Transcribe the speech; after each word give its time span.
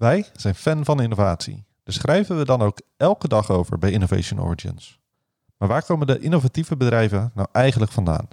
Wij 0.00 0.26
zijn 0.32 0.54
fan 0.54 0.84
van 0.84 1.02
innovatie. 1.02 1.64
Daar 1.84 1.94
schrijven 1.94 2.38
we 2.38 2.44
dan 2.44 2.62
ook 2.62 2.80
elke 2.96 3.28
dag 3.28 3.50
over 3.50 3.78
bij 3.78 3.90
Innovation 3.90 4.40
Origins. 4.40 5.00
Maar 5.56 5.68
waar 5.68 5.84
komen 5.84 6.06
de 6.06 6.18
innovatieve 6.18 6.76
bedrijven 6.76 7.30
nou 7.34 7.48
eigenlijk 7.52 7.92
vandaan? 7.92 8.28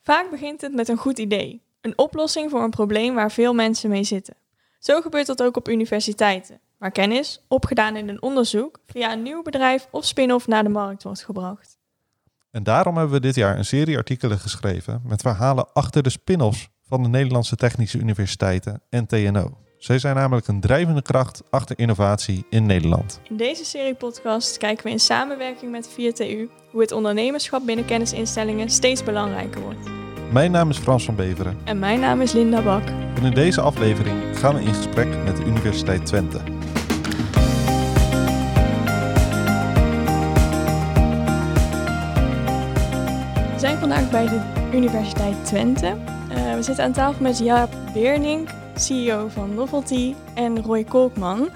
Vaak 0.00 0.30
begint 0.30 0.60
het 0.60 0.74
met 0.74 0.88
een 0.88 0.96
goed 0.96 1.18
idee. 1.18 1.62
Een 1.80 1.98
oplossing 1.98 2.50
voor 2.50 2.62
een 2.62 2.70
probleem 2.70 3.14
waar 3.14 3.30
veel 3.30 3.54
mensen 3.54 3.90
mee 3.90 4.04
zitten. 4.04 4.34
Zo 4.78 5.00
gebeurt 5.00 5.26
dat 5.26 5.42
ook 5.42 5.56
op 5.56 5.68
universiteiten, 5.68 6.60
waar 6.78 6.90
kennis, 6.90 7.44
opgedaan 7.48 7.96
in 7.96 8.08
een 8.08 8.22
onderzoek, 8.22 8.78
via 8.86 9.12
een 9.12 9.22
nieuw 9.22 9.42
bedrijf 9.42 9.88
of 9.90 10.04
spin-off 10.04 10.46
naar 10.46 10.62
de 10.62 10.68
markt 10.68 11.02
wordt 11.02 11.24
gebracht. 11.24 11.78
En 12.50 12.62
daarom 12.62 12.96
hebben 12.96 13.14
we 13.14 13.20
dit 13.20 13.34
jaar 13.34 13.58
een 13.58 13.64
serie 13.64 13.96
artikelen 13.96 14.38
geschreven 14.38 15.02
met 15.04 15.22
verhalen 15.22 15.72
achter 15.72 16.02
de 16.02 16.10
spin-offs 16.10 16.68
van 16.88 17.02
de 17.02 17.08
Nederlandse 17.08 17.56
Technische 17.56 17.98
Universiteiten 17.98 18.82
en 18.88 19.06
TNO. 19.06 19.62
Zij 19.82 19.98
zijn 19.98 20.16
namelijk 20.16 20.46
een 20.46 20.60
drijvende 20.60 21.02
kracht 21.02 21.42
achter 21.50 21.78
innovatie 21.78 22.44
in 22.48 22.66
Nederland. 22.66 23.20
In 23.28 23.36
deze 23.36 23.64
serie 23.64 23.94
podcast 23.94 24.56
kijken 24.56 24.84
we 24.84 24.90
in 24.90 25.00
samenwerking 25.00 25.70
met 25.70 25.88
4TU 25.90 26.48
hoe 26.70 26.80
het 26.80 26.92
ondernemerschap 26.92 27.66
binnen 27.66 27.84
kennisinstellingen 27.84 28.70
steeds 28.70 29.04
belangrijker 29.04 29.60
wordt. 29.60 29.78
Mijn 30.32 30.50
naam 30.50 30.70
is 30.70 30.78
Frans 30.78 31.04
van 31.04 31.14
Beveren 31.14 31.58
En 31.64 31.78
mijn 31.78 32.00
naam 32.00 32.20
is 32.20 32.32
Linda 32.32 32.62
Bak. 32.62 32.82
en 33.14 33.24
in 33.24 33.34
deze 33.34 33.60
aflevering 33.60 34.38
gaan 34.38 34.54
we 34.54 34.60
in 34.60 34.74
gesprek 34.74 35.24
met 35.24 35.36
de 35.36 35.44
Universiteit 35.44 36.06
Twente. 36.06 36.38
We 43.52 43.58
zijn 43.58 43.78
vandaag 43.78 44.10
bij 44.10 44.26
de 44.26 44.68
Universiteit 44.72 45.44
Twente. 45.44 45.86
Eh, 46.30 46.54
we 46.54 46.62
zitten 46.62 46.84
aan 46.84 46.92
tafel 46.92 47.22
met 47.22 47.38
Jaap 47.38 47.70
Beernink, 47.92 48.48
CEO 48.76 49.28
van 49.28 49.54
Novelty, 49.54 50.14
en 50.34 50.62
Roy 50.62 50.84
Kolkman, 50.84 51.48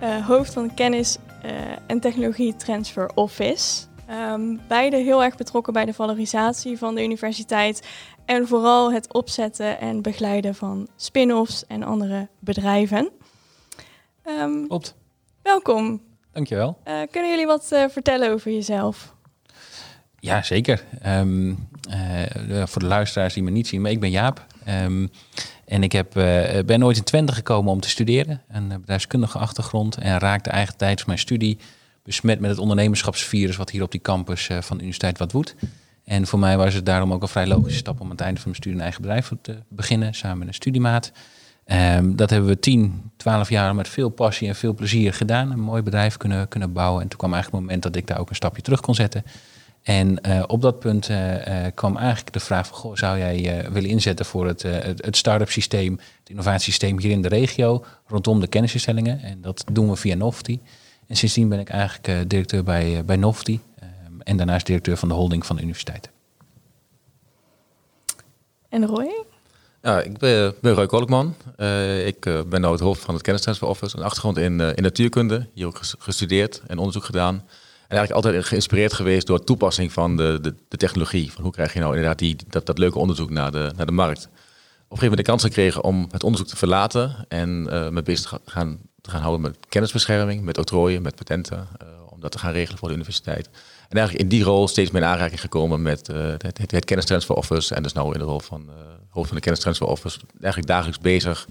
eh, 0.00 0.26
hoofd 0.26 0.52
van 0.52 0.74
kennis 0.74 1.16
eh, 1.42 1.50
en 1.86 2.00
technologie 2.00 2.56
Transfer 2.56 3.10
Office. 3.14 3.86
Ehm, 4.06 4.56
beide 4.68 4.96
heel 4.96 5.24
erg 5.24 5.36
betrokken 5.36 5.72
bij 5.72 5.84
de 5.84 5.92
valorisatie 5.92 6.78
van 6.78 6.94
de 6.94 7.02
universiteit 7.02 7.88
en 8.24 8.46
vooral 8.48 8.92
het 8.92 9.12
opzetten 9.12 9.80
en 9.80 10.02
begeleiden 10.02 10.54
van 10.54 10.88
spin-offs 10.96 11.66
en 11.66 11.82
andere 11.82 12.28
bedrijven. 12.38 13.10
Ehm, 14.22 14.66
Klopt. 14.66 14.94
welkom. 15.42 16.02
Dankjewel. 16.32 16.78
Eh, 16.84 17.00
kunnen 17.10 17.30
jullie 17.30 17.46
wat 17.46 17.66
vertellen 17.90 18.30
over 18.32 18.52
jezelf? 18.52 19.14
Ja, 20.24 20.42
zeker. 20.42 20.84
Ehm, 21.02 21.54
eh, 21.90 22.66
voor 22.66 22.82
de 22.82 22.88
luisteraars 22.88 23.34
die 23.34 23.42
me 23.42 23.50
niet 23.50 23.68
zien, 23.68 23.80
maar 23.80 23.90
ik 23.90 24.00
ben 24.00 24.10
Jaap. 24.10 24.46
Ehm, 24.64 25.06
en 25.66 25.82
ik 25.82 25.92
heb, 25.92 26.16
eh, 26.16 26.64
ben 26.64 26.84
ooit 26.84 26.96
in 26.96 27.02
Twente 27.02 27.32
gekomen 27.32 27.72
om 27.72 27.80
te 27.80 27.88
studeren. 27.88 28.42
Een 28.48 28.72
eh, 28.72 28.78
bedrijfskundige 28.78 29.38
achtergrond. 29.38 29.96
En 29.96 30.18
raakte 30.18 30.50
eigenlijk 30.50 30.78
tijdens 30.78 31.04
mijn 31.04 31.18
studie 31.18 31.58
besmet 32.02 32.40
met 32.40 32.50
het 32.50 32.58
ondernemerschapsvirus... 32.58 33.56
wat 33.56 33.70
hier 33.70 33.82
op 33.82 33.90
die 33.90 34.00
campus 34.00 34.48
eh, 34.48 34.56
van 34.56 34.76
de 34.76 34.82
Universiteit 34.82 35.18
wat 35.18 35.32
woedt. 35.32 35.54
En 36.04 36.26
voor 36.26 36.38
mij 36.38 36.56
was 36.56 36.74
het 36.74 36.86
daarom 36.86 37.12
ook 37.12 37.22
een 37.22 37.28
vrij 37.28 37.46
logische 37.46 37.78
stap... 37.78 38.00
om 38.00 38.04
aan 38.04 38.10
het 38.12 38.20
einde 38.20 38.40
van 38.40 38.50
mijn 38.50 38.60
studie 38.60 38.78
een 38.78 38.84
eigen 38.84 39.02
bedrijf 39.02 39.32
te 39.42 39.56
beginnen... 39.68 40.14
samen 40.14 40.38
met 40.38 40.48
een 40.48 40.54
studiemaat. 40.54 41.12
Ehm, 41.64 42.14
dat 42.14 42.30
hebben 42.30 42.48
we 42.48 42.58
10, 42.58 43.10
12 43.16 43.48
jaar 43.48 43.74
met 43.74 43.88
veel 43.88 44.08
passie 44.08 44.48
en 44.48 44.54
veel 44.54 44.74
plezier 44.74 45.12
gedaan. 45.12 45.50
Een 45.50 45.60
mooi 45.60 45.82
bedrijf 45.82 46.16
kunnen, 46.16 46.48
kunnen 46.48 46.72
bouwen. 46.72 47.02
En 47.02 47.08
toen 47.08 47.18
kwam 47.18 47.32
eigenlijk 47.32 47.62
het 47.62 47.70
moment 47.70 47.92
dat 47.92 48.02
ik 48.02 48.06
daar 48.06 48.18
ook 48.18 48.30
een 48.30 48.36
stapje 48.36 48.62
terug 48.62 48.80
kon 48.80 48.94
zetten. 48.94 49.24
En 49.84 50.20
eh, 50.20 50.42
op 50.46 50.62
dat 50.62 50.78
punt 50.78 51.08
eh, 51.08 51.66
eh, 51.66 51.74
kwam 51.74 51.96
eigenlijk 51.96 52.32
de 52.32 52.40
vraag 52.40 52.66
van... 52.66 52.76
Goh, 52.76 52.96
zou 52.96 53.18
jij 53.18 53.68
willen 53.72 53.90
inzetten 53.90 54.26
voor 54.26 54.46
het, 54.46 54.62
het, 54.62 55.04
het 55.04 55.16
start-up 55.16 55.50
systeem... 55.50 55.92
het 56.18 56.28
innovatiesysteem 56.28 57.00
hier 57.00 57.10
in 57.10 57.22
de 57.22 57.28
regio... 57.28 57.84
rondom 58.06 58.40
de 58.40 58.46
kennisinstellingen. 58.46 59.22
En 59.22 59.40
dat 59.40 59.64
doen 59.72 59.90
we 59.90 59.96
via 59.96 60.14
Nofty. 60.14 60.60
En 61.06 61.16
sindsdien 61.16 61.48
ben 61.48 61.58
ik 61.58 61.68
eigenlijk 61.68 62.30
directeur 62.30 62.62
bij, 62.62 63.04
bij 63.04 63.16
Nofty... 63.16 63.60
ehm, 63.78 64.20
en 64.20 64.36
daarnaast 64.36 64.66
directeur 64.66 64.96
van 64.96 65.08
de 65.08 65.14
holding 65.14 65.46
van 65.46 65.56
de 65.56 65.62
universiteit. 65.62 66.10
En 68.68 68.86
Roy? 68.86 69.24
Ja, 69.82 70.00
ik 70.00 70.18
ben, 70.18 70.54
ben 70.60 70.74
Roy 70.74 70.86
Kolkman. 70.86 71.34
Eh, 71.56 72.06
ik 72.06 72.20
ben 72.20 72.60
nu 72.60 72.66
het 72.66 72.80
hoofd 72.80 73.00
van 73.00 73.14
het 73.14 73.22
Kennistransfer 73.22 73.68
Office. 73.68 73.96
Een 73.96 74.04
achtergrond 74.04 74.36
in, 74.36 74.60
in 74.60 74.82
natuurkunde. 74.82 75.48
Hier 75.54 75.66
ook 75.66 75.78
ges- 75.78 75.94
gestudeerd 75.98 76.62
en 76.66 76.78
onderzoek 76.78 77.04
gedaan. 77.04 77.44
En 77.88 77.96
eigenlijk 77.96 78.26
altijd 78.26 78.44
geïnspireerd 78.44 78.92
geweest 78.92 79.26
door 79.26 79.44
toepassing 79.44 79.92
van 79.92 80.16
de, 80.16 80.38
de, 80.42 80.54
de 80.68 80.76
technologie. 80.76 81.32
Van 81.32 81.42
hoe 81.42 81.52
krijg 81.52 81.72
je 81.72 81.78
nou 81.78 81.92
inderdaad 81.94 82.18
die, 82.18 82.36
dat, 82.48 82.66
dat 82.66 82.78
leuke 82.78 82.98
onderzoek 82.98 83.30
naar 83.30 83.52
de, 83.52 83.72
naar 83.76 83.86
de 83.86 83.92
markt. 83.92 84.24
Op 84.24 84.30
een 84.30 84.98
gegeven 84.98 85.08
moment 85.08 85.16
de 85.16 85.32
kans 85.32 85.42
gekregen 85.42 85.84
om 85.84 86.08
het 86.10 86.24
onderzoek 86.24 86.48
te 86.48 86.56
verlaten. 86.56 87.24
En 87.28 87.66
eh 87.70 87.88
me 87.88 88.02
bezig 88.02 88.30
te 88.44 88.50
gaan, 88.50 88.78
te 89.00 89.10
gaan 89.10 89.20
houden 89.20 89.40
met 89.40 89.56
kennisbescherming, 89.68 90.42
met 90.42 90.58
octrooien, 90.58 91.02
met 91.02 91.14
patenten. 91.14 91.68
eh, 91.78 91.86
om 92.08 92.20
dat 92.20 92.32
te 92.32 92.38
gaan 92.38 92.52
regelen 92.52 92.78
voor 92.78 92.88
de 92.88 92.94
universiteit. 92.94 93.46
En 93.88 93.98
eigenlijk 93.98 94.24
in 94.24 94.28
die 94.28 94.44
rol 94.44 94.68
steeds 94.68 94.90
meer 94.90 95.02
in 95.02 95.08
aanraking 95.08 95.40
gekomen 95.40 95.82
met 95.82 96.08
eh, 96.08 96.26
het, 96.38 96.70
het, 96.70 96.84
Kennistransfer 96.84 97.36
Office. 97.36 97.74
En 97.74 97.82
dus 97.82 97.92
nou 97.92 98.12
in 98.12 98.18
de 98.18 98.24
rol 98.24 98.40
van 98.40 98.68
hoofd 99.08 99.26
van 99.26 99.36
de 99.36 99.42
Kennistransfer 99.42 99.86
Office. 99.86 100.18
Eigenlijk 100.40 100.66
dagelijks 100.66 100.98
bezig 100.98 101.46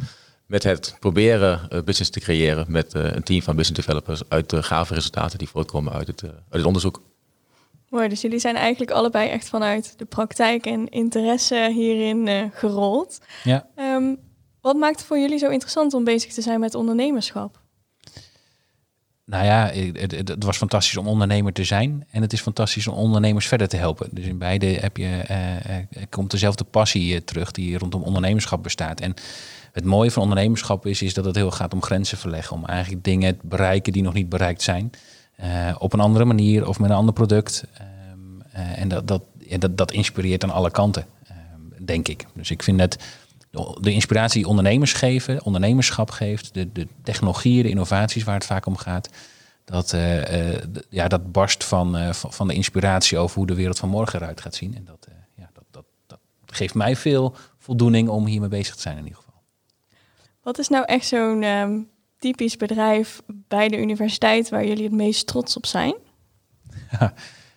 met 0.46 0.64
het 0.64 0.96
proberen 1.00 1.70
eh, 1.70 1.82
business 1.82 2.10
te 2.10 2.20
creëren 2.20 2.66
met 2.68 2.94
eh, 2.94 3.12
een 3.12 3.24
team 3.24 3.42
van 3.42 3.56
business 3.56 3.86
developers 3.86 4.22
uit 4.30 4.50
de 4.50 4.64
gave 4.64 4.94
resultaten 4.94 5.38
die 5.38 5.50
voortkomen 5.50 5.94
uit 5.94 6.08
het, 6.08 6.22
eh, 6.22 6.30
uit 6.30 6.44
het 6.50 6.66
onderzoek. 6.66 7.02
Mooi, 7.94 8.10
dus 8.10 8.22
jullie 8.22 8.40
zijn 8.40 8.56
eigenlijk 8.56 8.92
allebei 8.92 9.30
echt 9.30 9.50
vanuit 9.50 9.94
de 9.98 10.06
praktijk 10.06 10.66
en 10.66 10.90
interesse 10.90 11.72
hierin 11.74 12.28
eh, 12.28 12.44
gerold. 12.54 13.20
Ja. 13.44 13.68
Ehm, 13.76 14.16
wat 14.62 14.76
maakt 14.76 14.98
het 14.98 15.06
voor 15.06 15.20
jullie 15.20 15.38
zo 15.38 15.50
interessant 15.50 15.94
om 15.94 16.04
bezig 16.04 16.34
te 16.34 16.42
zijn 16.42 16.60
met 16.60 16.76
ondernemerschap? 16.76 17.62
Nou 19.26 19.46
ja, 19.46 19.72
het, 19.94 20.12
het, 20.12 20.28
het 20.28 20.44
was 20.44 20.58
fantastisch 20.58 20.98
om 20.98 21.08
ondernemer 21.08 21.54
te 21.54 21.64
zijn. 21.64 22.08
En 22.12 22.22
het 22.22 22.34
is 22.34 22.42
fantastisch 22.42 22.88
om 22.88 22.96
ondernemers 22.96 23.48
verder 23.48 23.68
te 23.68 23.78
helpen. 23.78 24.10
Dus 24.12 24.26
in 24.26 24.38
beide 24.38 24.66
heb 24.66 24.98
je, 24.98 25.24
komt 26.10 26.32
dezelfde 26.32 26.64
passie 26.64 27.24
terug 27.24 27.52
die 27.52 27.78
rondom 27.78 28.04
ondernemerschap 28.04 28.64
bestaat. 28.64 29.00
En 29.00 29.14
het 29.74 29.86
mooie 29.86 30.12
van 30.12 30.22
ondernemerschap 30.24 30.86
is, 30.86 31.02
is 31.02 31.14
dat 31.14 31.26
het 31.26 31.36
heel 31.36 31.52
gaat 31.52 31.74
om 31.74 31.82
grenzen 31.84 32.18
verleggen. 32.18 32.56
Om 32.56 32.66
eigenlijk 32.66 33.04
dingen 33.04 33.38
te 33.38 33.48
bereiken 33.48 33.94
die 33.94 34.02
nog 34.04 34.14
niet 34.14 34.30
bereikt 34.30 34.62
zijn. 34.62 34.92
eh, 35.36 35.76
op 35.80 35.94
een 35.94 36.00
andere 36.00 36.26
manier 36.26 36.68
of 36.68 36.80
met 36.80 36.90
een 36.90 36.96
ander 36.96 37.14
product. 37.14 37.64
Ehm, 37.74 37.88
eh, 38.52 38.80
en 38.82 38.88
dat, 38.88 39.08
dat, 39.08 39.22
dat, 39.72 39.92
inspireert 39.92 40.44
aan 40.44 40.50
alle 40.52 40.72
kanten, 40.72 41.06
ehm, 41.28 41.86
denk 41.86 42.08
ik. 42.08 42.26
Dus 42.34 42.52
ik 42.52 42.64
vind 42.64 42.80
het 42.80 42.98
de- 43.82 43.92
inspiratie 43.94 44.40
die 44.40 44.50
ondernemers 44.50 44.94
geven, 44.94 45.44
ondernemerschap 45.44 46.10
geeft, 46.12 46.54
de, 46.54 46.72
de 46.72 46.88
technologieën, 47.04 47.64
de 47.64 47.70
innovaties 47.70 48.24
waar 48.24 48.36
het 48.36 48.46
vaak 48.46 48.66
om 48.66 48.78
gaat, 48.78 49.10
dat, 49.66 49.94
eh, 49.94 50.54
ja, 50.90 51.08
dat 51.08 51.32
barst 51.32 51.64
van, 51.64 52.14
van, 52.14 52.34
van 52.34 52.48
de 52.48 52.54
inspiratie 52.54 53.18
over 53.18 53.38
hoe 53.38 53.48
de 53.48 53.56
wereld 53.56 53.80
van 53.80 53.90
morgen 53.90 54.22
eruit 54.22 54.42
gaat 54.42 54.56
zien. 54.56 54.76
En 54.76 54.84
dat, 54.86 55.08
ja, 55.38 55.50
dat, 55.54 55.64
dat, 55.72 55.86
dat 56.08 56.20
geeft 56.46 56.74
mij 56.74 56.96
veel 56.96 57.36
voldoening 57.58 58.10
om 58.10 58.26
hiermee 58.26 58.50
bezig 58.50 58.76
te 58.76 58.82
zijn 58.82 58.98
in 58.98 59.04
ieder 59.04 59.16
geval. 59.18 59.23
Wat 60.44 60.60
is 60.60 60.68
nou 60.68 60.86
echt 60.86 61.06
zo'n 61.06 61.44
ehm, 61.44 61.80
typisch 62.18 62.58
bedrijf 62.58 63.22
bij 63.28 63.68
de 63.68 63.82
universiteit 63.82 64.50
waar 64.50 64.66
jullie 64.66 64.84
het 64.84 64.94
meest 64.94 65.28
trots 65.28 65.58
op 65.58 65.66
zijn? 65.66 65.96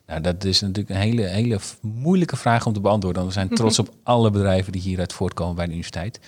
Nou, 0.07 0.21
dat 0.21 0.45
is 0.45 0.61
natuurlijk 0.61 0.91
een 0.91 1.01
hele, 1.01 1.23
hele 1.23 1.59
moeilijke 1.81 2.37
vraag 2.37 2.67
om 2.67 2.73
te 2.73 2.81
beantwoorden. 2.81 3.23
Want 3.23 3.35
we 3.35 3.41
zijn 3.41 3.55
trots 3.55 3.79
op 3.79 3.95
alle 4.03 4.31
bedrijven 4.31 4.73
die 4.73 4.81
hieruit 4.81 5.13
voortkomen 5.13 5.55
bij 5.55 5.65
de 5.65 5.71
universiteit. 5.71 6.21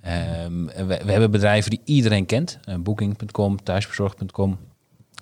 Ehm, 0.00 0.64
we, 0.64 0.84
we 1.04 1.10
hebben 1.10 1.30
bedrijven 1.30 1.70
die 1.70 1.80
iedereen 1.84 2.26
kent. 2.26 2.58
Eh, 2.64 2.76
Booking.com, 2.76 3.62
thuisbezorgd.com. 3.62 4.58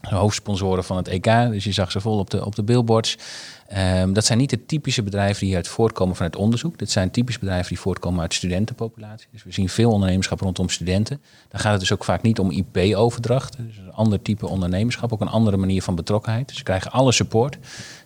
Hoofdsponsoren 0.01 0.85
van 0.85 0.97
het 0.97 1.09
EK. 1.09 1.25
Dus 1.25 1.65
je 1.65 1.73
zag 1.73 1.91
ze 1.91 2.01
vol 2.01 2.19
op 2.19 2.31
de, 2.31 2.45
op 2.45 2.55
de 2.55 2.63
billboards. 2.63 3.19
Ehm, 3.67 4.13
dat 4.13 4.25
zijn 4.25 4.39
niet 4.39 4.51
de 4.51 4.67
typische 4.67 5.03
bedrijven 5.03 5.39
die 5.39 5.47
hieruit 5.47 5.69
voortkomen 5.69 6.17
vanuit 6.17 6.37
onderzoek. 6.37 6.79
Dit 6.79 6.91
zijn 6.91 7.11
typische 7.11 7.41
bedrijven 7.41 7.69
die 7.69 7.81
voortkomen 7.81 8.21
uit 8.21 8.35
studentenpopulatie. 8.35 9.29
Dus 9.33 9.45
we 9.45 9.53
zien 9.53 9.69
veel 9.69 9.91
ondernemerschap 9.91 10.41
rondom 10.41 10.69
studenten. 10.69 11.21
Dan 11.49 11.61
gaat 11.61 11.71
het 11.71 11.81
dus 11.81 11.93
ook 11.93 12.05
vaak 12.05 12.23
niet 12.23 12.39
om 12.39 12.51
IP-overdracht. 12.51 13.57
Dus 13.57 13.77
een 13.77 13.93
ander 13.93 14.23
type 14.23 14.47
ondernemerschap, 14.47 15.13
ook 15.13 15.21
een 15.21 15.29
andere 15.29 15.57
manier 15.57 15.83
van 15.83 15.95
betrokkenheid. 15.95 16.49
Dus 16.49 16.57
ze 16.57 16.63
krijgen 16.63 16.91
alle 16.91 17.13
support. 17.13 17.59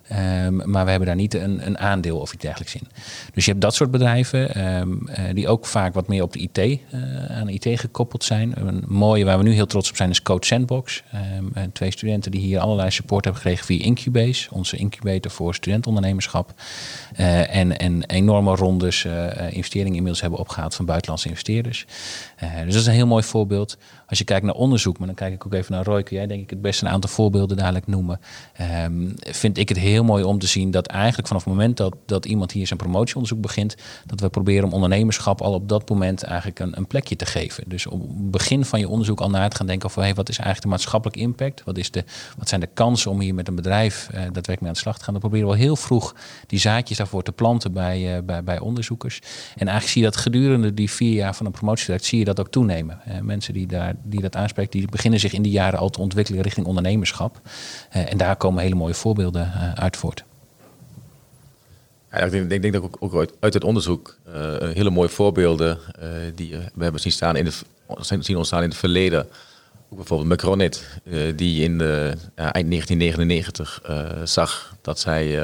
Ehm, 0.08 0.70
maar 0.70 0.84
we 0.84 0.90
hebben 0.90 1.08
daar 1.08 1.16
niet 1.16 1.34
een, 1.34 1.66
een 1.66 1.78
aandeel 1.78 2.18
of 2.18 2.32
iets 2.32 2.42
dergelijks 2.42 2.74
in. 2.74 2.88
Dus 3.34 3.44
je 3.44 3.50
hebt 3.50 3.62
dat 3.62 3.74
soort 3.74 3.90
bedrijven 3.90 4.54
ehm, 4.54 5.06
eh, 5.06 5.34
die 5.34 5.48
ook 5.48 5.66
vaak 5.66 5.94
wat 5.94 6.08
meer 6.08 6.22
op 6.22 6.32
de 6.32 6.38
IT, 6.38 6.58
eh, 6.58 6.78
aan 7.28 7.48
IT 7.48 7.80
gekoppeld 7.80 8.24
zijn. 8.24 8.52
Een 8.56 8.84
mooie 8.86 9.24
waar 9.24 9.38
we 9.38 9.44
nu 9.44 9.52
heel 9.52 9.66
trots 9.66 9.90
op 9.90 9.96
zijn 9.96 10.10
is 10.10 10.22
Code 10.22 10.46
Sandbox. 10.46 11.02
Ehm, 11.12 11.68
twee 11.72 11.90
studenten 11.90 12.30
die 12.30 12.40
hier 12.40 12.58
allerlei 12.58 12.90
support 12.90 13.24
hebben 13.24 13.42
gekregen 13.42 13.66
via 13.66 13.84
Incubase, 13.84 14.48
onze 14.50 14.76
incubator 14.76 15.30
voor 15.30 15.54
studentondernemerschap. 15.54 16.54
Eh, 17.16 17.56
en, 17.56 17.76
en 17.76 18.04
enorme 18.04 18.54
rondes 18.54 19.06
investeringen 19.50 19.96
inmiddels 19.96 20.20
hebben 20.20 20.38
opgehaald 20.38 20.74
van 20.74 20.84
buitenlandse 20.84 21.28
investeerders. 21.28 21.86
Eh, 22.44 22.64
dus 22.64 22.72
dat 22.72 22.82
is 22.82 22.86
een 22.86 22.92
heel 22.92 23.06
mooi 23.06 23.22
voorbeeld. 23.22 23.76
als 24.06 24.18
je 24.18 24.24
kijkt 24.24 24.44
naar 24.44 24.54
onderzoek, 24.54 24.98
maar 24.98 25.06
dan 25.06 25.16
kijk 25.16 25.34
ik 25.34 25.46
ook 25.46 25.52
even 25.52 25.72
naar 25.72 25.84
Roy, 25.84 26.02
kun 26.02 26.16
jij 26.16 26.26
denk 26.26 26.42
ik 26.42 26.50
het 26.50 26.62
best 26.62 26.82
een 26.82 26.88
aantal 26.88 27.10
voorbeelden 27.10 27.56
dadelijk 27.56 27.86
noemen. 27.86 28.20
Ehm, 28.52 29.10
vind 29.16 29.58
ik 29.58 29.68
het 29.68 29.78
heel 29.78 30.04
mooi 30.04 30.24
om 30.24 30.38
te 30.38 30.46
zien 30.46 30.70
dat 30.70 30.86
eigenlijk 30.86 31.28
vanaf 31.28 31.44
het 31.44 31.52
moment 31.52 31.76
dat, 31.76 31.96
dat 32.06 32.26
iemand 32.26 32.52
hier 32.52 32.66
zijn 32.66 32.78
promotieonderzoek 32.78 33.40
begint, 33.40 33.76
dat 34.06 34.20
we 34.20 34.28
proberen 34.28 34.64
om 34.64 34.72
ondernemerschap 34.72 35.40
al 35.40 35.52
op 35.52 35.68
dat 35.68 35.88
moment 35.88 36.22
eigenlijk 36.22 36.58
een, 36.58 36.76
een 36.76 36.86
plekje 36.86 37.16
te 37.16 37.26
geven. 37.26 37.64
Dus 37.66 37.86
op 37.86 38.00
het 38.00 38.30
begin 38.30 38.64
van 38.64 38.78
je 38.78 38.88
onderzoek 38.88 39.20
al 39.20 39.30
na 39.30 39.48
te 39.48 39.56
gaan 39.56 39.66
denken 39.66 39.88
over 39.88 40.02
hey, 40.02 40.14
wat 40.14 40.28
is 40.28 40.36
eigenlijk 40.36 40.66
de 40.66 40.72
maatschappelijke 40.72 41.20
impact? 41.20 41.64
Wat, 41.64 41.78
is 41.78 41.90
de, 41.90 42.04
wat 42.38 42.48
zijn 42.48 42.60
de 42.60 42.68
kansen 42.74 43.10
om 43.10 43.20
hier 43.20 43.34
met 43.34 43.48
een 43.48 43.54
bedrijf 43.54 44.08
uh, 44.08 44.14
daadwerkelijk 44.14 44.60
mee 44.60 44.68
aan 44.68 44.74
de 44.74 44.80
slag 44.80 44.98
te 44.98 45.04
gaan? 45.04 45.12
Dan 45.12 45.22
proberen 45.22 45.48
we 45.48 45.56
heel 45.56 45.76
vroeg 45.76 46.14
die 46.46 46.58
zaadjes 46.58 46.98
daarvoor 46.98 47.22
te 47.22 47.32
planten 47.32 47.72
bij, 47.72 48.16
uh, 48.16 48.22
bij, 48.24 48.44
bij 48.44 48.58
onderzoekers. 48.58 49.18
En 49.56 49.66
eigenlijk 49.68 49.88
zie 49.88 50.02
je 50.02 50.08
dat 50.08 50.16
gedurende 50.16 50.74
die 50.74 50.90
vier 50.90 51.12
jaar 51.12 51.34
van 51.34 51.46
een 51.46 51.52
promotietraject, 51.52 52.04
zie 52.04 52.18
je 52.18 52.24
dat 52.24 52.33
ook 52.40 52.50
toenemen. 52.50 53.00
Uh, 53.08 53.18
mensen 53.20 53.54
die, 53.54 53.66
daar, 53.66 53.94
die 54.02 54.20
dat 54.20 54.36
aanspreken, 54.36 54.78
die 54.78 54.88
beginnen 54.88 55.20
zich 55.20 55.32
in 55.32 55.42
die 55.42 55.52
jaren 55.52 55.78
al 55.78 55.90
te 55.90 56.00
ontwikkelen 56.00 56.42
richting 56.42 56.66
ondernemerschap. 56.66 57.40
en 57.90 58.16
daar 58.16 58.36
komen 58.36 58.62
hele 58.62 58.74
mooie 58.74 58.94
voorbeelden 58.94 59.52
uit 59.76 59.96
voort. 59.96 60.24
Ja, 62.10 62.18
ik 62.18 62.30
denk, 62.30 62.62
denk, 62.62 62.72
dat 62.72 62.82
ook, 62.82 62.96
ook 63.00 63.26
uit 63.40 63.54
het 63.54 63.64
onderzoek 63.64 64.18
hele 64.74 64.90
mooie 64.90 65.08
voorbeelden 65.08 65.78
die 66.34 66.56
we 66.74 66.82
hebben 66.82 67.00
zien 67.00 67.12
staan 67.12 67.36
in 67.36 67.44
het 67.44 67.64
zien 68.20 68.36
ontstaan 68.36 68.62
in 68.62 68.68
het 68.68 68.78
verleden. 68.78 69.28
Ook 69.90 69.96
bijvoorbeeld 69.96 70.28
Macronit, 70.28 71.00
die 71.36 71.62
in 71.62 71.78
de, 71.78 72.14
eind 72.34 72.70
1999 72.70 73.82
uh, 73.88 74.06
zag 74.24 74.76
dat 74.82 74.98
zij 74.98 75.38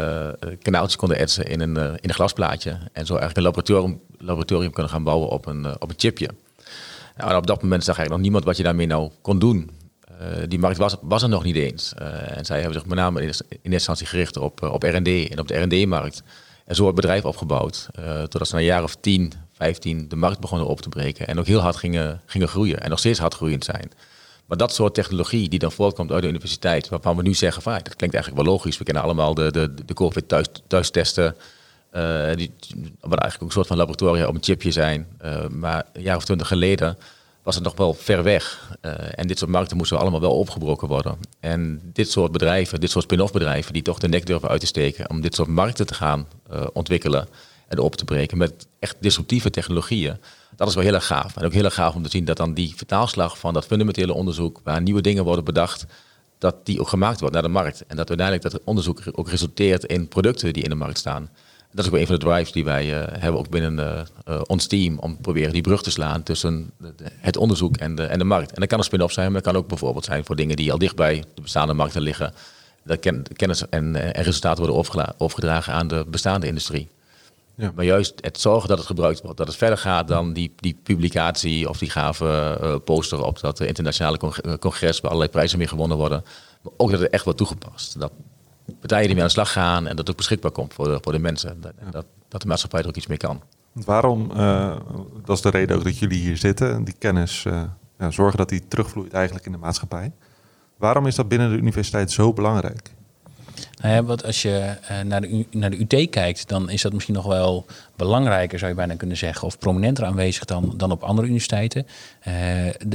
kanaaltjes 0.62 0.96
konden 0.96 1.18
etsen 1.18 1.44
in 1.44 1.60
een, 1.60 1.76
in 1.76 2.08
een 2.08 2.14
glasplaatje. 2.14 2.70
En 2.70 3.06
zo 3.06 3.16
eigenlijk 3.16 3.36
een 3.36 3.42
laboratorium, 3.42 4.00
laboratorium 4.18 4.72
kunnen 4.72 4.92
gaan 4.92 5.04
bouwen 5.04 5.28
op 5.28 5.46
een, 5.46 5.66
op 5.80 5.88
een 5.88 5.94
chipje. 5.96 6.28
Nou, 7.16 7.36
op 7.36 7.46
dat 7.46 7.62
moment 7.62 7.84
zag 7.84 7.96
eigenlijk 7.96 8.10
nog 8.10 8.20
niemand 8.20 8.44
wat 8.44 8.56
je 8.56 8.62
daarmee 8.62 8.86
nou 8.86 9.10
kon 9.22 9.38
doen. 9.38 9.70
die 10.48 10.58
markt 10.58 10.78
was, 10.78 10.96
was 11.00 11.22
er 11.22 11.28
nog 11.28 11.44
niet 11.44 11.56
eens. 11.56 11.94
en 12.34 12.44
zij 12.44 12.56
hebben 12.56 12.78
zich 12.78 12.88
met 12.88 12.98
name 12.98 13.20
in, 13.20 13.26
eerste 13.26 13.44
instantie 13.62 14.06
gericht 14.06 14.36
op, 14.36 14.62
op 14.62 14.82
R&D 14.82 15.30
en 15.30 15.38
op 15.38 15.48
de 15.48 15.58
R&D-markt. 15.58 16.22
En 16.64 16.74
zo 16.74 16.86
het 16.86 16.94
bedrijf 16.94 17.24
opgebouwd. 17.24 17.88
totdat 18.20 18.48
ze 18.48 18.54
na 18.54 18.60
een 18.60 18.66
jaar 18.66 18.82
of 18.82 18.94
tien 18.94 19.32
15 19.52 20.08
de 20.08 20.16
markt 20.16 20.40
begonnen 20.40 20.66
op 20.66 20.80
te 20.80 20.88
breken 20.88 21.26
en 21.26 21.38
ook 21.38 21.46
heel 21.46 21.60
hard 21.60 21.76
gingen, 21.76 22.20
gingen 22.26 22.48
groeien 22.48 22.80
en 22.80 22.90
nog 22.90 22.98
steeds 22.98 23.18
hard 23.18 23.34
groeiend 23.34 23.64
zijn. 23.64 23.90
Maar 24.50 24.58
dat 24.58 24.74
soort 24.74 24.94
technologie 24.94 25.48
die 25.48 25.58
dan 25.58 25.72
voortkomt 25.72 26.12
uit 26.12 26.22
de 26.22 26.28
universiteit, 26.28 26.88
waarvan 26.88 27.16
we 27.16 27.22
nu 27.22 27.34
zeggen 27.34 27.62
van 27.62 27.72
dat 27.72 27.96
klinkt 27.96 28.14
eigenlijk 28.14 28.44
wel 28.44 28.52
logisch. 28.52 28.78
We 28.78 28.84
kennen 28.84 29.02
allemaal 29.02 29.34
de, 29.34 29.50
de, 29.50 29.74
de 29.84 29.94
COVID 29.94 30.28
thuis, 30.28 30.46
thuis 30.66 30.90
testen, 30.90 31.24
uh, 31.24 31.42
die, 32.36 32.52
wat 33.00 33.18
eigenlijk 33.18 33.34
ook 33.34 33.40
een 33.40 33.50
soort 33.50 33.66
van 33.66 33.76
laboratoria 33.76 34.26
op 34.26 34.34
een 34.34 34.42
chipje 34.42 34.70
zijn. 34.70 35.06
Uh, 35.24 35.46
maar 35.46 35.86
een 35.92 36.02
jaar 36.02 36.16
of 36.16 36.24
twintig 36.24 36.48
geleden 36.48 36.98
was 37.42 37.54
het 37.54 37.64
nog 37.64 37.76
wel 37.76 37.94
ver 37.94 38.22
weg. 38.22 38.76
Uh, 38.82 38.92
en 39.14 39.26
dit 39.26 39.38
soort 39.38 39.50
markten 39.50 39.76
moesten 39.76 39.98
allemaal 39.98 40.20
wel 40.20 40.38
opgebroken 40.38 40.88
worden. 40.88 41.18
En 41.40 41.80
dit 41.92 42.10
soort 42.10 42.32
bedrijven, 42.32 42.80
dit 42.80 42.90
soort 42.90 43.04
spin-off 43.04 43.32
bedrijven, 43.32 43.72
die 43.72 43.82
toch 43.82 43.98
de 43.98 44.08
nek 44.08 44.26
durven 44.26 44.48
uit 44.48 44.60
te 44.60 44.66
steken 44.66 45.10
om 45.10 45.20
dit 45.20 45.34
soort 45.34 45.48
markten 45.48 45.86
te 45.86 45.94
gaan 45.94 46.26
ontwikkelen 46.72 47.28
en 47.68 47.78
op 47.78 47.96
te 47.96 48.04
breken 48.04 48.38
met 48.38 48.66
echt 48.78 48.96
disruptieve 49.00 49.50
technologieën. 49.50 50.16
Dat 50.56 50.68
is 50.68 50.74
wel 50.74 50.84
heel 50.84 50.94
erg 50.94 51.06
gaaf. 51.06 51.36
En 51.36 51.44
ook 51.44 51.52
heel 51.52 51.64
erg 51.64 51.74
gaaf 51.74 51.94
om 51.94 52.02
te 52.02 52.10
zien 52.10 52.24
dat 52.24 52.36
dan 52.36 52.54
die 52.54 52.72
vertaalslag 52.76 53.38
van 53.38 53.54
dat 53.54 53.66
fundamentele 53.66 54.12
onderzoek, 54.12 54.60
waar 54.64 54.82
nieuwe 54.82 55.00
dingen 55.00 55.24
worden 55.24 55.44
bedacht, 55.44 55.86
dat 56.38 56.66
die 56.66 56.80
ook 56.80 56.88
gemaakt 56.88 57.20
wordt 57.20 57.34
naar 57.34 57.42
de 57.42 57.48
markt. 57.48 57.84
En 57.86 57.96
dat 57.96 58.08
uiteindelijk 58.08 58.50
dat 58.50 58.64
onderzoek 58.64 59.02
ook 59.12 59.28
resulteert 59.28 59.84
in 59.84 60.08
producten 60.08 60.52
die 60.52 60.62
in 60.62 60.68
de 60.68 60.74
markt 60.74 60.98
staan. 60.98 61.30
Dat 61.72 61.84
is 61.84 61.90
ook 61.90 61.98
een 61.98 62.06
van 62.06 62.18
de 62.18 62.24
drives 62.24 62.52
die 62.52 62.64
wij 62.64 63.00
uh, 63.00 63.06
hebben 63.08 63.40
ook 63.40 63.48
binnen 63.48 64.06
uh, 64.28 64.40
ons 64.46 64.66
team. 64.66 64.98
Om 64.98 65.14
te 65.14 65.20
proberen 65.20 65.52
die 65.52 65.62
brug 65.62 65.82
te 65.82 65.90
slaan 65.90 66.22
tussen 66.22 66.70
het 67.06 67.36
onderzoek 67.36 67.76
en 67.76 67.94
de, 67.94 68.02
en 68.02 68.18
de 68.18 68.24
markt. 68.24 68.52
En 68.52 68.60
dat 68.60 68.68
kan 68.68 68.78
een 68.78 68.84
spin-off 68.84 69.12
zijn, 69.12 69.26
maar 69.26 69.40
het 69.42 69.50
kan 69.50 69.56
ook 69.56 69.68
bijvoorbeeld 69.68 70.04
zijn 70.04 70.24
voor 70.24 70.36
dingen 70.36 70.56
die 70.56 70.72
al 70.72 70.78
dichtbij 70.78 71.24
de 71.34 71.42
bestaande 71.42 71.74
markten 71.74 72.02
liggen. 72.02 72.34
Dat 72.82 72.98
kennis 73.36 73.68
en, 73.68 73.96
en 74.14 74.22
resultaten 74.22 74.64
worden 74.64 75.14
overgedragen 75.18 75.72
aan 75.72 75.88
de 75.88 76.04
bestaande 76.08 76.46
industrie. 76.46 76.88
Ja. 77.60 77.72
Maar 77.74 77.84
juist 77.84 78.14
het 78.20 78.40
zorgen 78.40 78.68
dat 78.68 78.78
het 78.78 78.86
gebruikt 78.86 79.20
wordt, 79.22 79.36
dat 79.36 79.46
het 79.46 79.56
verder 79.56 79.78
gaat 79.78 80.08
dan 80.08 80.32
die, 80.32 80.52
die 80.56 80.80
publicatie 80.82 81.68
of 81.68 81.78
die 81.78 81.90
gave 81.90 82.58
uh, 82.62 82.74
poster 82.84 83.24
op 83.24 83.40
dat 83.40 83.60
internationale 83.60 84.18
eh, 84.18 84.54
congres 84.54 85.00
waar 85.00 85.10
allerlei 85.10 85.32
prijzen 85.32 85.58
mee 85.58 85.66
gewonnen 85.66 85.96
worden. 85.96 86.24
Maar 86.62 86.72
ook 86.76 86.90
dat 86.90 87.00
het 87.00 87.10
echt 87.10 87.24
wordt 87.24 87.38
toegepast. 87.38 88.00
Dat 88.00 88.12
partijen 88.80 89.04
die 89.04 89.14
mee 89.14 89.22
aan 89.22 89.28
de 89.28 89.34
slag 89.34 89.52
gaan 89.52 89.86
en 89.86 89.88
dat 89.88 89.98
het 89.98 90.10
ook 90.10 90.16
beschikbaar 90.16 90.50
komt 90.50 90.74
voor 90.74 90.84
de, 90.84 90.98
voor 91.02 91.12
de 91.12 91.18
mensen. 91.18 91.60
Dat, 91.60 91.72
dat, 91.90 92.06
dat 92.28 92.40
de 92.40 92.46
maatschappij 92.46 92.80
er 92.80 92.88
ook 92.88 92.96
iets 92.96 93.06
mee 93.06 93.18
kan. 93.18 93.42
Waarom, 93.72 94.30
uh, 94.36 94.76
dat 95.24 95.36
is 95.36 95.42
de 95.42 95.50
reden 95.50 95.76
ook 95.76 95.84
dat 95.84 95.98
jullie 95.98 96.20
hier 96.20 96.36
zitten, 96.36 96.84
die 96.84 96.94
kennis 96.98 97.44
uh, 97.44 97.62
ja, 97.98 98.10
zorgen 98.10 98.38
dat 98.38 98.48
die 98.48 98.68
terugvloeit 98.68 99.12
eigenlijk 99.12 99.46
in 99.46 99.52
de 99.52 99.58
maatschappij. 99.58 100.12
Waarom 100.76 101.06
is 101.06 101.14
dat 101.14 101.28
binnen 101.28 101.50
de 101.50 101.56
universiteit 101.56 102.10
zo 102.10 102.32
belangrijk? 102.32 102.90
Nou 103.80 103.94
ja, 103.94 104.02
wat 104.02 104.24
als 104.24 104.42
je 104.42 104.76
uh, 104.90 105.00
naar, 105.00 105.20
de, 105.20 105.46
naar 105.50 105.70
de 105.70 105.80
UT 105.80 106.10
kijkt, 106.10 106.48
dan 106.48 106.70
is 106.70 106.82
dat 106.82 106.92
misschien 106.92 107.14
nog 107.14 107.26
wel 107.26 107.66
belangrijker, 108.00 108.58
zou 108.58 108.70
je 108.70 108.76
bijna 108.76 108.94
kunnen 108.94 109.16
zeggen, 109.16 109.46
of 109.46 109.58
prominenter 109.58 110.04
aanwezig 110.04 110.44
dan, 110.44 110.74
dan 110.76 110.90
op 110.90 111.02
andere 111.02 111.26
universiteiten. 111.26 111.86
Uh, 112.28 112.34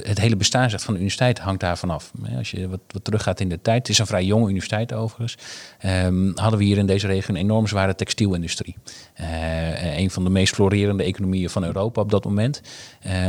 het 0.03 0.19
hele 0.19 0.35
bestaansrecht 0.35 0.83
van 0.83 0.93
de 0.93 0.99
universiteit 0.99 1.39
hangt 1.39 1.59
daarvan 1.59 1.89
af. 1.89 2.11
Als 2.37 2.51
je 2.51 2.67
wat, 2.69 2.79
wat 2.87 3.03
teruggaat 3.03 3.39
in 3.39 3.49
de 3.49 3.61
tijd, 3.61 3.77
het 3.77 3.89
is 3.89 3.97
een 3.97 4.05
vrij 4.05 4.23
jonge 4.23 4.49
universiteit 4.49 4.93
overigens, 4.93 5.37
um, 6.05 6.31
hadden 6.35 6.59
we 6.59 6.65
hier 6.65 6.77
in 6.77 6.85
deze 6.85 7.07
regio 7.07 7.33
een 7.33 7.39
enorm 7.39 7.67
zware 7.67 7.95
textielindustrie. 7.95 8.75
Uh, 9.21 9.97
een 9.97 10.11
van 10.11 10.23
de 10.23 10.29
meest 10.29 10.53
florerende 10.53 11.03
economieën 11.03 11.49
van 11.49 11.63
Europa 11.63 12.01
op 12.01 12.11
dat 12.11 12.25
moment. 12.25 12.61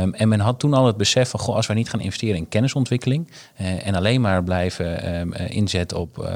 Um, 0.01 0.13
en 0.13 0.27
men 0.27 0.39
had 0.39 0.59
toen 0.59 0.73
al 0.73 0.85
het 0.85 0.97
besef 0.97 1.29
van, 1.29 1.39
goh, 1.39 1.55
als 1.55 1.67
wij 1.67 1.75
niet 1.75 1.89
gaan 1.89 1.99
investeren 1.99 2.35
in 2.35 2.49
kennisontwikkeling 2.49 3.31
en 3.83 3.95
alleen 3.95 4.21
maar 4.21 4.43
blijven 4.43 5.15
um, 5.19 5.33
inzetten 5.33 5.97
op 5.97 6.29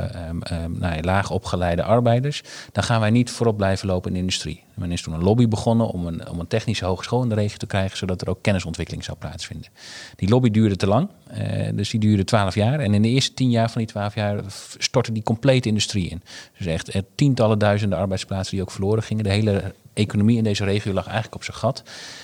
nou 0.68 1.02
laag 1.02 1.30
opgeleide 1.30 1.84
arbeiders, 1.84 2.44
dan 2.72 2.84
gaan 2.84 3.00
wij 3.00 3.10
niet 3.10 3.30
voorop 3.30 3.58
blijven 3.58 3.88
lopen 3.88 4.08
in 4.08 4.14
de 4.14 4.20
industrie. 4.20 4.64
Men 4.81 4.92
is 4.92 5.01
toen 5.01 5.13
een 5.13 5.24
lobby 5.24 5.48
begonnen 5.48 5.88
om 5.88 6.07
een, 6.07 6.30
om 6.30 6.39
een 6.39 6.48
technische 6.48 6.86
hogeschool 6.86 7.24
in 7.24 7.30
de 7.30 7.36
regio 7.36 7.57
te 7.57 7.66
krijgen, 7.66 7.98
zodat 7.98 8.22
er 8.22 8.30
ook 8.30 8.42
kennisontwikkeling 8.42 9.04
zou 9.04 9.18
plaatsvinden. 9.18 9.69
Die 10.16 10.30
lobby 10.30 10.51
duurde 10.51 10.75
te 10.75 10.88
lang, 10.88 11.10
eh, 11.28 11.69
dus 11.74 11.89
die 11.89 12.00
duurde 12.00 12.24
twaalf 12.24 12.56
jaar. 12.56 12.80
En 12.80 12.94
in 12.94 13.01
de 13.01 13.07
eerste 13.07 13.33
tien 13.33 13.50
jaar 13.50 13.72
van 13.72 13.81
die 13.81 13.89
twaalf 13.89 14.16
jaar 14.16 14.44
stortte 14.78 15.12
die 15.12 15.24
complete 15.24 15.68
industrie 15.68 16.10
in. 16.10 16.22
Dus 16.57 16.68
echt 16.68 16.89
eh, 16.89 17.01
tientallen 17.16 17.60
duizenden 17.60 17.98
arbeidsplaatsen 17.98 18.56
die 18.56 18.62
ook 18.62 18.72
verloren 18.72 19.04
gingen. 19.04 19.24
De 19.24 19.30
hele 19.30 19.74
economie 20.01 20.38
in 20.38 20.44
deze 20.44 20.63
regio 20.63 20.94
lag 20.94 21.06
eigenlijk 21.06 21.36
op 21.36 21.44
zijn 21.44 21.57
gat. 21.57 21.83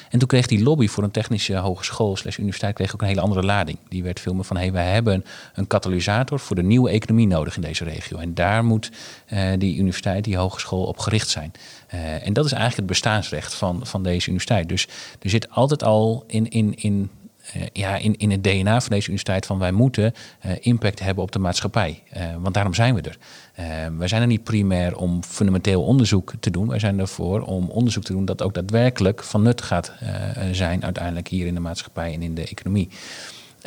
En 0.10 0.20
toen 0.20 0.28
kreeg 0.28 0.48
die 0.48 0.64
lobby 0.64 0.88
voor 0.88 1.04
een 1.04 1.12
technische 1.12 1.56
hogeschool 1.56 2.16
slash 2.16 2.38
universiteit 2.38 2.76
kreeg 2.76 2.94
ook 2.94 3.02
een 3.02 3.08
hele 3.08 3.22
andere 3.22 3.44
lading. 3.44 3.78
Die 3.90 4.04
werd 4.04 4.20
veel 4.20 4.34
meer 4.34 4.44
van, 4.44 4.58
hey, 4.58 4.72
wij 4.72 4.92
hebben 4.92 5.26
een 5.54 5.68
katalysator 5.68 6.40
voor 6.40 6.56
de 6.56 6.64
nieuwe 6.64 6.90
economie 6.90 7.28
nodig 7.28 7.56
in 7.56 7.62
deze 7.62 7.84
regio. 7.84 8.18
En 8.18 8.34
daar 8.34 8.64
moet 8.64 8.92
uh, 9.34 9.50
die 9.58 9.78
universiteit, 9.78 10.24
die 10.24 10.38
hogeschool 10.38 10.84
op 10.84 11.00
gericht 11.00 11.30
zijn. 11.30 11.52
Uh, 11.94 12.28
en 12.28 12.34
dat 12.34 12.46
is 12.46 12.52
eigenlijk 12.52 12.76
het 12.76 13.00
bestaansrecht 13.00 13.54
van, 13.54 13.86
van 13.86 14.04
deze 14.04 14.28
universiteit. 14.28 14.70
Dus 14.70 14.88
er 15.22 15.30
zit 15.30 15.50
altijd 15.50 15.84
al 15.84 16.24
in, 16.28 16.50
in, 16.50 16.76
in 16.76 17.10
ja, 17.74 17.96
in, 17.96 18.18
in 18.18 18.32
het 18.32 18.44
DNA 18.44 18.82
van 18.82 18.90
deze 18.90 19.08
universiteit 19.08 19.46
van 19.46 19.60
wij 19.60 19.72
moeten 19.72 20.14
uh, 20.46 20.52
impact 20.60 21.00
hebben 21.00 21.24
op 21.24 21.32
de 21.32 21.40
maatschappij. 21.40 22.04
Uh, 22.18 22.24
want 22.40 22.54
daarom 22.54 22.74
zijn 22.74 22.96
we 22.96 23.02
er. 23.02 23.18
wij 23.98 24.08
zijn 24.08 24.22
er 24.22 24.28
niet 24.28 24.44
primair 24.44 24.98
om 24.98 25.24
fundamenteel 25.24 25.84
onderzoek 25.84 26.34
te 26.40 26.52
doen. 26.52 26.68
Wij 26.68 26.80
zijn 26.80 27.00
ervoor 27.00 27.42
om 27.42 27.70
onderzoek 27.70 28.04
te 28.04 28.12
doen 28.12 28.26
dat 28.26 28.42
ook 28.42 28.54
daadwerkelijk 28.54 29.24
van 29.24 29.42
nut 29.42 29.62
gaat 29.62 29.94
zijn 30.52 30.84
uiteindelijk 30.84 31.28
hier 31.28 31.48
in 31.48 31.54
de 31.54 31.60
maatschappij 31.60 32.14
en 32.14 32.22
in 32.22 32.36
de 32.36 32.48
economie. 32.48 32.90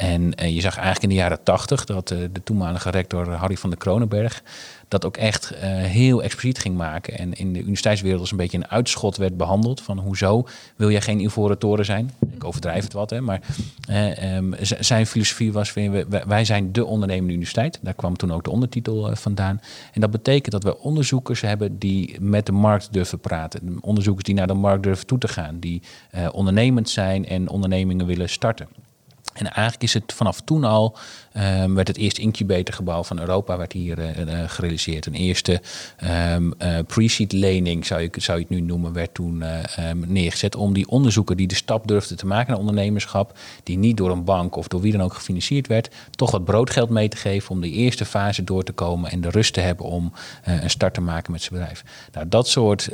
En 0.01 0.33
je 0.37 0.61
zag 0.61 0.75
eigenlijk 0.75 1.03
in 1.03 1.09
de 1.09 1.15
jaren 1.15 1.43
tachtig 1.43 1.85
dat 1.85 2.09
de 2.09 2.43
toenmalige 2.45 2.91
rector 2.91 3.31
Harry 3.31 3.57
van 3.57 3.71
der 3.71 3.79
Kronenberg 3.79 4.43
dat 4.89 5.05
ook 5.05 5.17
echt 5.17 5.53
uh, 5.53 5.61
heel 5.63 6.23
expliciet 6.23 6.59
ging 6.59 6.77
maken. 6.77 7.19
En 7.19 7.33
in 7.33 7.53
de 7.53 7.59
universiteitswereld 7.59 8.21
als 8.21 8.31
een 8.31 8.37
beetje 8.37 8.57
een 8.57 8.69
uitschot 8.69 9.17
werd 9.17 9.37
behandeld. 9.37 9.81
Van 9.81 9.99
hoezo 9.99 10.47
wil 10.77 10.91
jij 10.91 11.01
geen 11.01 11.21
ivoren 11.21 11.59
toren 11.59 11.85
zijn? 11.85 12.11
Ik 12.35 12.45
overdrijf 12.45 12.85
het 12.85 12.93
wat, 12.93 13.11
hè. 13.11 13.21
Maar 13.21 13.41
um, 14.37 14.55
zijn 14.61 15.07
filosofie 15.07 15.53
was, 15.53 15.73
wij 16.27 16.45
zijn 16.45 16.73
de 16.73 16.85
ondernemende 16.85 17.33
universiteit. 17.33 17.79
Daar 17.83 17.95
kwam 17.95 18.17
toen 18.17 18.33
ook 18.33 18.45
de 18.45 18.51
ondertitel 18.51 19.17
vandaan. 19.17 19.61
En 19.93 20.01
dat 20.01 20.11
betekent 20.11 20.53
dat 20.53 20.63
we 20.63 20.79
onderzoekers 20.79 21.41
hebben 21.41 21.79
die 21.79 22.17
met 22.21 22.47
de 22.47 22.53
markt 22.53 22.93
durven 22.93 23.21
praten. 23.21 23.79
Onderzoekers 23.81 24.25
die 24.25 24.35
naar 24.35 24.47
de 24.47 24.55
markt 24.55 24.83
durven 24.83 25.07
toe 25.07 25.19
te 25.19 25.29
gaan. 25.29 25.59
Die 25.59 25.83
ondernemend 26.33 26.89
zijn 26.89 27.27
en 27.27 27.49
ondernemingen 27.49 28.07
willen 28.07 28.29
starten. 28.29 28.69
En 29.35 29.47
eigenlijk 29.47 29.83
is 29.83 29.95
het 29.95 30.13
vanaf 30.13 30.41
toen 30.41 30.65
al, 30.65 30.97
um, 31.37 31.75
werd 31.75 31.89
het 31.89 31.97
eerste 31.97 32.21
incubatorgebouw 32.21 33.03
van 33.03 33.21
Europa 33.21 33.57
werd 33.57 33.73
hier 33.73 33.99
uh, 33.99 34.43
gerealiseerd. 34.47 35.07
Een 35.07 35.15
eerste 35.15 35.61
um, 36.35 36.55
pre-seed 36.87 37.33
lening, 37.33 37.87
zou 37.87 38.01
je, 38.01 38.11
zou 38.17 38.39
je 38.39 38.45
het 38.45 38.55
nu 38.55 38.61
noemen, 38.61 38.93
werd 38.93 39.15
toen 39.15 39.45
um, 39.79 40.05
neergezet. 40.07 40.57
Om 40.57 40.73
die 40.73 40.89
onderzoeken 40.89 41.37
die 41.37 41.47
de 41.47 41.55
stap 41.55 41.87
durfden 41.87 42.17
te 42.17 42.27
maken 42.27 42.51
naar 42.51 42.59
ondernemerschap, 42.59 43.39
die 43.63 43.79
niet 43.79 43.97
door 43.97 44.11
een 44.11 44.25
bank 44.25 44.57
of 44.57 44.69
door 44.69 44.81
wie 44.81 44.93
dan 44.93 45.03
ook 45.03 45.15
gefinancierd 45.15 45.67
werd, 45.67 45.95
toch 46.11 46.31
wat 46.31 46.45
broodgeld 46.45 46.91
mee 46.91 47.09
te 47.09 47.17
geven 47.17 47.51
om 47.51 47.61
de 47.61 47.71
eerste 47.71 48.05
fase 48.05 48.45
door 48.45 48.63
te 48.63 48.73
komen 48.73 49.11
en 49.11 49.21
de 49.21 49.31
rust 49.31 49.55
te 49.55 49.61
hebben 49.61 49.87
om 49.87 50.13
een 50.43 50.71
start 50.71 50.95
te 50.95 51.01
maken 51.01 51.33
met 51.33 51.43
zijn 51.43 51.59
bedrijf. 51.59 51.85
Nou, 52.13 52.29
dat 52.29 52.49
soort 52.49 52.89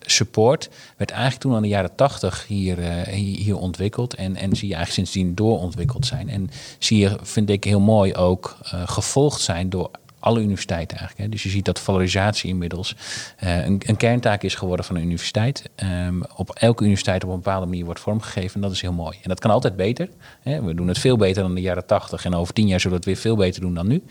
support 0.00 0.70
werd 0.96 1.10
eigenlijk 1.10 1.40
toen 1.40 1.50
al 1.50 1.56
in 1.56 1.62
de 1.62 1.68
jaren 1.68 1.94
tachtig 1.94 2.46
hier, 2.46 2.78
hier, 2.78 3.38
hier 3.38 3.56
ontwikkeld. 3.56 4.14
En, 4.14 4.36
en 4.36 4.56
zie 4.56 4.68
je 4.68 4.74
eigenlijk 4.74 5.08
sindsdien 5.08 5.23
sindsdien 5.24 5.34
doorontwikkeld 5.34 6.06
zijn. 6.06 6.28
En 6.28 6.50
zie 6.78 6.98
je, 6.98 7.18
vind 7.22 7.50
ik 7.50 7.64
heel 7.64 7.80
mooi, 7.80 8.14
ook 8.14 8.56
gevolgd 8.86 9.40
zijn 9.40 9.70
door 9.70 9.90
alle 10.24 10.40
universiteiten 10.40 10.98
eigenlijk. 10.98 11.26
Hè. 11.26 11.32
Dus 11.34 11.42
je 11.42 11.48
ziet 11.48 11.64
dat 11.64 11.80
valorisatie 11.80 12.50
inmiddels 12.50 12.96
uh, 13.44 13.64
een, 13.64 13.82
een, 13.86 13.96
kerntaak 13.96 14.42
is 14.42 14.54
geworden 14.54 14.84
van 14.84 14.96
een 14.96 15.02
universiteit. 15.02 15.70
Um, 16.06 16.22
op 16.36 16.50
elke 16.50 16.82
universiteit 16.82 17.24
op 17.24 17.30
een 17.30 17.36
bepaalde 17.36 17.66
manier 17.66 17.84
wordt 17.84 18.00
vormgegeven. 18.00 18.54
En 18.54 18.60
dat 18.60 18.72
is 18.72 18.80
heel 18.80 18.92
mooi. 18.92 19.16
En 19.22 19.28
dat 19.28 19.40
kan 19.40 19.50
altijd 19.50 19.76
beter. 19.76 20.08
Hè. 20.42 20.62
We 20.62 20.74
doen 20.74 20.88
het 20.88 20.98
veel 20.98 21.16
beter 21.16 21.42
dan 21.42 21.54
de 21.54 21.60
jaren 21.60 21.86
80. 21.86 22.24
En 22.24 22.34
over 22.34 22.54
tien 22.54 22.66
jaar 22.66 22.80
zullen 22.80 22.98
we 22.98 23.04
het 23.04 23.14
weer 23.14 23.22
veel 23.22 23.36
beter 23.36 23.60
doen 23.60 23.74
dan 23.74 23.86
nu. 23.86 24.02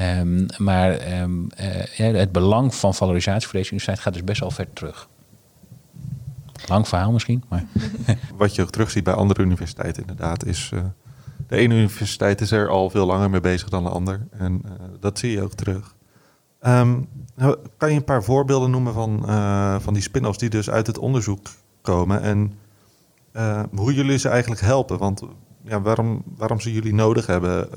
Um, 0.00 0.46
maar 0.56 1.20
um, 1.20 1.48
uh, 1.60 2.14
het 2.14 2.32
belang 2.32 2.74
van 2.74 2.94
valorisatie 2.94 3.48
voor 3.48 3.58
deze 3.58 3.70
universiteit 3.72 4.00
gaat 4.00 4.12
dus 4.12 4.24
best 4.24 4.40
wel 4.40 4.50
ver 4.50 4.72
terug. 4.72 5.08
Lang 6.68 6.88
verhaal 6.88 7.12
misschien, 7.12 7.44
maar... 7.48 7.64
Wat 8.38 8.54
je 8.54 8.62
ook 8.62 8.70
terugziet 8.70 9.04
bij 9.04 9.14
andere 9.14 9.42
universiteiten 9.42 10.02
inderdaad 10.02 10.44
is... 10.44 10.70
Uh 10.74 10.80
de 11.46 11.56
ene 11.56 11.74
universiteit 11.74 12.40
is 12.40 12.50
er 12.50 12.68
al 12.68 12.90
veel 12.90 13.06
langer 13.06 13.30
mee 13.30 13.40
bezig 13.40 13.68
dan 13.68 13.82
de 13.84 13.90
ander. 13.90 14.26
En 14.30 14.62
uh, 14.64 14.72
dat 15.00 15.18
zie 15.18 15.30
je 15.30 15.42
ook 15.42 15.54
terug. 15.54 15.94
Um, 16.66 17.08
kan 17.76 17.90
je 17.90 17.96
een 17.96 18.04
paar 18.04 18.24
voorbeelden 18.24 18.70
noemen 18.70 18.92
van, 18.92 19.22
uh, 19.26 19.76
van 19.78 19.94
die 19.94 20.02
spin-offs 20.02 20.38
die 20.38 20.50
dus 20.50 20.70
uit 20.70 20.86
het 20.86 20.98
onderzoek 20.98 21.48
komen? 21.80 22.22
En 22.22 22.52
hoe 23.74 23.94
jullie 23.94 24.18
ze 24.18 24.28
eigenlijk 24.28 24.60
helpen? 24.60 24.98
Want 24.98 25.22
ja, 25.62 25.80
waarom, 25.80 26.22
waarom 26.36 26.60
ze 26.60 26.72
jullie 26.72 26.94
nodig 26.94 27.26
hebben? 27.26 27.68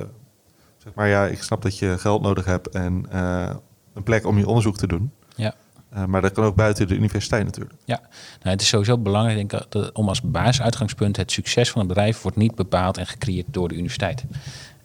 zeg 0.77 0.93
maar 0.93 1.07
ja, 1.07 1.25
ik 1.25 1.43
snap 1.43 1.62
dat 1.62 1.77
je 1.77 1.98
geld 1.98 2.21
nodig 2.21 2.45
hebt 2.45 2.69
en 2.69 3.05
een 3.93 4.03
plek 4.03 4.25
om 4.25 4.38
je 4.38 4.48
onderzoek 4.48 4.77
te 4.77 4.88
doen. 4.88 5.12
Ja. 5.36 5.53
Uh, 5.93 6.05
maar 6.05 6.22
dat 6.22 6.31
kan 6.31 6.43
ook 6.43 6.55
buiten 6.55 6.88
de 6.88 6.96
universiteit 6.96 7.46
natuurlijk. 7.46 7.75
Ja, 7.86 8.00
nou, 8.41 8.50
het 8.50 8.62
is 8.62 8.67
sowieso 8.67 8.98
belangrijk 8.98 9.38
denk 9.38 9.63
ik, 9.63 9.72
dat, 9.72 9.91
om 9.91 10.08
als 10.08 10.22
basisuitgangspunt 10.22 11.17
het 11.17 11.31
succes 11.31 11.72
van 11.72 11.79
het 11.79 11.89
bedrijf 11.89 12.22
wordt 12.22 12.38
niet 12.38 12.55
bepaald 12.55 12.98
en 12.98 13.08
gecreëerd 13.08 13.46
door 13.50 13.67
de 13.67 13.75
universiteit. 13.75 14.25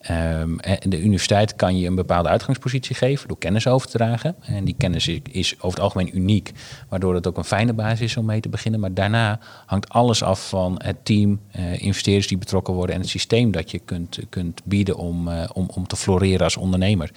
En 0.07 0.79
de 0.81 1.01
universiteit 1.01 1.57
kan 1.57 1.79
je 1.79 1.87
een 1.87 1.95
bepaalde 1.95 2.29
uitgangspositie 2.29 2.97
geven 2.97 3.29
door 3.29 3.39
kennis 3.39 3.67
over 3.67 3.89
te 3.89 3.97
dragen. 3.97 4.35
En 4.41 4.65
die 4.65 4.75
kennis 4.79 5.09
is 5.09 5.55
over 5.57 5.69
het 5.69 5.81
algemeen 5.81 6.17
uniek, 6.17 6.53
waardoor 6.89 7.15
het 7.15 7.27
ook 7.27 7.37
een 7.37 7.45
fijne 7.45 7.73
basis 7.73 8.01
is 8.01 8.17
om 8.17 8.25
mee 8.25 8.41
te 8.41 8.49
beginnen. 8.49 8.81
Maar 8.81 8.95
daarna 8.95 9.39
hangt 9.67 9.89
alles 9.89 10.23
af 10.23 10.49
van 10.49 10.81
het 10.85 11.05
team, 11.05 11.41
uh, 11.57 11.83
investeerders 11.83 12.27
die 12.27 12.39
betrokken 12.39 12.75
worden 12.75 12.95
en 12.95 13.01
het 13.01 13.11
systeem 13.11 13.51
dat 13.51 13.71
je 13.71 13.79
kunt, 13.79 14.19
kunt 14.29 14.61
bieden 14.65 14.97
om, 14.97 15.29
uh, 15.29 15.45
om, 15.53 15.69
om 15.75 15.87
te 15.87 15.97
floreren 15.97 16.45
als 16.45 16.57
ondernemer. 16.57 17.11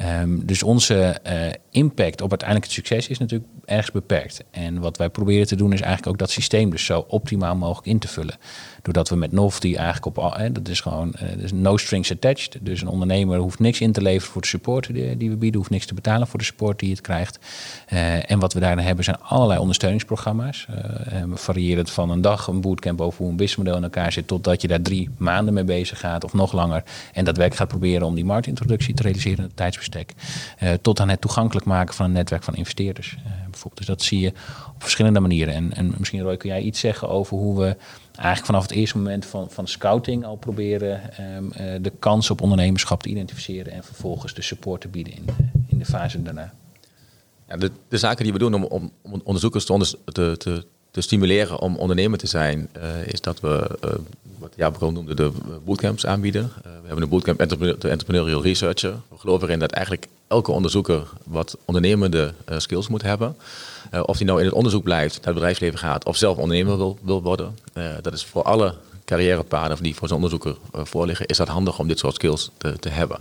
Um, 0.00 0.46
dus 0.46 0.62
onze 0.62 1.20
uh, 1.26 1.32
impact 1.70 2.20
op 2.20 2.30
uiteindelijk 2.30 2.70
het 2.70 2.74
succes 2.74 3.08
is 3.08 3.18
natuurlijk 3.18 3.50
ergens 3.64 3.90
beperkt. 3.90 4.44
En 4.50 4.80
wat 4.80 4.96
wij 4.96 5.08
proberen 5.08 5.46
te 5.46 5.56
doen 5.56 5.72
is 5.72 5.80
eigenlijk 5.80 6.12
ook 6.12 6.18
dat 6.18 6.30
systeem 6.30 6.70
dus 6.70 6.84
zo 6.84 7.04
optimaal 7.08 7.56
mogelijk 7.56 7.86
in 7.86 7.98
te 7.98 8.08
vullen. 8.08 8.34
Doordat 8.82 9.08
we 9.08 9.16
met 9.16 9.32
Novelty 9.32 9.74
eigenlijk 9.76 10.06
op, 10.06 10.34
hè, 10.36 10.52
dat 10.52 10.68
is 10.68 10.80
gewoon 10.80 11.14
dus 11.36 11.52
no 11.52 11.76
strings 11.76 12.10
attached. 12.10 12.58
Dus 12.60 12.80
een 12.80 12.88
ondernemer 12.88 13.38
hoeft 13.38 13.58
niks 13.58 13.80
in 13.80 13.92
te 13.92 14.02
leveren 14.02 14.32
voor 14.32 14.42
de 14.42 14.48
support 14.48 14.94
die, 14.94 15.16
die 15.16 15.30
we 15.30 15.36
bieden, 15.36 15.58
hoeft 15.58 15.72
niks 15.72 15.86
te 15.86 15.94
betalen 15.94 16.26
voor 16.26 16.38
de 16.38 16.44
support 16.44 16.78
die 16.78 16.90
het 16.90 17.00
krijgt. 17.00 17.38
Uh, 17.92 18.30
en 18.30 18.38
wat 18.38 18.52
we 18.52 18.60
daarin 18.60 18.84
hebben 18.84 19.04
zijn 19.04 19.20
allerlei 19.20 19.60
ondersteuningsprogramma's. 19.60 20.66
variërend 21.34 21.90
van 21.90 22.10
een 22.10 22.20
dag, 22.20 22.46
een 22.46 22.60
bootcamp 22.60 23.00
over 23.00 23.18
hoe 23.18 23.30
een 23.30 23.36
businessmodel 23.36 23.76
in 23.76 23.82
elkaar 23.82 24.12
zit, 24.12 24.26
totdat 24.26 24.62
je 24.62 24.68
daar 24.68 24.82
drie 24.82 25.10
maanden 25.16 25.54
mee 25.54 25.64
bezig 25.64 26.00
gaat 26.00 26.24
of 26.24 26.32
nog 26.32 26.52
langer. 26.52 26.82
En 27.12 27.24
dat 27.24 27.36
werk 27.36 27.54
gaat 27.54 27.68
proberen 27.68 28.06
om 28.06 28.14
die 28.14 28.24
marktintroductie 28.24 28.94
te 28.94 29.02
realiseren 29.02 29.38
in 29.38 29.44
het 29.44 29.56
tijdsbestek. 29.56 29.82
Tot 30.82 31.00
aan 31.00 31.08
het 31.08 31.20
toegankelijk 31.20 31.66
maken 31.66 31.94
van 31.94 32.06
een 32.06 32.12
netwerk 32.12 32.42
van 32.42 32.54
investeerders. 32.54 33.16
bijvoorbeeld. 33.50 33.76
Dus 33.76 33.86
dat 33.86 34.02
zie 34.02 34.20
je 34.20 34.32
op 34.74 34.82
verschillende 34.82 35.20
manieren. 35.20 35.54
En, 35.54 35.74
en 35.74 35.94
misschien 35.98 36.20
Roy, 36.20 36.36
kun 36.36 36.48
jij 36.48 36.62
iets 36.62 36.80
zeggen 36.80 37.08
over 37.08 37.36
hoe 37.36 37.58
we 37.58 37.76
eigenlijk 38.14 38.46
vanaf 38.46 38.62
het 38.62 38.70
eerste 38.70 38.96
moment 38.96 39.26
van, 39.26 39.50
van 39.50 39.66
scouting 39.66 40.24
al 40.24 40.36
proberen 40.36 41.00
um, 41.36 41.44
uh, 41.46 41.74
de 41.80 41.92
kans 41.98 42.30
op 42.30 42.40
ondernemerschap 42.40 43.02
te 43.02 43.08
identificeren 43.08 43.72
en 43.72 43.84
vervolgens 43.84 44.34
de 44.34 44.42
support 44.42 44.80
te 44.80 44.88
bieden 44.88 45.12
in 45.12 45.24
in 45.74 45.80
de 45.80 45.84
fase 45.84 46.22
daarna. 46.22 46.54
Ja, 47.48 47.56
de, 47.56 47.70
de 47.88 47.98
zaken 47.98 48.24
die 48.24 48.32
we 48.32 48.38
doen 48.38 48.54
om, 48.54 48.64
om, 48.64 48.92
onderzoekers 49.24 49.64
te, 49.64 49.98
te, 50.04 50.34
te, 50.36 50.66
te, 50.94 51.00
stimuleren 51.00 51.60
om 51.60 51.76
ondernemer 51.76 52.18
te 52.18 52.26
zijn, 52.26 52.68
uh, 52.76 53.06
is 53.06 53.20
dat 53.20 53.40
we 53.40 53.78
uh, 53.84 53.90
wat 54.38 54.52
Jaap 54.56 54.80
noemde, 54.80 55.14
de 55.14 55.32
bootcamps 55.64 56.06
aanbieden. 56.06 56.52
we 56.62 56.86
hebben 56.86 57.02
een 57.02 57.08
bootcamp 57.08 57.38
de 57.48 57.88
Entrepreneurial 57.88 58.42
Researcher. 58.42 58.94
We 59.08 59.18
geloven 59.18 59.46
erin 59.46 59.58
dat 59.58 59.70
eigenlijk 59.70 60.08
elke 60.28 60.52
onderzoeker 60.52 61.06
wat 61.24 61.56
ondernemende 61.64 62.34
skills 62.58 62.88
moet 62.88 63.02
hebben. 63.02 63.36
Of 64.02 64.16
die 64.16 64.26
nou 64.26 64.38
in 64.38 64.44
het 64.44 64.54
onderzoek 64.54 64.82
blijft, 64.82 65.14
naar 65.14 65.24
het 65.24 65.34
bedrijfsleven 65.34 65.78
gaat 65.78 66.04
of 66.04 66.16
zelf 66.16 66.36
ondernemer 66.36 66.76
wil, 66.76 66.98
wil 67.02 67.22
worden. 67.22 67.58
Dat 68.02 68.12
is 68.12 68.24
voor 68.24 68.42
alle 68.42 68.74
carrièrepaden 69.04 69.82
die 69.82 69.94
voor 69.94 70.08
zo'n 70.08 70.16
onderzoeker 70.16 70.56
voorliggen, 70.72 71.26
is 71.26 71.36
dat 71.36 71.48
handig 71.48 71.78
om 71.78 71.88
dit 71.88 71.98
soort 71.98 72.14
skills 72.14 72.50
te, 72.56 72.78
te 72.78 72.88
hebben. 72.88 73.18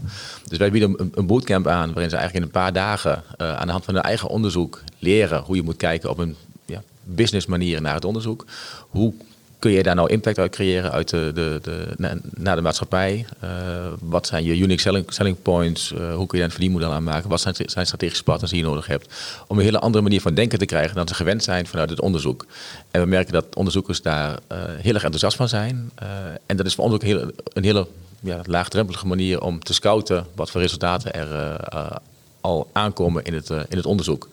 Dus 0.47 0.57
wij 0.57 0.71
bieden 0.71 1.11
een, 1.13 1.27
bootcamp 1.27 1.67
aan 1.67 1.93
waarin 1.93 2.09
ze 2.09 2.15
eigenlijk 2.15 2.35
in 2.35 2.41
een 2.41 2.61
paar 2.61 2.73
dagen 2.73 3.23
aan 3.37 3.65
de 3.65 3.71
hand 3.71 3.85
van 3.85 3.93
hun 3.93 4.03
eigen 4.03 4.29
onderzoek 4.29 4.81
leren 4.99 5.41
hoe 5.41 5.55
je 5.55 5.63
moet 5.63 5.77
kijken 5.77 6.09
op 6.09 6.17
een 6.17 6.35
business 7.03 7.45
manier 7.45 7.81
naar 7.81 7.93
het 7.93 8.05
onderzoek. 8.05 8.45
Hoe 8.89 9.13
kun 9.63 9.71
je 9.71 9.83
daar 9.83 9.95
nou 9.95 10.09
impact 10.09 10.39
uit 10.39 10.51
creëren 10.51 10.91
uit 10.91 11.09
de, 11.09 11.31
de, 11.33 11.59
de, 11.61 12.19
naar 12.37 12.55
de 12.55 12.61
maatschappij? 12.61 13.25
Uh, 13.43 13.49
wat 13.99 14.27
zijn 14.27 14.43
je 14.43 14.57
unique 14.57 14.81
selling, 14.81 15.05
selling 15.13 15.41
points? 15.41 15.91
Uh, 15.91 16.15
hoe 16.15 16.27
kun 16.27 16.37
je 16.37 16.37
daar 16.37 16.43
een 16.43 16.51
verdienmodel 16.51 16.91
aan 16.91 17.03
maken? 17.03 17.29
Wat 17.29 17.41
zijn, 17.41 17.55
zijn 17.65 17.85
strategische 17.85 18.23
partners 18.23 18.51
die 18.51 18.59
je 18.61 18.67
nodig 18.67 18.87
hebt? 18.87 19.13
Om 19.47 19.57
een 19.57 19.63
hele 19.63 19.79
andere 19.79 20.03
manier 20.03 20.21
van 20.21 20.33
denken 20.33 20.59
te 20.59 20.65
krijgen 20.65 20.95
dan 20.95 21.07
ze 21.07 21.13
gewend 21.13 21.43
zijn 21.43 21.67
vanuit 21.67 21.89
het 21.89 22.01
onderzoek. 22.01 22.45
En 22.91 23.01
we 23.01 23.07
merken 23.07 23.33
dat 23.33 23.55
onderzoekers 23.55 24.01
daar 24.01 24.29
uh, 24.29 24.57
heel 24.57 24.93
erg 24.93 25.03
enthousiast 25.03 25.37
van 25.37 25.49
zijn. 25.49 25.91
en 26.45 26.57
dat 26.57 26.65
is 26.65 26.75
voor 26.75 26.83
ons 26.83 26.93
ook 26.93 27.03
een 27.03 27.63
hele 27.63 27.87
ja, 28.19 28.39
laagdrempelige 28.43 29.07
manier 29.07 29.41
om 29.41 29.63
te 29.63 29.73
scouten 29.73 30.25
wat 30.35 30.51
voor 30.51 30.61
resultaten 30.61 31.13
er 31.13 31.59
al 32.43 32.69
aankomen 32.71 33.23
in 33.23 33.33
het, 33.33 33.49
uh, 33.49 33.59
in 33.69 33.77
het 33.77 33.85
onderzoek. 33.85 34.29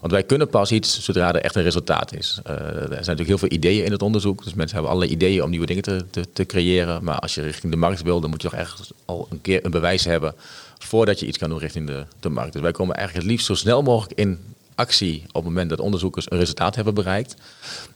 Want 0.00 0.12
wij 0.12 0.22
kunnen 0.22 0.48
pas 0.48 0.72
iets 0.72 1.02
zodra 1.04 1.28
er 1.32 1.40
echt 1.40 1.54
een 1.54 1.62
resultaat 1.62 2.14
is. 2.14 2.40
Uh, 2.46 2.52
er 2.52 2.86
zijn 2.88 2.90
natuurlijk 2.90 3.28
heel 3.28 3.38
veel 3.38 3.52
ideeën 3.52 3.84
in 3.84 3.92
het 3.92 4.02
onderzoek. 4.02 4.44
Dus 4.44 4.54
mensen 4.54 4.74
hebben 4.76 4.94
allerlei 4.94 5.16
ideeën 5.16 5.42
om 5.42 5.50
nieuwe 5.50 5.66
dingen 5.66 5.82
te, 5.82 6.04
te, 6.32 6.46
creëren. 6.46 7.04
Maar 7.04 7.18
als 7.18 7.34
je 7.34 7.42
richting 7.42 7.72
de 7.72 7.78
markt 7.78 8.02
wil, 8.02 8.20
dan 8.20 8.30
moet 8.30 8.42
je 8.42 8.48
toch 8.48 8.58
echt 8.58 8.90
al 9.04 9.26
een 9.30 9.40
keer 9.40 9.64
een 9.64 9.70
bewijs 9.70 10.04
hebben 10.04 10.34
voordat 10.78 11.20
je 11.20 11.26
iets 11.26 11.38
kan 11.38 11.48
doen 11.48 11.58
richting 11.58 11.86
de, 11.86 12.04
de 12.20 12.28
markt. 12.28 12.52
Dus 12.52 12.62
wij 12.62 12.72
komen 12.72 12.96
eigenlijk 12.96 13.26
het 13.26 13.34
liefst 13.34 13.46
zo 13.46 13.54
snel 13.54 13.82
mogelijk 13.82 14.18
in 14.18 14.38
actie 14.74 15.22
op 15.26 15.34
het 15.34 15.44
moment 15.44 15.70
dat 15.70 15.80
onderzoekers 15.80 16.30
een 16.30 16.38
resultaat 16.38 16.74
hebben 16.74 16.94
bereikt. 16.94 17.36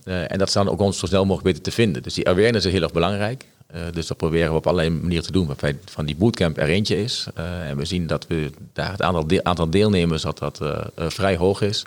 Uh, 0.05 0.33
en 0.33 0.39
dat 0.39 0.53
dan 0.53 0.69
ook 0.69 0.81
ons 0.81 0.99
zo 0.99 1.07
snel 1.07 1.25
mogelijk 1.25 1.45
beter 1.45 1.63
te 1.63 1.71
vinden. 1.71 2.03
Dus 2.03 2.15
die 2.15 2.29
awareness 2.29 2.67
is 2.67 2.73
heel 2.73 2.83
erg 2.83 2.93
belangrijk. 2.93 3.45
Uh, 3.75 3.81
dus 3.93 4.07
dat 4.07 4.17
proberen 4.17 4.51
we 4.51 4.57
op 4.57 4.67
allerlei 4.67 4.91
manieren 4.91 5.25
te 5.25 5.33
doen. 5.33 5.47
Waarbij 5.47 5.79
van 5.85 6.05
die 6.07 6.17
bootcamp 6.17 6.57
er 6.59 6.69
eentje 6.69 7.03
is. 7.03 7.27
Uh, 7.39 7.69
en 7.69 7.77
we 7.77 7.85
zien 7.85 8.07
dat 8.07 8.27
we 8.27 8.51
daar 8.73 8.91
het 8.91 9.03
aantal, 9.03 9.43
aantal 9.43 9.71
deelnemers 9.71 10.23
dat 10.23 10.39
dat 10.39 10.61
uh, 10.63 10.79
vrij 10.95 11.37
hoog 11.37 11.61
is. 11.61 11.85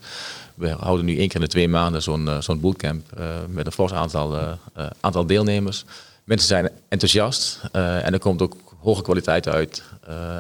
We 0.55 0.69
houden 0.69 1.05
nu 1.05 1.17
één 1.17 1.27
keer 1.27 1.35
in 1.35 1.41
de 1.41 1.47
twee 1.47 1.67
maanden 1.67 2.01
zo'n 2.01 2.29
zo'n 2.39 2.59
bootcamp 2.59 3.05
met 3.47 3.65
een 3.65 3.71
fors 3.71 3.93
aantal, 3.93 4.57
aantal 4.99 5.25
deelnemers. 5.25 5.85
Mensen 6.23 6.47
zijn 6.47 6.69
enthousiast 6.87 7.59
en 7.71 8.13
er 8.13 8.19
komt 8.19 8.41
ook 8.41 8.55
hoge 8.79 9.01
kwaliteit 9.01 9.47
uit 9.47 9.83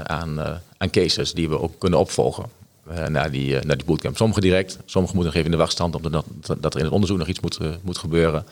aan, 0.03 0.39
aan 0.77 0.89
cases 0.89 1.33
die 1.33 1.49
we 1.49 1.59
ook 1.59 1.79
kunnen 1.79 1.99
opvolgen. 1.99 2.45
naar, 3.07 3.31
die, 3.31 3.65
naar 3.65 3.77
die 3.77 3.85
bootcamp. 3.85 4.17
Sommige 4.17 4.41
direct, 4.41 4.77
sommige 4.85 5.15
moeten 5.15 5.33
nog 5.33 5.41
even 5.41 5.51
in 5.51 5.57
de 5.57 5.63
wachtstand 5.63 5.95
omdat 5.95 6.25
dat 6.59 6.73
er 6.73 6.79
in 6.79 6.85
het 6.85 6.93
onderzoek 6.93 7.17
nog 7.17 7.27
iets 7.27 7.39
moet, 7.39 7.59
moet 7.81 7.97
gebeuren. 7.97 8.45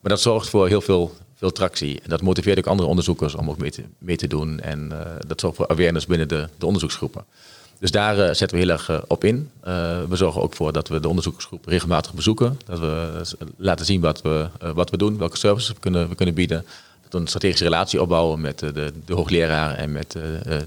Maar 0.00 0.10
dat 0.10 0.20
zorgt 0.20 0.48
voor 0.48 0.68
heel 0.68 0.80
veel 0.80 1.14
veel 1.42 1.52
tractie. 1.52 2.00
En 2.02 2.10
dat 2.10 2.22
motiveert 2.22 2.58
ook 2.58 2.66
andere 2.66 2.88
onderzoekers 2.88 3.34
om 3.34 3.50
ook 3.50 3.58
mee 3.58 3.70
te, 3.70 3.82
mee 3.98 4.16
te 4.16 4.26
doen. 4.26 4.60
En 4.60 4.88
uh, 4.92 4.98
dat 5.26 5.40
zorgt 5.40 5.56
voor 5.56 5.68
awareness 5.68 6.06
binnen 6.06 6.28
de, 6.28 6.48
de 6.58 6.66
onderzoeksgroepen. 6.66 7.24
Dus 7.78 7.90
daar 7.90 8.18
uh, 8.18 8.24
zetten 8.24 8.50
we 8.50 8.64
heel 8.64 8.72
erg 8.72 8.90
uh, 8.90 8.98
op 9.06 9.24
in. 9.24 9.50
we 10.08 10.16
zorgen 10.16 10.42
ook 10.42 10.54
voor 10.54 10.72
dat 10.72 10.88
we 10.88 11.00
de 11.00 11.08
onderzoeksgroep 11.08 11.66
regelmatig 11.66 12.12
bezoeken. 12.14 12.60
Dat 12.64 12.78
we 12.78 13.22
laten 13.56 13.86
zien 13.86 14.00
wat 14.00 14.22
we, 14.22 14.48
wat 14.74 14.90
we 14.90 14.96
doen, 14.96 15.18
welke 15.18 15.36
services 15.36 15.68
we 15.72 15.80
kunnen, 15.80 16.08
we 16.08 16.14
kunnen 16.14 16.34
bieden. 16.34 16.64
Dat 17.02 17.12
we 17.12 17.18
een 17.18 17.26
strategische 17.26 17.64
relatie 17.64 18.02
opbouwen 18.02 18.40
met 18.40 18.58
de, 18.58 18.92
de 19.04 19.14
hoogleraar 19.14 19.74
en 19.74 19.92
met 19.92 20.12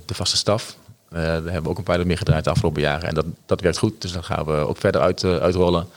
de 0.05 0.13
vaste 0.13 0.38
staf. 0.38 0.77
daar 1.10 1.34
hebben 1.34 1.63
we 1.63 1.70
ook 1.70 1.77
een 1.77 1.84
paar 1.84 2.08
meer 2.08 2.17
gedraaid 2.17 2.44
de 2.44 2.50
afgelopen 2.50 2.82
jaren. 2.82 3.08
En 3.10 3.15
dat, 3.15 3.25
dat 3.46 3.62
werkt 3.62 3.77
goed, 3.77 4.01
dus 4.01 4.12
dan 4.12 4.24
gaan 4.24 4.46
we 4.46 4.51
ook 4.51 4.77
verder 4.77 5.01
uit, 5.01 5.24
uitrollen. 5.24 5.88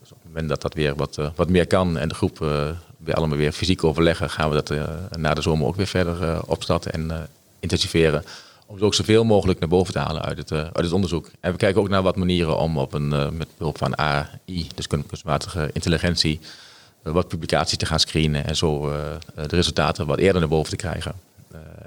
Dus 0.00 0.12
op 0.12 0.16
het 0.22 0.26
moment 0.26 0.48
dat 0.48 0.62
dat 0.62 0.74
weer 0.74 0.94
wat, 0.94 1.18
wat 1.34 1.48
meer 1.48 1.66
kan 1.66 1.98
en 1.98 2.08
de 2.08 2.14
groep 2.14 2.46
weer 3.04 3.14
allemaal 3.14 3.36
weer 3.36 3.52
fysiek 3.52 3.84
overleggen, 3.84 4.30
gaan 4.30 4.48
we 4.48 4.54
dat 4.54 4.70
uh, 4.70 4.84
na 5.10 5.34
de 5.34 5.42
zomer 5.42 5.66
ook 5.66 5.76
weer 5.76 5.86
verder 5.86 6.22
uh, 6.22 6.38
opstarten 6.46 6.92
en 6.92 7.06
uh, 7.10 7.16
intensiveren. 7.60 8.24
Om 8.66 8.78
ze 8.78 8.84
ook 8.84 8.94
zoveel 8.94 9.24
mogelijk 9.24 9.60
naar 9.60 9.68
boven 9.68 9.92
te 9.92 9.98
halen 9.98 10.22
uit 10.22 10.38
het, 10.38 10.52
uit 10.52 10.76
het 10.76 10.92
onderzoek. 10.92 11.30
En 11.40 11.52
we 11.52 11.58
kijken 11.58 11.80
ook 11.80 11.88
naar 11.88 12.02
wat 12.02 12.16
manieren 12.16 12.58
om 12.58 12.78
op 12.78 12.92
een, 12.92 13.08
met 13.36 13.48
behulp 13.56 13.78
van 13.78 13.98
AI, 13.98 14.68
dus 14.74 14.86
kunstmatige 14.86 15.70
intelligentie, 15.72 16.40
wat 17.02 17.28
publicaties 17.28 17.78
te 17.78 17.86
gaan 17.86 18.00
screenen 18.00 18.46
en 18.46 18.56
zo 18.56 18.92
de 19.34 19.56
resultaten 19.56 20.06
wat 20.06 20.18
eerder 20.18 20.40
naar 20.40 20.48
boven 20.48 20.70
te 20.70 20.76
krijgen. 20.76 21.14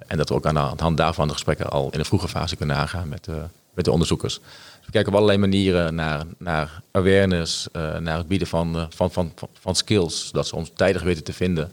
en 0.08 0.18
dat 0.18 0.30
we 0.30 0.36
ook 0.36 0.46
aan 0.46 0.54
de 0.54 0.84
hand 0.84 0.98
daarvan 0.98 1.28
de 1.28 1.34
gesprekken 1.34 1.70
al 1.70 1.90
in 1.92 2.00
een 2.00 2.06
vroege 2.06 2.28
fase 2.28 2.56
kunnen 2.56 2.76
aangaan 2.76 3.08
met, 3.08 3.28
met 3.74 3.86
de 3.86 3.92
onderzoekers 3.92 4.40
we 4.86 4.92
kijken 4.92 5.12
op 5.12 5.16
allerlei 5.16 5.38
manieren 5.38 5.96
naar, 5.96 6.24
naar 6.38 6.82
awareness, 6.92 7.68
uh, 7.76 7.98
naar 7.98 8.18
het 8.18 8.28
bieden 8.28 8.48
van, 8.48 8.76
uh, 8.76 8.86
van, 8.90 9.12
van, 9.12 9.34
van, 9.60 9.76
skills, 9.76 10.30
dat 10.32 10.48
ze 10.48 10.56
ons 10.56 10.72
tijdig 10.76 11.04
weten 11.04 11.24
te 11.24 11.34
vinden 11.34 11.72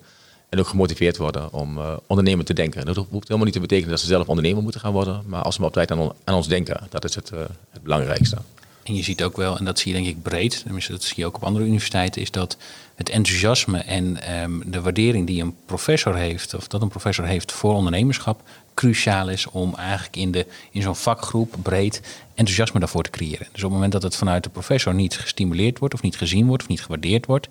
en 0.48 0.58
ook 0.58 0.66
gemotiveerd 0.66 1.16
worden 1.16 1.52
om 1.52 1.78
uh, 1.78 1.96
ondernemer 2.06 2.44
te 2.44 2.54
denken. 2.54 2.84
Dat 2.84 2.96
hoeft 2.96 3.28
helemaal 3.28 3.44
niet 3.44 3.52
te 3.52 3.60
betekenen 3.60 3.90
dat 3.90 4.00
ze 4.00 4.06
zelf 4.06 4.28
ondernemer 4.28 4.62
moeten 4.62 4.80
gaan 4.80 4.92
worden, 4.92 5.22
maar 5.26 5.42
als 5.42 5.54
ze 5.54 5.60
maar 5.60 5.68
op 5.68 5.74
tijd 5.74 5.90
aan, 5.90 6.12
ons 6.34 6.48
denken, 6.48 6.80
dat 6.90 7.04
is 7.04 7.14
het, 7.14 7.30
het 7.70 7.82
belangrijkste. 7.82 8.36
En 8.82 8.94
je 8.94 9.02
ziet 9.02 9.22
ook 9.22 9.36
wel, 9.36 9.58
en 9.58 9.64
dat 9.64 9.78
zie 9.78 9.94
je 9.94 10.02
denk 10.02 10.16
ik 10.16 10.22
breed, 10.22 10.64
dat 10.88 11.02
zie 11.02 11.16
je 11.16 11.26
ook 11.26 11.36
op 11.36 11.44
andere 11.44 11.64
universiteiten, 11.64 12.22
is 12.22 12.30
dat 12.30 12.56
het 12.94 13.08
enthousiasme 13.08 13.78
en 13.78 14.22
ehm, 14.22 14.60
de 14.64 14.80
waardering 14.80 15.26
die 15.26 15.42
een 15.42 15.56
professor 15.66 16.16
heeft, 16.16 16.54
of 16.54 16.68
dat 16.68 16.82
een 16.82 16.88
professor 16.88 17.24
heeft 17.24 17.52
voor 17.52 17.74
ondernemerschap, 17.74 18.42
cruciaal 18.74 19.28
is 19.28 19.46
om 19.50 19.74
eigenlijk 19.74 20.16
in, 20.16 20.30
de, 20.30 20.46
in 20.70 20.82
zo'n 20.82 20.96
vakgroep 20.96 21.54
breed 21.62 22.00
enthousiasme 22.34 22.80
daarvoor 22.80 23.02
te 23.02 23.10
creëren. 23.10 23.46
Dus 23.52 23.62
op 23.62 23.62
het 23.62 23.72
moment 23.72 23.92
dat 23.92 24.02
het 24.02 24.16
vanuit 24.16 24.44
de 24.44 24.50
professor 24.50 24.94
niet 24.94 25.18
gestimuleerd 25.18 25.78
wordt, 25.78 25.94
of 25.94 26.02
niet 26.02 26.16
gezien 26.16 26.46
wordt, 26.46 26.62
of 26.62 26.68
niet 26.68 26.82
gewaardeerd 26.82 27.26
wordt, 27.26 27.48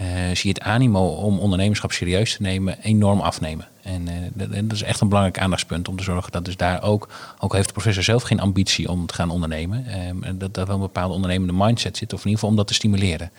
uh, 0.00 0.06
zie 0.32 0.36
je 0.42 0.48
het 0.48 0.60
animo 0.60 1.06
om 1.06 1.38
ondernemerschap 1.38 1.92
serieus 1.92 2.36
te 2.36 2.42
nemen 2.42 2.78
enorm 2.82 3.20
afnemen. 3.20 3.68
En 3.82 4.06
uh, 4.08 4.48
dat, 4.62 4.72
is 4.72 4.82
echt 4.82 5.00
een 5.00 5.08
belangrijk 5.08 5.38
aandachtspunt 5.38 5.88
om 5.88 5.96
te 5.96 6.02
zorgen 6.02 6.32
dat 6.32 6.44
dus 6.44 6.56
daar 6.56 6.82
ook, 6.82 7.08
ook 7.38 7.52
heeft 7.52 7.66
de 7.66 7.72
professor 7.72 8.02
zelf 8.02 8.22
geen 8.22 8.40
ambitie 8.40 8.88
om 8.88 9.06
te 9.06 9.14
gaan 9.14 9.30
ondernemen, 9.30 9.86
uh, 9.88 10.30
dat 10.34 10.54
daar 10.54 10.66
wel 10.66 10.74
een 10.74 10.80
bepaalde 10.80 11.14
ondernemende 11.14 11.52
mindset 11.52 11.96
zit, 11.96 12.12
of 12.12 12.18
in 12.18 12.24
ieder 12.24 12.34
geval 12.34 12.50
om 12.50 12.56
dat 12.56 12.66
te 12.66 12.74
stimuleren. 12.74 13.30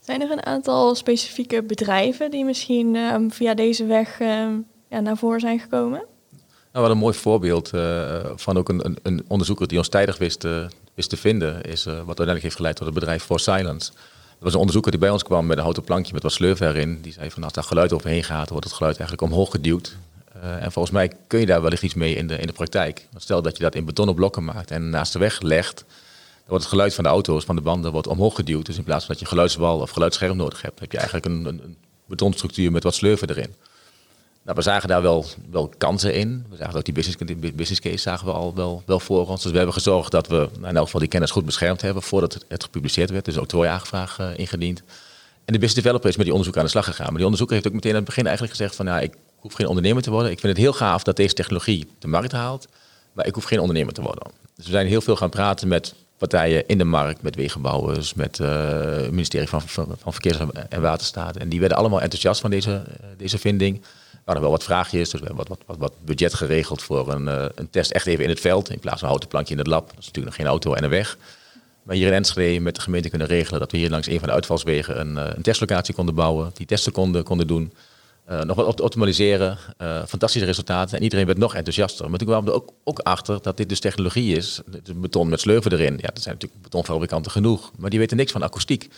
Zijn 0.00 0.22
er 0.22 0.30
een 0.30 0.46
aantal 0.46 0.94
specifieke 0.94 1.62
bedrijven 1.62 2.30
die 2.30 2.44
misschien 2.44 2.96
ehm, 2.96 3.28
via 3.28 3.54
deze 3.54 3.84
weg 3.84 4.20
ehm, 4.20 4.58
ja, 4.88 5.00
naar 5.00 5.16
voren 5.16 5.40
zijn 5.40 5.60
gekomen? 5.60 6.04
Nou, 6.72 6.84
wat 6.86 6.94
een 6.94 7.00
mooi 7.00 7.14
voorbeeld 7.14 7.74
uh, 7.74 8.20
van 8.36 8.58
ook 8.58 8.68
een, 8.68 8.96
een, 9.02 9.24
onderzoeker 9.28 9.68
die 9.68 9.78
ons 9.78 9.88
tijdig 9.88 10.18
wist, 10.18 10.44
uh, 10.44 10.66
wist 10.94 11.10
te 11.10 11.16
vinden, 11.16 11.62
is 11.62 11.86
uh, 11.86 11.92
wat 11.92 12.06
uiteindelijk 12.06 12.42
heeft 12.42 12.56
geleid 12.56 12.76
tot 12.76 12.86
het 12.86 12.94
bedrijf 12.94 13.24
For 13.24 13.40
Silence. 13.40 13.90
Dat 13.92 14.38
was 14.38 14.52
een 14.52 14.58
onderzoeker 14.58 14.90
die 14.90 15.00
bij 15.00 15.10
ons 15.10 15.22
kwam 15.22 15.46
met 15.46 15.56
een 15.56 15.62
houten 15.62 15.84
plankje 15.84 16.12
met 16.12 16.22
wat 16.22 16.32
slurf 16.32 16.60
erin. 16.60 17.00
Die 17.02 17.12
zei 17.12 17.30
van 17.30 17.44
als 17.44 17.52
daar 17.52 17.64
geluid 17.64 17.92
overheen 17.92 18.24
gaat, 18.24 18.50
wordt 18.50 18.64
het 18.64 18.74
geluid 18.74 18.98
eigenlijk 18.98 19.32
omhoog 19.32 19.50
geduwd. 19.50 19.96
en 20.40 20.72
volgens 20.72 20.94
mij 20.94 21.12
kun 21.26 21.40
je 21.40 21.46
daar 21.46 21.62
wellicht 21.62 21.82
iets 21.82 21.94
mee 21.94 22.14
in 22.14 22.26
de, 22.26 22.36
in 22.36 22.46
de 22.46 22.52
praktijk. 22.52 23.08
Stel 23.16 23.42
dat 23.42 23.56
je 23.56 23.62
dat 23.62 23.74
in 23.74 23.84
betonnen 23.84 24.14
blokken 24.14 24.44
maakt 24.44 24.70
en 24.70 24.90
naast 24.90 25.12
de 25.12 25.18
weg 25.18 25.40
legt, 25.40 25.76
dan 25.76 26.46
wordt 26.46 26.64
het 26.64 26.72
geluid 26.72 26.94
van 26.94 27.04
de 27.04 27.10
auto's, 27.10 27.44
van 27.44 27.56
de 27.56 27.62
banden, 27.62 27.92
wordt 27.92 28.06
omhoog 28.06 28.34
geduwd. 28.34 28.66
Dus 28.66 28.76
in 28.76 28.84
plaats 28.84 29.04
van 29.04 29.14
dat 29.14 29.22
je 29.22 29.28
geluidswal 29.28 29.78
of 29.78 29.90
geluidsscherm 29.90 30.36
nodig 30.36 30.62
hebt, 30.62 30.80
heb 30.80 30.92
je 30.92 30.98
eigenlijk 30.98 31.26
een, 31.26 31.44
een, 31.44 31.60
een 31.64 31.76
betonstructuur 32.06 32.72
met 32.72 32.82
wat 32.82 32.94
slurven 32.94 33.30
erin. 33.30 33.54
Nou, 34.50 34.62
we 34.62 34.70
zagen 34.70 34.88
daar 34.88 35.02
wel, 35.02 35.26
wel 35.50 35.70
kansen 35.78 36.14
in. 36.14 36.46
We 36.48 36.56
zagen 36.56 36.74
ook 36.74 36.84
die 36.84 36.94
business, 37.54 37.80
case 37.80 37.96
zagen 37.96 38.26
we 38.26 38.32
al 38.32 38.54
wel, 38.54 38.82
wel 38.86 39.00
voor 39.00 39.28
ons. 39.28 39.42
Dus 39.42 39.50
we 39.50 39.56
hebben 39.56 39.74
gezorgd 39.74 40.10
dat 40.10 40.26
we 40.26 40.48
in 40.56 40.76
elk 40.76 40.84
geval 40.84 41.00
die 41.00 41.08
kennis 41.08 41.30
goed 41.30 41.44
beschermd 41.44 41.80
hebben 41.80 42.02
voordat 42.02 42.44
het, 42.48 42.62
gepubliceerd 42.62 43.10
werd. 43.10 43.24
Dus 43.24 43.38
ook 43.38 43.46
twee 43.46 43.68
aangevraag 43.68 44.18
uh, 44.18 44.26
ingediend. 44.36 44.78
En 45.44 45.52
de 45.52 45.58
business 45.58 45.74
developer 45.74 46.08
is 46.08 46.16
met 46.16 46.24
die 46.24 46.34
onderzoek 46.34 46.58
aan 46.58 46.64
de 46.64 46.70
slag 46.70 46.84
gegaan. 46.84 47.06
Maar 47.06 47.14
die 47.14 47.24
onderzoeker 47.24 47.54
heeft 47.54 47.68
ook 47.68 47.74
meteen 47.74 47.90
aan 47.90 47.96
het 47.96 48.06
begin 48.06 48.26
eigenlijk 48.26 48.56
gezegd 48.56 48.76
van 48.76 48.86
ja, 48.86 49.00
ik 49.00 49.14
hoef 49.36 49.52
geen 49.52 49.66
ondernemer 49.66 50.02
te 50.02 50.10
worden. 50.10 50.30
Ik 50.30 50.40
vind 50.40 50.52
het 50.52 50.62
heel 50.62 50.72
gaaf 50.72 51.02
dat 51.02 51.16
deze 51.16 51.34
technologie 51.34 51.88
de 51.98 52.08
markt 52.08 52.32
haalt, 52.32 52.68
maar 53.12 53.26
ik 53.26 53.34
hoef 53.34 53.44
geen 53.44 53.60
ondernemer 53.60 53.92
te 53.92 54.02
worden. 54.02 54.30
Dus 54.56 54.64
we 54.64 54.70
zijn 54.70 54.86
heel 54.86 55.00
veel 55.00 55.16
gaan 55.16 55.30
praten 55.30 55.68
met 55.68 55.94
partijen 56.18 56.66
in 56.66 56.78
de 56.78 56.84
markt, 56.84 57.22
met 57.22 57.34
wegenbouwers, 57.34 58.14
met 58.14 58.38
uh, 58.38 58.48
het 58.80 59.10
ministerie 59.10 59.48
van, 59.48 59.60
van, 59.60 59.94
van 59.98 60.12
Verkeers 60.12 60.38
en 60.68 60.80
Waterstaat. 60.80 61.36
En 61.36 61.48
die 61.48 61.60
werden 61.60 61.78
allemaal 61.78 62.00
enthousiast 62.00 62.40
van 62.40 62.50
deze, 62.50 62.70
uh, 62.70 63.06
deze 63.16 63.38
vinding 63.38 63.82
hadden 64.24 64.42
wel 64.42 64.50
wat 64.50 64.64
vraagjes, 64.64 65.10
dus 65.10 65.20
we 65.20 65.26
hebben 65.26 65.46
wat, 65.48 65.58
wat, 65.66 65.76
wat, 65.76 65.92
budget 66.04 66.34
geregeld 66.34 66.82
voor 66.82 67.12
een, 67.12 67.26
uh, 67.26 67.44
een 67.54 67.70
test 67.70 67.90
echt 67.90 68.06
even 68.06 68.24
in 68.24 68.30
het 68.30 68.40
veld. 68.40 68.70
In 68.70 68.78
plaats 68.78 68.94
van 68.94 69.02
een 69.02 69.08
houten 69.08 69.28
plankje 69.28 69.52
in 69.52 69.58
het 69.58 69.68
lab. 69.68 69.86
Dat 69.86 69.98
is 69.98 70.06
natuurlijk 70.06 70.26
nog 70.26 70.34
geen 70.34 70.46
auto 70.46 70.74
en 70.74 70.84
een 70.84 70.90
weg. 70.90 71.18
Maar 71.82 71.96
hier 71.96 72.06
in 72.06 72.12
Enschede 72.12 72.60
met 72.60 72.74
de 72.74 72.80
gemeente 72.80 73.08
kunnen 73.08 73.26
regelen 73.26 73.60
dat 73.60 73.72
we 73.72 73.78
hier 73.78 73.90
langs 73.90 74.06
een 74.06 74.18
van 74.18 74.28
de 74.28 74.34
uitvalswegen 74.34 75.00
een, 75.00 75.14
uh, 75.16 75.34
een 75.36 75.42
testlocatie 75.42 75.94
konden 75.94 76.14
bouwen. 76.14 76.50
Die 76.54 76.66
testen 76.66 76.92
konden, 76.92 77.24
konden 77.24 77.46
doen. 77.46 77.72
Uh, 78.30 78.40
nog 78.40 78.56
wat 78.56 78.80
optimaliseren. 78.80 79.58
fantastische 80.08 80.46
resultaten. 80.46 80.96
En 80.96 81.02
iedereen 81.02 81.26
werd 81.26 81.38
nog 81.38 81.54
enthousiaster. 81.54 82.10
Maar 82.10 82.18
toen 82.18 82.28
kwamen 82.28 82.44
we 82.44 82.50
er 82.50 82.56
ook, 82.56 82.72
ook 82.84 82.98
achter 82.98 83.42
dat 83.42 83.56
dit 83.56 83.68
dus 83.68 83.80
technologie 83.80 84.36
is. 84.36 84.60
Beton 84.96 85.28
met 85.28 85.40
slurven 85.40 85.72
erin. 85.72 85.98
Ja, 86.00 86.10
er 86.14 86.20
zijn 86.20 86.34
natuurlijk 86.34 86.62
betonfabrikanten 86.62 87.32
genoeg. 87.32 87.70
Maar 87.78 87.90
die 87.90 87.98
weten 87.98 88.16
niks 88.16 88.32
van 88.32 88.42
akoestiek. 88.42 88.88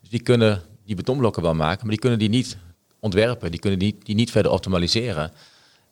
Dus 0.00 0.10
die 0.10 0.22
kunnen 0.22 0.62
die 0.86 0.96
betonblokken 0.96 1.42
wel 1.42 1.54
maken, 1.54 1.80
maar 1.80 1.90
die 1.90 1.98
kunnen 1.98 2.18
die 2.18 2.28
niet 2.28 2.56
ontwerpen. 3.02 3.50
Die 3.50 3.60
kunnen 3.60 3.78
die, 3.78 3.98
die 4.02 4.14
niet 4.14 4.30
verder 4.30 4.52
optimaliseren. 4.52 5.32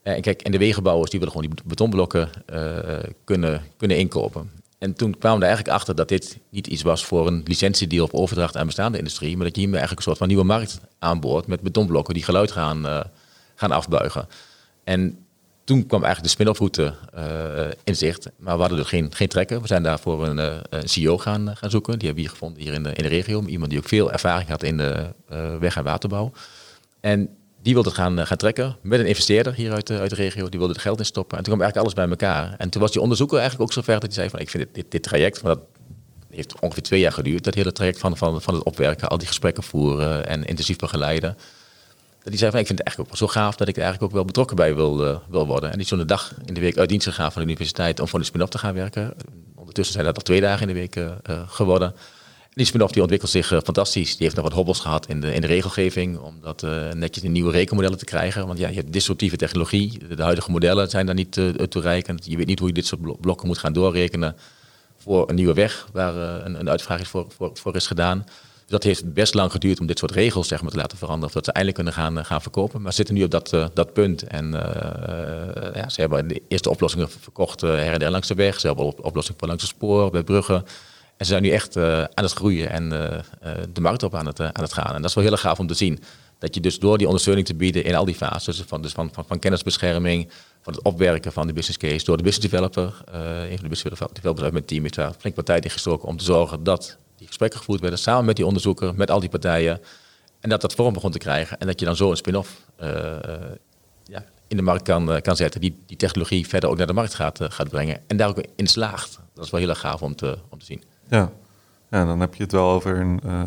Uh, 0.04 0.14
en 0.14 0.20
kijk, 0.20 0.42
en 0.42 0.52
de 0.52 0.58
wegenbouwers 0.58 1.10
die 1.10 1.18
willen 1.20 1.34
gewoon 1.34 1.50
die 1.50 1.64
betonblokken 1.64 2.30
uh, 2.52 2.98
kunnen, 3.24 3.62
kunnen 3.76 3.96
inkopen. 3.96 4.50
En 4.78 4.94
toen 4.94 5.18
kwamen 5.18 5.38
we 5.38 5.44
er 5.44 5.50
eigenlijk 5.50 5.78
achter 5.78 5.94
dat 5.94 6.08
dit 6.08 6.38
niet 6.50 6.66
iets 6.66 6.82
was 6.82 7.04
voor 7.04 7.26
een 7.26 7.42
licentiedeal 7.46 8.04
of 8.04 8.12
overdracht 8.12 8.56
aan 8.56 8.66
bestaande 8.66 8.98
industrie, 8.98 9.36
maar 9.36 9.44
dat 9.44 9.54
je 9.54 9.60
hiermee 9.60 9.78
eigenlijk 9.78 10.06
een 10.06 10.12
soort 10.12 10.18
van 10.18 10.28
nieuwe 10.28 10.52
markt 10.52 10.80
aanboort 10.98 11.46
met 11.46 11.60
betonblokken 11.60 12.14
die 12.14 12.22
geluid 12.22 12.50
gaan, 12.50 12.86
uh, 12.86 13.00
gaan 13.54 13.70
afbuigen. 13.70 14.28
En 14.84 15.18
toen 15.64 15.86
kwam 15.86 16.04
eigenlijk 16.04 16.22
de 16.34 16.42
spin-off 16.42 16.58
route 16.58 16.94
in 17.84 17.96
zicht, 17.96 18.30
maar 18.36 18.54
we 18.54 18.60
hadden 18.60 18.78
er 18.78 18.84
geen, 18.84 19.14
geen 19.14 19.28
trekker. 19.28 19.60
We 19.60 19.66
zijn 19.66 19.82
daarvoor 19.82 20.26
een, 20.26 20.38
een 20.70 20.88
CEO 20.88 21.18
gaan, 21.18 21.56
gaan 21.56 21.70
zoeken. 21.70 21.98
Die 21.98 22.06
hebben 22.06 22.24
we 22.24 22.28
hier 22.28 22.38
gevonden 22.38 22.62
hier 22.62 22.72
in 22.72 22.82
de, 22.82 22.92
in 22.92 23.02
de 23.02 23.08
regio. 23.08 23.44
Iemand 23.44 23.70
die 23.70 23.78
ook 23.78 23.88
veel 23.88 24.12
ervaring 24.12 24.48
had 24.48 24.62
in 24.62 24.76
de 24.76 25.06
weg- 25.58 25.76
en 25.76 25.84
waterbouw. 25.84 26.32
En 27.00 27.28
die 27.62 27.72
wilde 27.74 27.88
het 27.88 27.98
gaan, 27.98 28.18
eh, 28.18 28.26
gaan 28.26 28.36
trekken 28.36 28.76
met 28.82 29.00
een 29.00 29.06
investeerder 29.06 29.54
hier 29.54 29.72
uit 29.72 29.86
de, 29.86 29.98
uit 29.98 30.10
de 30.10 30.16
regio. 30.16 30.48
Die 30.48 30.58
wilde 30.58 30.74
het 30.74 30.82
geld 30.82 30.98
in 30.98 31.04
stoppen. 31.04 31.38
En 31.38 31.44
toen 31.44 31.54
kwam 31.54 31.64
eigenlijk 31.64 31.96
alles 31.96 32.08
bij 32.08 32.18
elkaar. 32.18 32.54
En 32.58 32.70
toen 32.70 32.80
was 32.80 32.92
die 32.92 33.00
onderzoeker 33.00 33.38
eigenlijk 33.38 33.70
ook 33.70 33.74
zover 33.74 33.92
dat 33.92 34.02
hij 34.02 34.12
zei 34.12 34.28
van... 34.28 34.38
ik 34.38 34.50
vind 34.50 34.66
dit, 34.72 34.90
dit, 34.90 35.02
traject, 35.02 35.42
dat 35.42 35.60
heeft 36.30 36.60
ongeveer 36.60 36.82
twee 36.82 37.00
jaar 37.00 37.12
geduurd... 37.12 37.44
dat 37.44 37.54
hele 37.54 37.72
traject 37.72 37.98
van, 37.98 38.16
van, 38.16 38.42
van 38.42 38.54
het 38.54 38.62
opwerken, 38.62 39.08
al 39.08 39.18
die 39.18 39.26
gesprekken 39.26 39.62
voeren 39.62 40.26
en 40.26 40.44
intensief 40.44 40.76
begeleiden... 40.76 41.36
Dat 42.22 42.28
hij 42.28 42.38
zei 42.38 42.50
van 42.50 42.60
ik 42.60 42.66
vind 42.66 42.78
het 42.78 42.86
eigenlijk 42.88 43.16
ook 43.16 43.28
zo 43.28 43.40
gaaf 43.40 43.56
dat 43.56 43.68
ik 43.68 43.76
er 43.76 43.82
eigenlijk 43.82 44.10
ook 44.10 44.18
wel 44.18 44.26
betrokken 44.26 44.56
bij 44.56 44.74
wil, 44.74 45.06
uh, 45.06 45.16
wil 45.28 45.46
worden. 45.46 45.68
En 45.70 45.74
die 45.74 45.84
is 45.84 45.88
zo'n 45.88 46.06
dag 46.06 46.34
in 46.44 46.54
de 46.54 46.60
week 46.60 46.76
uit 46.76 46.88
dienst 46.88 47.06
gegaan 47.06 47.32
van 47.32 47.42
de 47.42 47.48
universiteit 47.48 48.00
om 48.00 48.08
voor 48.08 48.18
de 48.18 48.24
spin-off 48.24 48.50
te 48.50 48.58
gaan 48.58 48.74
werken. 48.74 49.14
Ondertussen 49.54 49.94
zijn 49.94 50.06
dat 50.06 50.16
al 50.16 50.22
twee 50.22 50.40
dagen 50.40 50.68
in 50.68 50.74
de 50.74 50.80
week 50.80 51.10
geworden. 51.46 51.94
Die 52.54 52.66
spin-off 52.66 52.92
die 52.92 53.00
ontwikkelt 53.00 53.30
zich 53.30 53.52
uh, 53.52 53.58
fantastisch. 53.64 54.10
Die 54.10 54.22
heeft 54.22 54.34
nog 54.34 54.44
wat 54.44 54.54
hobbels 54.54 54.80
gehad 54.80 55.06
in 55.06 55.20
de, 55.20 55.34
in 55.34 55.40
de 55.40 55.46
regelgeving 55.46 56.18
om 56.18 56.38
dat 56.40 56.62
uh, 56.62 56.90
netjes 56.92 57.22
in 57.22 57.32
nieuwe 57.32 57.50
rekenmodellen 57.50 57.98
te 57.98 58.04
krijgen. 58.04 58.46
Want 58.46 58.58
ja, 58.58 58.68
je 58.68 58.74
hebt 58.74 58.92
disruptieve 58.92 59.36
technologie. 59.36 59.98
De, 60.16 60.22
huidige 60.22 60.50
modellen 60.50 60.90
zijn 60.90 61.06
daar 61.06 61.14
niet 61.14 61.36
uh, 61.36 61.48
toereikend. 61.48 62.26
Je 62.26 62.36
weet 62.36 62.46
niet 62.46 62.58
hoe 62.58 62.68
je 62.68 62.74
dit 62.74 62.86
soort 62.86 63.20
blokken 63.20 63.46
moet 63.46 63.58
gaan 63.58 63.72
doorrekenen 63.72 64.36
voor 64.96 65.28
een 65.28 65.34
nieuwe 65.34 65.54
weg 65.54 65.88
waar 65.92 66.44
een, 66.44 66.60
een 66.60 66.70
uitvraag 66.70 67.00
is 67.00 67.08
voor, 67.08 67.26
voor, 67.36 67.76
is 67.76 67.86
gedaan. 67.86 68.18
Dus 68.24 68.78
dat 68.78 68.82
heeft 68.82 69.12
best 69.12 69.34
lang 69.34 69.52
geduurd 69.52 69.80
om 69.80 69.86
dit 69.86 69.98
soort 69.98 70.10
regels 70.10 70.48
zeg 70.48 70.62
maar, 70.62 70.70
te 70.70 70.76
laten 70.76 70.98
veranderen. 70.98 71.28
Of 71.28 71.34
dat 71.34 71.44
ze 71.44 71.52
eindelijk 71.52 71.84
kunnen 71.84 72.02
gaan, 72.02 72.24
gaan 72.24 72.42
verkopen. 72.42 72.82
Maar 72.82 72.90
ze 72.90 72.96
zitten 72.96 73.14
nu 73.14 73.24
op 73.24 73.30
dat, 73.30 73.70
dat 73.74 73.92
punt. 73.92 74.22
En 74.22 74.50
ja, 75.74 75.88
ze 75.88 76.00
hebben 76.00 76.28
de 76.28 76.42
eerste 76.48 76.70
oplossingen 76.70 77.10
verkocht 77.10 77.60
her 77.60 77.92
en 77.92 77.98
der 77.98 78.10
langs 78.10 78.28
de 78.28 78.34
weg. 78.34 78.60
Ze 78.60 78.66
hebben 78.66 78.84
op, 78.84 79.04
oplossingen 79.04 79.38
voor 79.38 79.48
langs 79.48 79.62
het 79.62 79.72
spoor, 79.72 80.10
bij 80.10 80.22
bruggen. 80.22 80.64
En 81.20 81.26
ze 81.26 81.32
zijn 81.32 81.42
nu 81.42 81.50
echt 81.50 81.76
uh, 81.76 82.00
aan 82.00 82.24
het 82.24 82.32
groeien 82.32 82.70
en 82.70 82.84
uh, 82.84 83.54
de 83.72 83.80
markt 83.80 84.02
op 84.02 84.14
aan 84.14 84.26
het, 84.26 84.40
aan 84.40 84.62
het 84.62 84.72
gaan. 84.72 84.94
En 84.94 85.00
dat 85.00 85.10
is 85.10 85.14
wel 85.14 85.24
heel 85.24 85.36
gaaf 85.36 85.58
om 85.58 85.66
te 85.66 85.74
zien. 85.74 86.02
Dat 86.38 86.54
je 86.54 86.60
dus 86.60 86.78
door 86.78 86.98
die 86.98 87.06
ondersteuning 87.06 87.46
te 87.46 87.54
bieden 87.54 87.84
in 87.84 87.94
al 87.94 88.04
die 88.04 88.14
fases, 88.14 88.62
van, 88.66 88.82
dus 88.82 88.92
van, 88.92 89.10
van, 89.26 89.38
kennisbescherming, 89.38 90.30
van 90.62 90.72
het 90.72 90.82
opwerken 90.82 91.32
van 91.32 91.46
de 91.46 91.52
business 91.52 91.78
case, 91.78 92.04
door 92.04 92.16
de 92.16 92.22
business 92.22 92.50
developer, 92.50 93.02
een 93.12 93.58
van 93.58 93.62
de 93.62 93.68
business 93.68 94.00
developers 94.12 94.44
uit 94.44 94.52
mijn 94.52 94.64
team 94.64 94.82
heeft 94.82 94.94
daar 94.94 95.12
flink 95.18 95.36
wat 95.36 95.46
tijd 95.46 95.64
in 95.64 95.70
gestoken 95.70 96.08
om 96.08 96.16
te 96.16 96.24
zorgen 96.24 96.64
dat 96.64 96.96
die 97.16 97.26
gesprekken 97.26 97.58
gevoerd 97.58 97.80
werden 97.80 97.98
samen 97.98 98.24
met 98.24 98.36
die 98.36 98.46
onderzoeker, 98.46 98.94
met 98.94 99.10
al 99.10 99.20
die 99.20 99.28
partijen. 99.28 99.80
En 100.40 100.48
dat 100.48 100.60
dat 100.60 100.74
vorm 100.74 100.92
begon 100.92 101.10
te 101.10 101.18
krijgen 101.18 101.58
en 101.58 101.66
dat 101.66 101.80
je 101.80 101.86
dan 101.86 101.96
zo 101.96 102.10
een 102.10 102.16
spin-off 102.16 102.66
ja, 104.04 104.24
in 104.48 104.56
de 104.56 104.62
markt 104.62 104.82
kan, 104.82 105.20
kan 105.20 105.36
zetten, 105.36 105.60
die 105.60 105.82
die 105.86 105.96
technologie 105.96 106.48
verder 106.48 106.70
ook 106.70 106.76
naar 106.76 106.86
de 106.86 106.92
markt 106.92 107.14
gaat, 107.14 107.38
gaat 107.42 107.68
brengen 107.68 108.00
en 108.06 108.16
daar 108.16 108.28
ook 108.28 108.44
in 108.56 108.66
slaagt. 108.66 109.18
Dat 109.34 109.44
is 109.44 109.50
wel 109.50 109.60
heel 109.60 109.68
erg 109.68 109.80
gaaf 109.80 110.02
om 110.02 110.16
te, 110.16 110.38
om 110.48 110.58
te 110.58 110.64
zien. 110.64 110.82
Ja. 111.10 111.30
ja, 111.90 112.04
dan 112.04 112.20
heb 112.20 112.34
je 112.34 112.42
het 112.42 112.52
wel 112.52 112.70
over 112.70 113.00
een, 113.00 113.20
uh, 113.26 113.42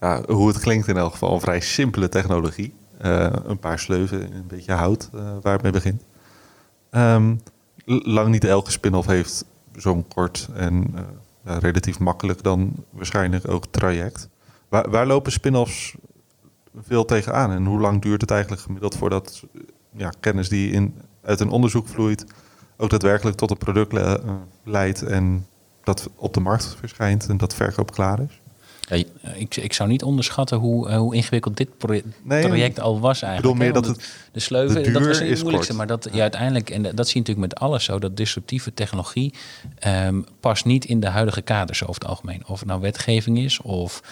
ja, 0.00 0.22
hoe 0.28 0.48
het 0.48 0.58
klinkt 0.58 0.88
in 0.88 0.96
elk 0.96 1.12
geval, 1.12 1.34
een 1.34 1.40
vrij 1.40 1.60
simpele 1.60 2.08
technologie. 2.08 2.74
Uh, 3.04 3.30
een 3.44 3.58
paar 3.58 3.78
sleuven, 3.78 4.34
een 4.34 4.46
beetje 4.46 4.72
hout 4.72 5.10
uh, 5.14 5.20
waar 5.42 5.52
het 5.52 5.62
mee 5.62 5.72
begint. 5.72 6.02
Um, 6.90 7.40
lang 7.84 8.28
niet 8.28 8.44
elke 8.44 8.70
spin-off 8.70 9.06
heeft 9.06 9.44
zo'n 9.76 10.08
kort 10.08 10.48
en 10.54 10.94
relatief 11.44 11.98
makkelijk 11.98 12.42
dan 12.42 12.72
waarschijnlijk 12.90 13.48
ook 13.48 13.64
traject. 13.70 14.28
Waar, 14.68 14.90
waar 14.90 15.06
lopen 15.06 15.32
spin-offs 15.32 15.94
veel 16.82 17.04
tegenaan 17.04 17.50
en 17.50 17.66
hoe 17.66 17.80
lang 17.80 18.02
duurt 18.02 18.20
het 18.20 18.30
eigenlijk 18.30 18.62
gemiddeld 18.62 18.96
voordat 18.96 19.42
ja, 19.92 20.12
kennis 20.20 20.48
die 20.48 20.70
in, 20.70 20.94
uit 21.22 21.40
een 21.40 21.50
onderzoek 21.50 21.88
vloeit 21.88 22.24
ook 22.76 22.90
daadwerkelijk 22.90 23.36
tot 23.36 23.50
een 23.50 23.58
product 23.58 23.92
le 23.92 24.20
leidt 24.64 25.02
en 25.02 25.46
dat 25.84 26.08
op 26.16 26.34
de 26.34 26.40
markt 26.40 26.76
verschijnt 26.78 27.28
en 27.28 27.36
dat 27.36 27.54
verkoop 27.54 27.92
klaar 27.92 28.20
is? 28.20 28.40
Ja, 28.90 29.04
ik, 29.34 29.56
ik 29.56 29.72
zou 29.72 29.88
niet 29.88 30.02
onderschatten 30.02 30.58
hoe, 30.58 30.88
uh, 30.88 30.96
hoe 30.96 31.14
ingewikkeld 31.14 31.56
dit 31.56 31.78
project, 31.78 32.06
nee, 32.22 32.46
project 32.46 32.80
al 32.80 33.00
was 33.00 33.22
eigenlijk. 33.22 33.36
Ik 33.36 33.42
bedoel 33.42 33.82
meer 33.82 33.82
dat 33.82 33.86
het, 33.86 34.14
de 34.32 34.40
sleuven, 34.40 34.92
dat 34.92 35.06
was 35.06 35.18
het 35.18 35.40
moeilijkste. 35.40 35.74
Maar 35.74 35.86
dat, 35.86 36.08
ja, 36.12 36.20
uiteindelijk, 36.20 36.70
en 36.70 36.82
dat 36.82 37.08
zie 37.08 37.22
je 37.22 37.28
natuurlijk 37.28 37.52
met 37.52 37.54
alles 37.54 37.84
zo, 37.84 37.98
dat 37.98 38.16
disruptieve 38.16 38.74
technologie 38.74 39.34
um, 39.86 40.24
past 40.40 40.64
niet 40.64 40.84
in 40.84 41.00
de 41.00 41.08
huidige 41.08 41.42
kaders 41.42 41.82
over 41.82 41.94
het 41.94 42.10
algemeen. 42.10 42.42
Of 42.46 42.58
het 42.58 42.68
nou 42.68 42.80
wetgeving 42.80 43.38
is, 43.38 43.60
of 43.60 44.02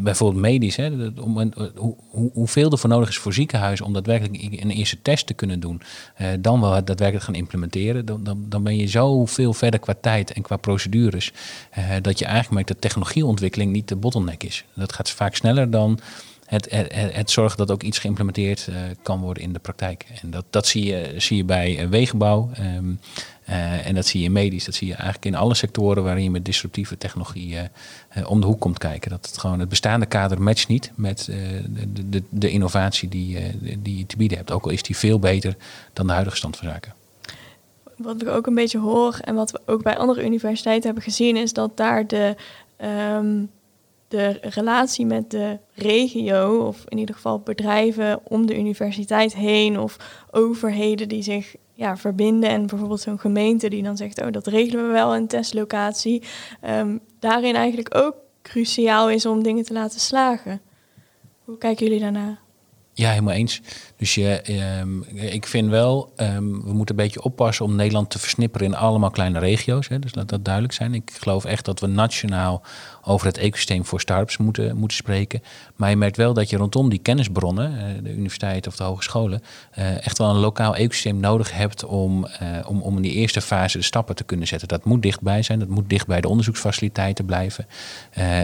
bijvoorbeeld 0.00 0.42
medisch, 0.42 0.76
hè, 0.76 0.90
om, 1.20 1.52
hoe, 1.74 1.96
hoeveel 2.32 2.70
er 2.70 2.78
voor 2.78 2.90
nodig 2.90 3.08
is 3.08 3.18
voor 3.18 3.32
ziekenhuizen 3.32 3.86
om 3.86 3.92
daadwerkelijk 3.92 4.42
een 4.42 4.70
eerste 4.70 5.02
test 5.02 5.26
te 5.26 5.34
kunnen 5.34 5.60
doen, 5.60 5.82
uh, 6.20 6.28
dan 6.40 6.60
wel 6.60 6.70
daadwerkelijk 6.70 7.24
gaan 7.24 7.34
implementeren, 7.34 8.06
dan, 8.06 8.24
dan, 8.24 8.44
dan 8.48 8.62
ben 8.62 8.76
je 8.76 8.88
zoveel 8.88 9.52
verder 9.52 9.80
qua 9.80 9.94
tijd 10.00 10.32
en 10.32 10.42
qua 10.42 10.56
procedures, 10.56 11.32
dat 12.02 12.18
je 12.18 12.24
eigenlijk 12.24 12.54
merkt 12.54 12.68
dat 12.68 12.80
technologieontwikkeling 12.80 13.72
niet 13.72 13.88
de 13.88 13.96
bottleneck 13.96 14.42
is. 14.42 14.64
Dat 14.74 14.92
gaat 14.92 15.10
vaak 15.10 15.34
sneller 15.34 15.70
dan 15.70 16.00
het, 16.46 16.66
het, 17.12 17.30
zorgen 17.30 17.58
dat 17.58 17.70
ook 17.70 17.82
iets 17.82 17.98
geïmplementeerd 17.98 18.68
kan 19.02 19.20
worden 19.20 19.42
in 19.42 19.52
de 19.52 19.58
praktijk. 19.58 20.06
En 20.22 20.30
dat, 20.30 20.44
dat 20.50 20.66
zie, 20.66 20.84
je, 20.84 21.14
zie 21.16 21.36
je 21.36 21.44
bij 21.44 21.88
wegenbouw 21.88 22.50
um, 22.76 23.00
uh, 23.50 23.86
en 23.86 23.94
dat 23.94 24.06
zie 24.06 24.22
je 24.22 24.30
medisch. 24.30 24.64
Dat 24.64 24.74
zie 24.74 24.86
je 24.86 24.94
eigenlijk 24.94 25.24
in 25.24 25.34
alle 25.34 25.54
sectoren 25.54 26.02
waarin 26.02 26.22
je 26.22 26.30
met 26.30 26.44
disruptieve 26.44 26.98
technologie 26.98 27.56
om 28.26 28.40
de 28.40 28.46
hoek 28.46 28.60
komt 28.60 28.78
kijken. 28.78 29.10
Dat 29.10 29.26
het 29.26 29.38
gewoon 29.38 29.60
het 29.60 29.68
bestaande 29.68 30.06
kader 30.06 30.42
matcht 30.42 30.68
niet 30.68 30.92
met 30.94 31.24
de, 31.24 32.08
de, 32.08 32.22
de, 32.30 32.50
innovatie 32.50 33.08
die, 33.08 33.38
die 33.78 33.98
je 33.98 34.06
te 34.06 34.16
bieden 34.16 34.38
hebt. 34.38 34.50
Ook 34.50 34.64
al 34.64 34.70
is 34.70 34.82
die 34.82 34.96
veel 34.96 35.18
beter 35.18 35.56
dan 35.92 36.06
de 36.06 36.12
huidige 36.12 36.36
stand 36.36 36.56
van 36.56 36.68
zaken. 36.68 36.94
Wat 37.96 38.22
ik 38.22 38.28
ook 38.28 38.46
een 38.46 38.54
beetje 38.54 38.78
hoor 38.78 39.18
en 39.24 39.34
wat 39.34 39.50
we 39.50 39.60
ook 39.66 39.82
bij 39.82 39.96
andere 39.96 40.24
universiteiten 40.24 40.84
hebben 40.84 41.02
gezien, 41.02 41.36
is 41.36 41.52
dat 41.52 41.76
daar 41.76 42.06
de 42.06 42.36
um, 43.16 43.50
de 44.10 44.38
relatie 44.40 45.06
met 45.06 45.30
de 45.30 45.58
regio, 45.74 46.66
of 46.66 46.84
in 46.88 46.98
ieder 46.98 47.14
geval 47.14 47.38
bedrijven 47.40 48.20
om 48.24 48.46
de 48.46 48.58
universiteit 48.58 49.34
heen, 49.34 49.78
of 49.78 49.96
overheden 50.30 51.08
die 51.08 51.22
zich 51.22 51.56
ja, 51.80 51.96
verbinden. 51.96 52.50
En 52.50 52.66
bijvoorbeeld 52.66 53.00
zo'n 53.00 53.18
gemeente 53.18 53.68
die 53.68 53.82
dan 53.82 53.96
zegt, 53.96 54.22
oh, 54.22 54.30
dat 54.30 54.46
regelen 54.46 54.86
we 54.86 54.92
wel, 54.92 55.14
een 55.16 55.26
testlocatie. 55.26 56.22
Um, 56.66 57.00
daarin 57.18 57.54
eigenlijk 57.54 57.94
ook 57.94 58.14
cruciaal 58.42 59.10
is 59.10 59.26
om 59.26 59.42
dingen 59.42 59.64
te 59.64 59.72
laten 59.72 60.00
slagen. 60.00 60.60
Hoe 61.44 61.58
kijken 61.58 61.86
jullie 61.86 62.00
daarnaar? 62.00 62.38
Ja, 62.92 63.10
helemaal 63.10 63.34
eens. 63.34 63.60
Dus 64.00 64.14
je, 64.14 64.42
um, 64.80 65.04
ik 65.14 65.46
vind 65.46 65.70
wel, 65.70 66.12
um, 66.16 66.64
we 66.64 66.72
moeten 66.72 66.98
een 66.98 67.04
beetje 67.04 67.22
oppassen 67.22 67.64
om 67.64 67.76
Nederland 67.76 68.10
te 68.10 68.18
versnipperen 68.18 68.66
in 68.66 68.74
allemaal 68.74 69.10
kleine 69.10 69.38
regio's. 69.38 69.88
Hè, 69.88 69.98
dus 69.98 70.14
laat 70.14 70.28
dat 70.28 70.44
duidelijk 70.44 70.74
zijn. 70.74 70.94
Ik 70.94 71.10
geloof 71.20 71.44
echt 71.44 71.64
dat 71.64 71.80
we 71.80 71.86
nationaal 71.86 72.62
over 73.02 73.26
het 73.26 73.38
ecosysteem 73.38 73.84
voor 73.84 74.00
start-ups 74.00 74.36
moeten, 74.36 74.76
moeten 74.76 74.96
spreken. 74.96 75.42
Maar 75.76 75.90
je 75.90 75.96
merkt 75.96 76.16
wel 76.16 76.34
dat 76.34 76.50
je 76.50 76.56
rondom 76.56 76.88
die 76.88 76.98
kennisbronnen, 76.98 77.72
uh, 77.72 78.02
de 78.02 78.12
universiteit 78.12 78.66
of 78.66 78.76
de 78.76 78.84
hogescholen, 78.84 79.42
uh, 79.78 80.06
echt 80.06 80.18
wel 80.18 80.30
een 80.30 80.36
lokaal 80.36 80.76
ecosysteem 80.76 81.20
nodig 81.20 81.52
hebt 81.52 81.84
om, 81.84 82.26
uh, 82.42 82.58
om, 82.66 82.80
om 82.80 82.96
in 82.96 83.02
die 83.02 83.12
eerste 83.12 83.40
fase 83.40 83.78
de 83.78 83.84
stappen 83.84 84.14
te 84.14 84.24
kunnen 84.24 84.46
zetten. 84.46 84.68
Dat 84.68 84.84
moet 84.84 85.02
dichtbij 85.02 85.42
zijn, 85.42 85.58
dat 85.58 85.68
moet 85.68 85.88
dicht 85.88 86.06
bij 86.06 86.20
de 86.20 86.28
onderzoeksfaciliteiten 86.28 87.24
blijven. 87.24 87.66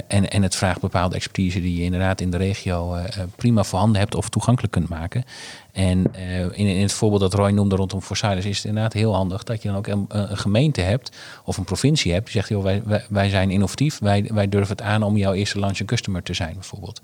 en, 0.07 0.31
en 0.31 0.43
het 0.43 0.57
vraagt 0.57 0.81
bepaalde 0.81 1.15
expertise 1.15 1.61
die 1.61 1.77
je 1.77 1.83
inderdaad 1.83 2.21
in 2.21 2.31
de 2.31 2.37
regio 2.37 2.97
prima 3.37 3.65
voorhanden 3.65 4.01
hebt 4.01 4.15
of 4.15 4.29
toegankelijk 4.29 4.73
kunt 4.73 4.89
maken. 4.89 5.25
En 5.73 6.05
uh, 6.17 6.41
in, 6.41 6.53
in, 6.53 6.83
het 6.83 6.93
voorbeeld 6.93 7.21
dat 7.21 7.35
Roy 7.35 7.51
noemde 7.51 7.77
rondom 7.77 8.01
Forsythus 8.01 8.45
is 8.45 8.57
het 8.57 8.67
inderdaad 8.67 8.93
heel 8.93 9.15
handig 9.15 9.43
dat 9.43 9.63
je 9.63 9.69
dan 9.69 9.77
ook 9.77 9.87
een, 9.87 10.05
een 10.09 10.39
gemeente 10.39 10.81
hebt 10.81 11.17
of 11.45 11.57
een 11.57 11.65
provincie 11.65 12.13
hebt 12.13 12.25
die 12.25 12.35
zegt, 12.35 12.49
joh, 12.49 12.63
wij, 12.63 12.83
wij, 12.85 13.05
wij, 13.09 13.29
zijn 13.29 13.51
innovatief, 13.51 13.99
wij, 13.99 14.31
wij 14.33 14.49
durven 14.49 14.77
het 14.77 14.87
aan 14.87 15.03
om 15.03 15.17
jouw 15.17 15.33
eerste 15.33 15.59
launch 15.59 15.85
customer 15.85 16.23
te 16.23 16.35
zijn 16.35 16.55
bijvoorbeeld. 16.55 17.01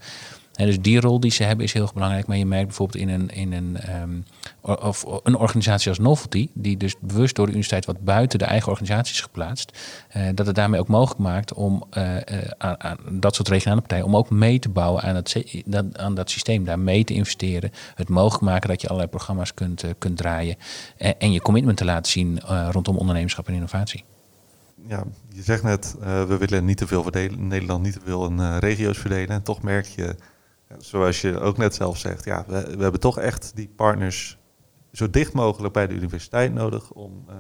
En 0.62 0.68
dus 0.68 0.80
die 0.80 1.00
rol 1.00 1.20
die 1.20 1.30
ze 1.30 1.42
hebben 1.42 1.64
is 1.64 1.72
heel 1.72 1.90
belangrijk. 1.94 2.26
Maar 2.26 2.36
je 2.36 2.46
merkt 2.46 2.66
bijvoorbeeld 2.66 3.02
in 3.02 3.08
een, 3.08 3.28
in 3.30 3.52
een, 3.52 3.78
um, 4.02 4.24
of 4.60 5.04
een 5.22 5.36
organisatie 5.36 5.88
als 5.88 5.98
Novelty, 5.98 6.48
die 6.54 6.76
dus 6.76 6.94
bewust 7.00 7.34
door 7.34 7.46
de 7.46 7.52
universiteit 7.52 7.86
wat 7.86 8.04
buiten 8.04 8.38
de 8.38 8.44
eigen 8.44 8.68
organisatie 8.68 9.14
is 9.14 9.20
geplaatst, 9.20 9.78
uh, 10.16 10.28
dat 10.34 10.46
het 10.46 10.54
daarmee 10.54 10.80
ook 10.80 10.88
mogelijk 10.88 11.20
maakt 11.20 11.54
om 11.54 11.84
uh, 11.96 12.14
uh, 12.14 12.20
aan, 12.58 12.82
aan, 12.82 12.96
dat 13.10 13.34
soort 13.34 13.48
regionale 13.48 13.80
partijen, 13.80 14.04
om 14.04 14.16
ook 14.16 14.30
mee 14.30 14.58
te 14.58 14.68
bouwen 14.68 15.02
aan, 15.02 15.14
het, 15.14 15.62
dat, 15.66 15.98
aan 15.98 16.14
dat 16.14 16.30
systeem, 16.30 16.64
daar 16.64 16.78
mee 16.78 17.04
te 17.04 17.14
investeren, 17.14 17.70
het 17.94 18.08
mogelijk 18.08 18.44
maken 18.44 18.68
dat 18.68 18.80
je 18.80 18.86
allerlei 18.86 19.10
programma's 19.10 19.54
kunt, 19.54 19.84
kunt 19.98 20.16
draaien 20.16 20.56
en, 21.18 21.32
je 21.32 21.40
commitment 21.40 21.76
te 21.76 21.84
laten 21.84 22.12
zien 22.12 22.40
rondom 22.70 22.96
ondernemerschap 22.96 23.48
en 23.48 23.54
innovatie 23.54 24.04
ja, 24.86 25.04
je 25.28 25.42
zegt 25.42 25.62
net, 25.62 25.94
we 26.00 26.36
willen 26.38 26.64
niet 26.64 26.76
te 26.76 26.86
veel 26.86 27.02
verdelen, 27.02 27.46
Nederland 27.46 27.82
niet 27.82 27.92
te 27.92 28.00
veel 28.04 28.26
in 28.26 28.58
regio's 28.58 28.98
verdelen. 28.98 29.28
En 29.28 29.42
toch 29.42 29.62
merk 29.62 29.86
je 29.86 30.16
zoals 30.78 31.20
je 31.20 31.40
ook 31.40 31.56
net 31.56 31.74
zelf 31.74 31.98
zegt, 31.98 32.24
ja, 32.24 32.44
we, 32.46 32.76
we, 32.76 32.82
hebben 32.82 33.00
toch 33.00 33.18
echt 33.18 33.52
die 33.54 33.68
partners 33.76 34.38
zo 34.92 35.10
dicht 35.10 35.32
mogelijk 35.32 35.72
bij 35.72 35.86
de 35.86 35.94
universiteit 35.94 36.52
nodig 36.52 36.90
om 36.90 37.24
uh, 37.28 37.34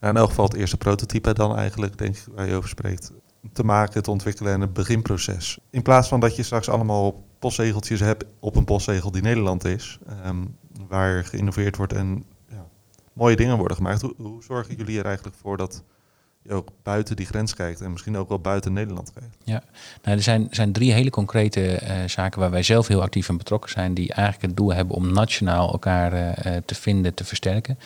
nou 0.00 0.14
in 0.14 0.16
elk 0.16 0.28
geval 0.28 0.44
het 0.44 0.54
eerste 0.54 0.76
prototype 0.76 1.32
dan 1.32 1.56
eigenlijk, 1.56 1.98
denk 1.98 2.16
ik, 2.16 2.24
waar 2.34 2.46
je 2.46 2.54
over 2.54 2.68
spreekt, 2.68 3.12
te 3.52 3.64
maken, 3.64 4.02
te 4.02 4.10
ontwikkelen 4.10 4.52
en 4.52 4.60
het 4.60 4.72
beginproces. 4.72 5.58
In 5.70 5.82
plaats 5.82 6.08
van 6.08 6.20
dat 6.20 6.36
je 6.36 6.42
straks 6.42 6.68
allemaal 6.68 7.24
postzegeltjes 7.38 8.00
hebt 8.00 8.24
op 8.40 8.56
een 8.56 8.64
postzegel 8.64 9.10
die 9.10 9.22
Nederland 9.22 9.64
is, 9.64 9.98
um, 10.26 10.56
waar 10.88 11.24
geïnnoveerd 11.24 11.76
wordt 11.76 11.92
en 11.92 12.24
ja, 12.48 12.66
mooie 13.12 13.36
dingen 13.36 13.58
worden 13.58 13.76
gemaakt. 13.76 14.00
Hoe, 14.00 14.14
hoe 14.16 14.42
zorgen 14.42 14.76
jullie 14.76 14.98
er 14.98 15.04
eigenlijk 15.04 15.36
voor 15.36 15.56
dat 15.56 15.84
ook 16.48 16.68
buiten 16.82 17.16
die 17.16 17.26
grens 17.26 17.54
kijkt 17.54 17.80
en 17.80 17.92
misschien 17.92 18.16
ook 18.16 18.28
wel 18.28 18.38
buiten 18.38 18.72
Nederland 18.72 19.12
kijkt. 19.12 19.36
Ja, 19.44 19.62
nou, 20.02 20.16
er 20.16 20.22
zijn, 20.22 20.48
zijn 20.50 20.72
drie 20.72 20.92
hele 20.92 21.10
concrete 21.10 21.80
uh, 21.82 21.90
zaken 22.06 22.40
waar 22.40 22.50
wij 22.50 22.62
zelf 22.62 22.88
heel 22.88 23.02
actief 23.02 23.28
in 23.28 23.36
betrokken 23.36 23.70
zijn, 23.70 23.94
die 23.94 24.12
eigenlijk 24.12 24.46
het 24.46 24.56
doel 24.56 24.72
hebben 24.72 24.96
om 24.96 25.12
nationaal 25.12 25.72
elkaar 25.72 26.12
uh, 26.12 26.56
te 26.64 26.74
vinden, 26.74 27.14
te 27.14 27.24
versterken. 27.24 27.78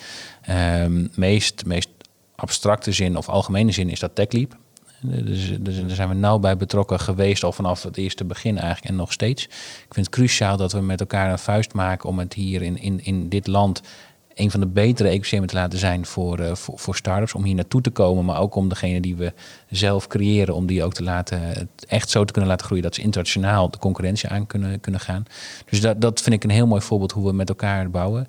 Um, 0.49 1.09
meest, 1.15 1.65
meest 1.65 1.89
abstracte 2.35 2.91
zin 2.91 3.17
of 3.17 3.29
algemene 3.29 3.71
zin 3.71 3.89
is 3.89 3.99
dat 3.99 4.15
TechLeap. 4.15 4.57
Dus, 5.01 5.57
dus 5.59 5.79
daar 5.79 5.89
zijn 5.89 6.09
we 6.09 6.15
nauw 6.15 6.39
bij 6.39 6.57
betrokken 6.57 6.99
geweest, 6.99 7.43
al 7.43 7.51
vanaf 7.51 7.83
het 7.83 7.97
eerste 7.97 8.25
begin 8.25 8.57
eigenlijk 8.57 8.91
en 8.91 8.95
nog 8.95 9.11
steeds. 9.11 9.43
Ik 9.87 9.93
vind 9.93 10.05
het 10.05 10.15
cruciaal 10.15 10.57
dat 10.57 10.71
we 10.71 10.81
met 10.81 10.99
elkaar 10.99 11.31
een 11.31 11.39
vuist 11.39 11.73
maken 11.73 12.09
om 12.09 12.19
het 12.19 12.33
hier 12.33 12.61
in, 12.61 12.77
in, 12.77 13.03
in 13.03 13.29
dit 13.29 13.47
land 13.47 13.81
een 14.39 14.51
van 14.51 14.59
de 14.59 14.67
betere 14.67 15.09
ecosystemen 15.09 15.47
te 15.47 15.55
laten 15.55 15.79
zijn 15.79 16.05
voor, 16.05 16.39
uh, 16.39 16.55
voor, 16.55 16.79
voor 16.79 16.95
start-ups. 16.95 17.33
Om 17.33 17.43
hier 17.43 17.55
naartoe 17.55 17.81
te 17.81 17.89
komen, 17.89 18.25
maar 18.25 18.39
ook 18.39 18.55
om 18.55 18.69
degene 18.69 18.99
die 18.99 19.15
we 19.15 19.33
zelf 19.69 20.07
creëren, 20.07 20.55
om 20.55 20.65
die 20.65 20.83
ook 20.83 20.93
te 20.93 21.03
laten, 21.03 21.69
echt 21.87 22.09
zo 22.09 22.25
te 22.25 22.31
kunnen 22.33 22.49
laten 22.49 22.65
groeien 22.65 22.83
dat 22.83 22.95
ze 22.95 23.01
internationaal 23.01 23.69
de 23.69 23.77
concurrentie 23.77 24.29
aan 24.29 24.47
kunnen, 24.47 24.79
kunnen 24.79 25.01
gaan. 25.01 25.25
Dus 25.69 25.81
dat, 25.81 26.01
dat 26.01 26.21
vind 26.21 26.35
ik 26.35 26.43
een 26.43 26.49
heel 26.49 26.67
mooi 26.67 26.81
voorbeeld 26.81 27.11
hoe 27.11 27.25
we 27.25 27.33
met 27.33 27.49
elkaar 27.49 27.89
bouwen. 27.89 28.27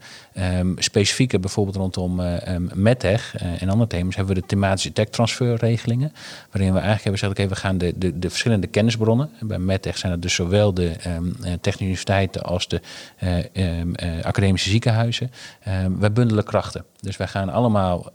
Um, 0.58 0.74
specifieker 0.78 1.40
bijvoorbeeld 1.40 1.76
rondom 1.76 2.20
uh, 2.20 2.36
MedTech 2.74 3.42
uh, 3.42 3.62
en 3.62 3.68
andere 3.68 3.88
thema's 3.88 4.16
hebben 4.16 4.34
we 4.34 4.40
de 4.40 4.46
thematische 4.46 4.92
tech-transferregelingen. 4.92 6.12
Waarin 6.50 6.72
we 6.72 6.78
eigenlijk 6.80 7.02
hebben 7.02 7.20
gezegd, 7.20 7.38
oké, 7.38 7.48
we 7.48 7.56
gaan 7.56 7.78
de, 7.78 7.92
de, 7.96 8.18
de 8.18 8.28
verschillende 8.28 8.66
kennisbronnen. 8.66 9.30
Bij 9.40 9.58
MedTech 9.58 9.98
zijn 9.98 10.12
het 10.12 10.22
dus 10.22 10.34
zowel 10.34 10.74
de 10.74 10.96
um, 11.06 11.36
technische 11.40 11.82
universiteiten 11.82 12.42
als 12.42 12.68
de 12.68 12.80
academische 14.22 14.70
ziekenhuizen 14.70 15.30
wij 15.98 16.12
bundelen 16.12 16.44
krachten. 16.44 16.84
Dus 17.00 17.16
wij 17.16 17.26
gaan 17.26 17.48
allemaal 17.48 18.12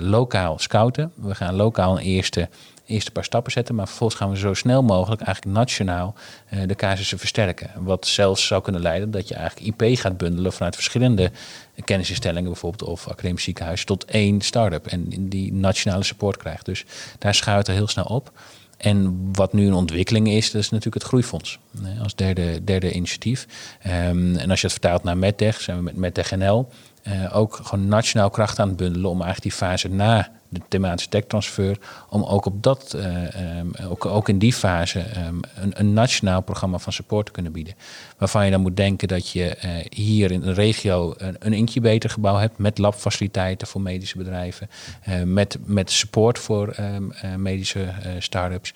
lokaal 0.00 0.58
scouten. 0.58 1.12
We 1.14 1.34
gaan 1.34 1.54
lokaal 1.54 1.98
een 1.98 2.04
eerste, 2.04 2.48
eerste 2.86 3.10
paar 3.10 3.24
stappen 3.24 3.52
zetten. 3.52 3.74
Maar 3.74 3.86
vervolgens 3.86 4.20
gaan 4.20 4.30
we 4.30 4.36
zo 4.36 4.54
snel 4.54 4.82
mogelijk 4.82 5.22
eigenlijk 5.22 5.56
nationaal 5.56 6.14
uh, 6.54 6.60
de 6.66 6.74
casussen 6.74 7.18
versterken. 7.18 7.70
Wat 7.76 8.06
zelfs 8.06 8.46
zou 8.46 8.62
kunnen 8.62 8.82
leiden 8.82 9.10
dat 9.10 9.28
je 9.28 9.34
eigenlijk 9.34 9.80
IP 9.80 9.98
gaat 9.98 10.16
bundelen 10.16 10.52
vanuit 10.52 10.74
verschillende 10.74 11.30
kennisinstellingen, 11.84 12.50
bijvoorbeeld 12.50 12.90
of 12.90 13.08
academisch 13.08 13.42
ziekenhuis, 13.42 13.84
tot 13.84 14.04
één 14.04 14.40
start-up. 14.40 14.86
En 14.86 15.28
die 15.28 15.52
nationale 15.52 16.04
support 16.04 16.36
krijgt. 16.36 16.64
Dus 16.64 16.84
daar 17.18 17.34
schuilt 17.34 17.68
er 17.68 17.74
heel 17.74 17.88
snel 17.88 18.04
op. 18.04 18.32
En 18.76 19.28
wat 19.32 19.52
nu 19.52 19.66
een 19.66 19.74
ontwikkeling 19.74 20.28
is, 20.28 20.50
dat 20.50 20.62
is 20.62 20.70
natuurlijk 20.70 20.94
het 20.96 21.04
groeifonds. 21.04 21.58
Als 22.02 22.14
derde, 22.14 22.64
derde 22.64 22.92
initiatief. 22.92 23.46
Um, 23.86 24.36
en 24.36 24.50
als 24.50 24.60
je 24.60 24.66
het 24.66 24.76
vertaalt 24.80 25.02
naar 25.02 25.18
MedTech, 25.18 25.60
zijn 25.60 25.76
we 25.76 25.82
met 25.82 25.96
MedTech 25.96 26.36
NL 26.36 26.68
uh, 27.08 27.36
ook 27.36 27.60
gewoon 27.62 27.88
nationaal 27.88 28.30
kracht 28.30 28.58
aan 28.58 28.68
het 28.68 28.76
bundelen 28.76 29.10
om 29.10 29.22
eigenlijk 29.22 29.42
die 29.42 29.66
fase 29.66 29.88
na 29.88 30.30
de 30.48 30.60
thematische 30.68 31.08
techtransfer, 31.08 31.78
om 32.08 32.24
ook 32.24 32.46
op 32.46 32.62
dat, 32.62 32.94
uh, 32.96 33.58
um, 33.58 33.72
ook, 33.88 34.06
ook 34.06 34.28
in 34.28 34.38
die 34.38 34.52
fase 34.52 34.98
um, 34.98 35.40
een, 35.54 35.80
een, 35.80 35.92
nationaal 35.92 36.40
programma 36.40 36.78
van 36.78 36.92
support 36.92 37.26
te 37.26 37.32
kunnen 37.32 37.52
bieden. 37.52 37.74
Waarvan 38.18 38.44
je 38.44 38.50
dan 38.50 38.60
moet 38.60 38.76
denken 38.76 39.08
dat 39.08 39.30
je 39.30 39.56
uh, 39.64 39.70
hier 39.88 40.30
in 40.30 40.40
de 40.40 40.52
regio 40.52 41.14
een, 41.16 41.36
een 41.38 41.52
incubatorgebouw 41.52 42.36
hebt 42.36 42.58
met 42.58 42.78
labfaciliteiten 42.78 43.66
voor 43.66 43.80
medische 43.80 44.18
bedrijven, 44.18 44.70
uh, 45.08 45.22
met, 45.22 45.58
met 45.64 45.90
support 45.90 46.38
voor 46.38 46.76
um, 46.80 47.12
medische 47.36 47.88
start-ups, 48.18 48.74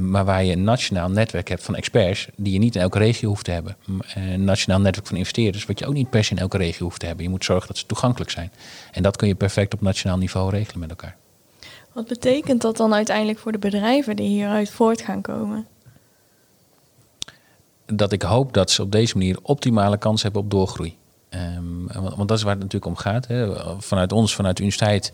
maar 0.00 0.24
waar 0.24 0.44
je 0.44 0.52
een 0.52 0.64
nationaal 0.64 1.10
netwerk 1.10 1.48
hebt 1.48 1.62
van 1.62 1.76
experts 1.76 2.28
die 2.36 2.52
je 2.52 2.58
niet 2.58 2.74
in 2.74 2.80
elke 2.80 2.98
regio 2.98 3.28
hoeft 3.28 3.44
te 3.44 3.50
hebben. 3.50 3.76
Een 4.14 4.44
nationaal 4.44 4.80
netwerk 4.80 5.06
van 5.06 5.16
investeerders, 5.16 5.66
wat 5.66 5.78
je 5.78 5.86
ook 5.86 5.94
niet 5.94 6.10
per 6.10 6.24
se 6.24 6.30
in 6.30 6.38
elke 6.38 6.56
regio 6.56 6.84
hoeft 6.84 7.00
te 7.00 7.06
hebben. 7.06 7.24
Je 7.24 7.30
moet 7.30 7.44
zorgen 7.44 7.68
dat 7.68 7.78
ze 7.78 7.86
toegankelijk 7.86 8.30
zijn. 8.30 8.52
En 8.92 9.02
dat 9.02 9.16
kun 9.16 9.28
je 9.28 9.34
perfect 9.34 9.74
op 9.74 9.80
nationaal 9.80 10.18
niveau 10.18 10.50
regelen 10.50 10.78
met 10.78 10.90
elkaar. 10.90 10.99
Wat 11.92 12.06
betekent 12.06 12.60
dat 12.60 12.76
dan 12.76 12.94
uiteindelijk 12.94 13.38
voor 13.38 13.52
de 13.52 13.58
bedrijven 13.58 14.16
die 14.16 14.28
hieruit 14.28 14.70
voort 14.70 15.00
gaan 15.00 15.20
komen? 15.20 15.66
Dat 17.86 18.12
ik 18.12 18.22
hoop 18.22 18.52
dat 18.52 18.70
ze 18.70 18.82
op 18.82 18.92
deze 18.92 19.16
manier 19.16 19.38
optimale 19.42 19.98
kans 19.98 20.22
hebben 20.22 20.42
op 20.42 20.50
doorgroei. 20.50 20.98
Um, 21.34 21.86
want, 22.16 22.28
dat 22.28 22.38
is 22.38 22.42
waar 22.42 22.52
het 22.52 22.62
natuurlijk 22.62 22.90
om 22.90 22.96
gaat. 22.96 23.26
Hè. 23.26 23.52
Vanuit 23.82 24.12
ons, 24.12 24.34
vanuit 24.34 24.56
de 24.56 24.62
universiteit, 24.62 25.12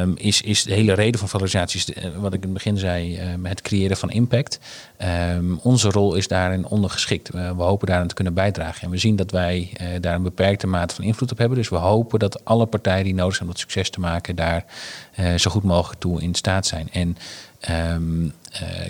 um, 0.00 0.14
is, 0.16 0.42
is 0.42 0.62
de 0.62 0.74
hele 0.74 0.92
reden 0.92 1.18
van 1.18 1.28
valorisaties, 1.28 1.92
eh, 1.92 2.04
wat 2.16 2.32
ik 2.32 2.42
in 2.42 2.48
het 2.48 2.52
begin 2.52 2.76
zei, 2.76 3.32
um, 3.32 3.46
het 3.46 3.62
creëren 3.62 3.96
van 3.96 4.10
impact. 4.10 4.58
onze 5.62 5.90
rol 5.90 6.14
is 6.14 6.28
daarin 6.28 6.66
ondergeschikt. 6.66 7.30
we 7.30 7.62
hopen 7.62 7.86
daarin 7.86 8.08
te 8.08 8.14
kunnen 8.14 8.34
bijdragen. 8.34 8.82
En 8.82 8.90
we 8.90 8.98
zien 8.98 9.16
dat 9.16 9.30
wij 9.30 9.72
uh, 9.80 9.86
daar 10.00 10.14
een 10.14 10.22
beperkte 10.22 10.66
mate 10.66 10.94
van 10.94 11.04
invloed 11.04 11.32
op 11.32 11.38
hebben. 11.38 11.58
Dus 11.58 11.68
we 11.68 11.76
hopen 11.76 12.18
dat 12.18 12.44
alle 12.44 12.66
partijen 12.66 13.04
die 13.04 13.14
nodig 13.14 13.34
zijn 13.34 13.48
om 13.48 13.54
dat 13.54 13.62
succes 13.62 13.90
te 13.90 14.00
maken, 14.00 14.36
daar 14.36 14.64
uh, 15.18 15.34
zo 15.34 15.50
goed 15.50 15.64
mogelijk 15.64 16.00
toe 16.00 16.22
in 16.22 16.34
staat 16.34 16.66
zijn. 16.66 16.88
En 16.92 17.16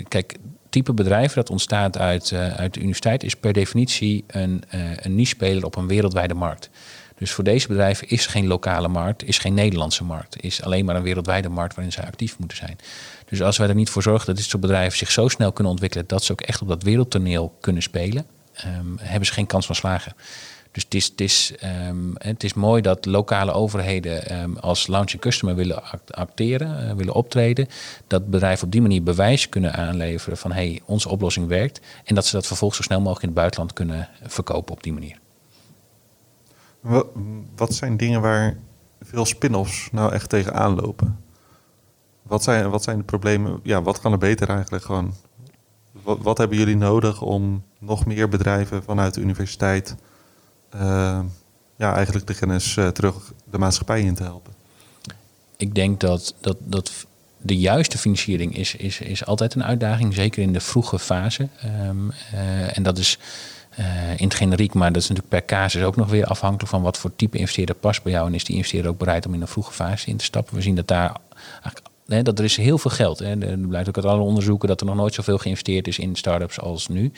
kijk, 0.07 0.37
type 0.75 0.93
bedrijf 0.93 1.33
dat 1.33 1.49
ontstaat 1.49 1.97
uit, 1.97 2.31
uh, 2.31 2.55
uit 2.55 2.73
de 2.73 2.79
universiteit 2.79 3.23
is 3.23 3.35
per 3.35 3.53
definitie 3.53 4.23
een, 4.27 4.63
uh, 4.75 4.81
een 4.95 5.15
niche-speler 5.15 5.65
op 5.65 5.75
een 5.75 5.87
wereldwijde 5.87 6.33
markt. 6.33 6.69
Dus 7.17 7.31
voor 7.31 7.43
deze 7.43 7.67
bedrijven 7.67 8.07
is 8.07 8.25
geen 8.25 8.47
lokale 8.47 8.87
markt, 8.87 9.23
is 9.23 9.37
geen 9.37 9.53
Nederlandse 9.53 10.03
markt, 10.03 10.43
is 10.43 10.61
alleen 10.61 10.85
maar 10.85 10.95
een 10.95 11.03
wereldwijde 11.03 11.49
markt 11.49 11.75
waarin 11.75 11.93
zij 11.93 12.05
actief 12.05 12.39
moeten 12.39 12.57
zijn. 12.57 12.77
Dus 13.25 13.41
als 13.41 13.57
wij 13.57 13.67
er 13.67 13.75
niet 13.75 13.89
voor 13.89 14.01
zorgen 14.01 14.25
dat 14.25 14.35
dit 14.35 14.45
soort 14.45 14.61
bedrijven 14.61 14.97
zich 14.97 15.11
zo 15.11 15.27
snel 15.27 15.51
kunnen 15.51 15.71
ontwikkelen 15.71 16.07
dat 16.07 16.23
ze 16.23 16.31
ook 16.31 16.41
echt 16.41 16.61
op 16.61 16.67
dat 16.67 16.83
wereldtoneel 16.83 17.55
kunnen 17.59 17.81
spelen, 17.81 18.25
um, 18.65 18.97
hebben 18.99 19.25
ze 19.27 19.33
geen 19.33 19.47
kans 19.47 19.65
van 19.65 19.75
slagen. 19.75 20.13
Dus 20.83 21.07
het 21.09 21.21
is, 21.21 21.53
um, 21.87 22.13
het 22.17 22.43
is 22.43 22.53
mooi 22.53 22.81
dat 22.81 23.05
lokale 23.05 23.51
overheden 23.51 24.41
um, 24.41 24.57
als 24.57 24.87
launching 24.87 25.21
customer 25.21 25.55
willen 25.55 25.83
acteren, 26.07 26.87
uh, 26.87 26.93
willen 26.93 27.13
optreden. 27.13 27.67
Dat 28.07 28.29
bedrijven 28.29 28.65
op 28.65 28.71
die 28.71 28.81
manier 28.81 29.03
bewijs 29.03 29.49
kunnen 29.49 29.73
aanleveren 29.73 30.37
van 30.37 30.51
hey, 30.51 30.81
onze 30.85 31.09
oplossing 31.09 31.47
werkt. 31.47 31.81
En 32.03 32.15
dat 32.15 32.25
ze 32.25 32.35
dat 32.35 32.47
vervolgens 32.47 32.79
zo 32.79 32.85
snel 32.85 32.99
mogelijk 32.99 33.21
in 33.21 33.27
het 33.27 33.37
buitenland 33.37 33.73
kunnen 33.73 34.09
verkopen 34.23 34.73
op 34.73 34.83
die 34.83 34.93
manier. 34.93 35.19
Wat, 37.55 37.73
zijn 37.73 37.97
dingen 37.97 38.21
waar 38.21 38.57
veel 39.01 39.25
spin-offs 39.25 39.89
nou 39.91 40.13
echt 40.13 40.29
tegenaan 40.29 40.75
lopen? 40.75 41.19
Wat 42.21 42.43
zijn, 42.43 42.69
wat 42.69 42.83
zijn 42.83 42.97
de 42.97 43.03
problemen? 43.03 43.59
Ja, 43.63 43.81
wat 43.81 43.99
kan 43.99 44.11
er 44.11 44.17
beter 44.17 44.49
eigenlijk 44.49 44.83
gewoon? 44.83 45.13
Wat, 46.01 46.37
hebben 46.37 46.57
jullie 46.57 46.77
nodig 46.77 47.21
om 47.21 47.63
nog 47.79 48.05
meer 48.05 48.29
bedrijven 48.29 48.83
vanuit 48.83 49.13
de 49.13 49.21
universiteit 49.21 49.95
ja, 51.77 51.95
eigenlijk 51.95 52.27
de 52.27 52.35
kennis 52.35 52.75
uh, 52.75 52.87
terug 52.87 53.33
de 53.51 53.57
maatschappij 53.57 54.01
in 54.01 54.15
te 54.15 54.23
helpen? 54.23 54.53
Ik 55.57 55.75
denk 55.75 55.99
dat, 55.99 56.33
dat, 56.41 56.57
dat 56.59 56.91
de 57.37 57.57
juiste 57.57 57.97
financiering 57.97 58.57
is, 58.57 58.75
is, 58.75 58.99
is 58.99 59.25
altijd 59.25 59.55
een 59.55 59.63
uitdaging, 59.63 60.13
zeker 60.13 60.41
in 60.41 60.53
de 60.53 60.59
vroege 60.59 60.99
fase. 60.99 61.47
Um, 61.87 62.11
uh, 62.33 62.77
en 62.77 62.83
dat 62.83 62.97
is 62.97 63.19
in 64.17 64.27
het 64.27 64.33
generiek, 64.33 64.73
maar 64.73 64.91
dat 64.91 65.01
is 65.01 65.09
natuurlijk 65.09 65.35
per 65.35 65.45
casus 65.45 65.83
ook 65.83 65.95
nog 65.95 66.09
weer 66.09 66.25
afhankelijk 66.25 66.69
van 66.69 66.81
wat 66.81 66.97
voor 66.97 67.15
type 67.15 67.37
investeerder 67.37 67.75
past 67.75 68.03
bij 68.03 68.11
jou. 68.11 68.27
En 68.27 68.33
is 68.33 68.43
die 68.43 68.55
investeerder 68.55 68.91
ook 68.91 68.97
bereid 68.97 69.25
om 69.25 69.33
in 69.33 69.41
een 69.41 69.47
vroege 69.47 69.71
fase 69.71 70.09
in 70.09 70.17
te 70.17 70.23
stappen? 70.23 70.55
We 70.55 70.61
zien 70.61 70.75
dat 70.75 70.87
daar 70.87 71.17
eigenlijk 71.61 71.87
Dat 72.07 72.39
er 72.39 72.45
is 72.45 72.57
heel 72.57 72.77
veel 72.77 72.91
geld. 72.91 73.19
Er 73.19 73.57
blijkt 73.57 73.87
ook 73.87 73.95
uit 73.95 74.05
alle 74.05 74.21
onderzoeken 74.21 74.67
dat 74.67 74.79
er 74.79 74.85
nog 74.85 74.95
nooit 74.95 75.13
zoveel 75.13 75.37
geïnvesteerd 75.37 75.87
is 75.87 75.99
in 75.99 76.15
start-ups 76.15 76.59
als 76.59 76.87
nu. 76.87 77.11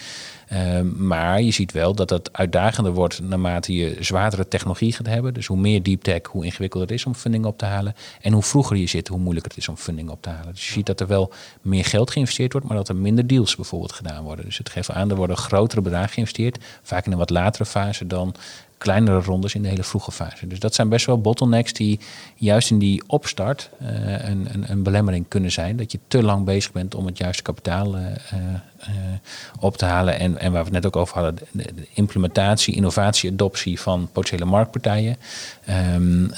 Um, 0.54 1.08
maar 1.08 1.41
je 1.41 1.52
ziet 1.52 1.71
wel 1.71 1.95
dat 1.95 2.10
het 2.10 2.34
uitdagender 2.34 2.93
wordt 2.93 3.21
naarmate 3.21 3.73
je 3.73 3.97
zwaardere 4.00 4.47
technologie 4.47 4.93
gaat 4.93 5.08
hebben. 5.08 5.34
Dus 5.34 5.45
hoe 5.45 5.58
meer 5.58 5.84
deep 5.84 6.02
tech, 6.02 6.21
hoe 6.32 6.45
ingewikkelder 6.45 6.89
het 6.89 6.97
is 6.97 7.06
om 7.06 7.15
funding 7.15 7.45
op 7.45 7.58
te 7.58 7.65
halen. 7.65 7.95
En 8.21 8.34
hoe 8.34 8.43
vroeger 8.43 8.78
je 8.78 8.88
zit, 8.88 9.08
hoe 9.08 9.19
moeilijker 9.19 9.52
het 9.52 9.62
is 9.62 9.67
om 9.67 9.78
funding 9.78 10.10
op 10.10 10.21
te 10.21 10.30
halen. 10.30 10.54
Dus 10.54 10.67
je 10.67 10.73
ziet 10.73 10.86
dat 10.86 11.00
er 11.00 11.08
wel 11.08 11.32
meer 11.62 11.86
geld 11.86 12.12
geïnvesteerd 12.12 12.52
wordt, 12.52 12.67
maar 12.67 12.78
dat 12.78 12.89
er 12.89 12.95
minder 12.95 13.28
deals 13.28 13.56
bijvoorbeeld 13.56 13.93
gedaan 13.93 14.23
worden. 14.23 14.45
Dus 14.45 14.58
het 14.58 14.69
geeft 14.69 14.91
aan, 14.91 15.10
er 15.10 15.15
worden 15.15 15.38
grotere 15.38 15.82
bedragen 15.82 16.10
geïnvesteerd. 16.10 16.58
Vaak 16.82 17.06
in 17.06 17.12
een 17.12 17.17
wat 17.17 17.30
latere 17.30 17.65
fase 17.65 18.08
dan 18.08 18.36
kleinere 18.78 19.22
rondes 19.22 19.56
in 19.56 19.62
de 19.62 19.68
hele 19.68 19.84
vroege 19.84 20.12
fase. 20.12 20.48
Dus 20.48 20.60
dat 20.60 20.76
zijn 20.76 20.90
best 20.90 21.06
wel 21.06 21.22
bottlenecks 21.22 21.74
die 21.74 22.00
juist 22.36 22.72
in 22.72 22.80
die 22.80 23.04
opstart 23.08 23.70
uh, 23.82 23.88
een, 24.12 24.48
een, 24.54 24.72
een, 24.72 24.84
belemmering 24.84 25.26
kunnen 25.28 25.52
zijn. 25.52 25.78
Dat 25.78 25.92
je 25.92 26.00
te 26.08 26.24
lang 26.24 26.46
bezig 26.46 26.72
bent 26.72 26.96
om 26.96 27.06
het 27.06 27.18
juiste 27.18 27.44
kapitaal 27.44 27.96
uh, 27.96 28.06
uh, 28.06 28.40
op 29.60 29.78
te 29.78 29.86
halen. 29.86 30.20
En, 30.20 30.40
en 30.40 30.52
waar 30.52 30.63
we 30.63 30.74
het 30.74 30.84
net 30.84 30.86
ook 30.86 30.96
over 30.96 31.16
hadden, 31.16 31.48
de, 31.52 31.88
implementatie, 31.94 32.76
innovatie, 32.76 33.32
adoptie 33.32 33.80
van 33.80 34.10
potentiële 34.12 34.46
marktpartijen. 34.50 35.18
Um, 35.96 36.32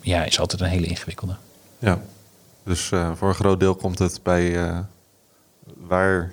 ja, 0.00 0.24
is 0.24 0.40
altijd 0.40 0.60
een 0.60 0.66
hele 0.66 0.86
ingewikkelde. 0.86 1.36
Ja, 1.78 2.00
dus 2.64 2.90
voor 3.14 3.28
een 3.28 3.34
groot 3.34 3.60
deel 3.60 3.74
komt 3.74 3.98
het 3.98 4.20
bij 4.22 4.74
waar 5.76 6.32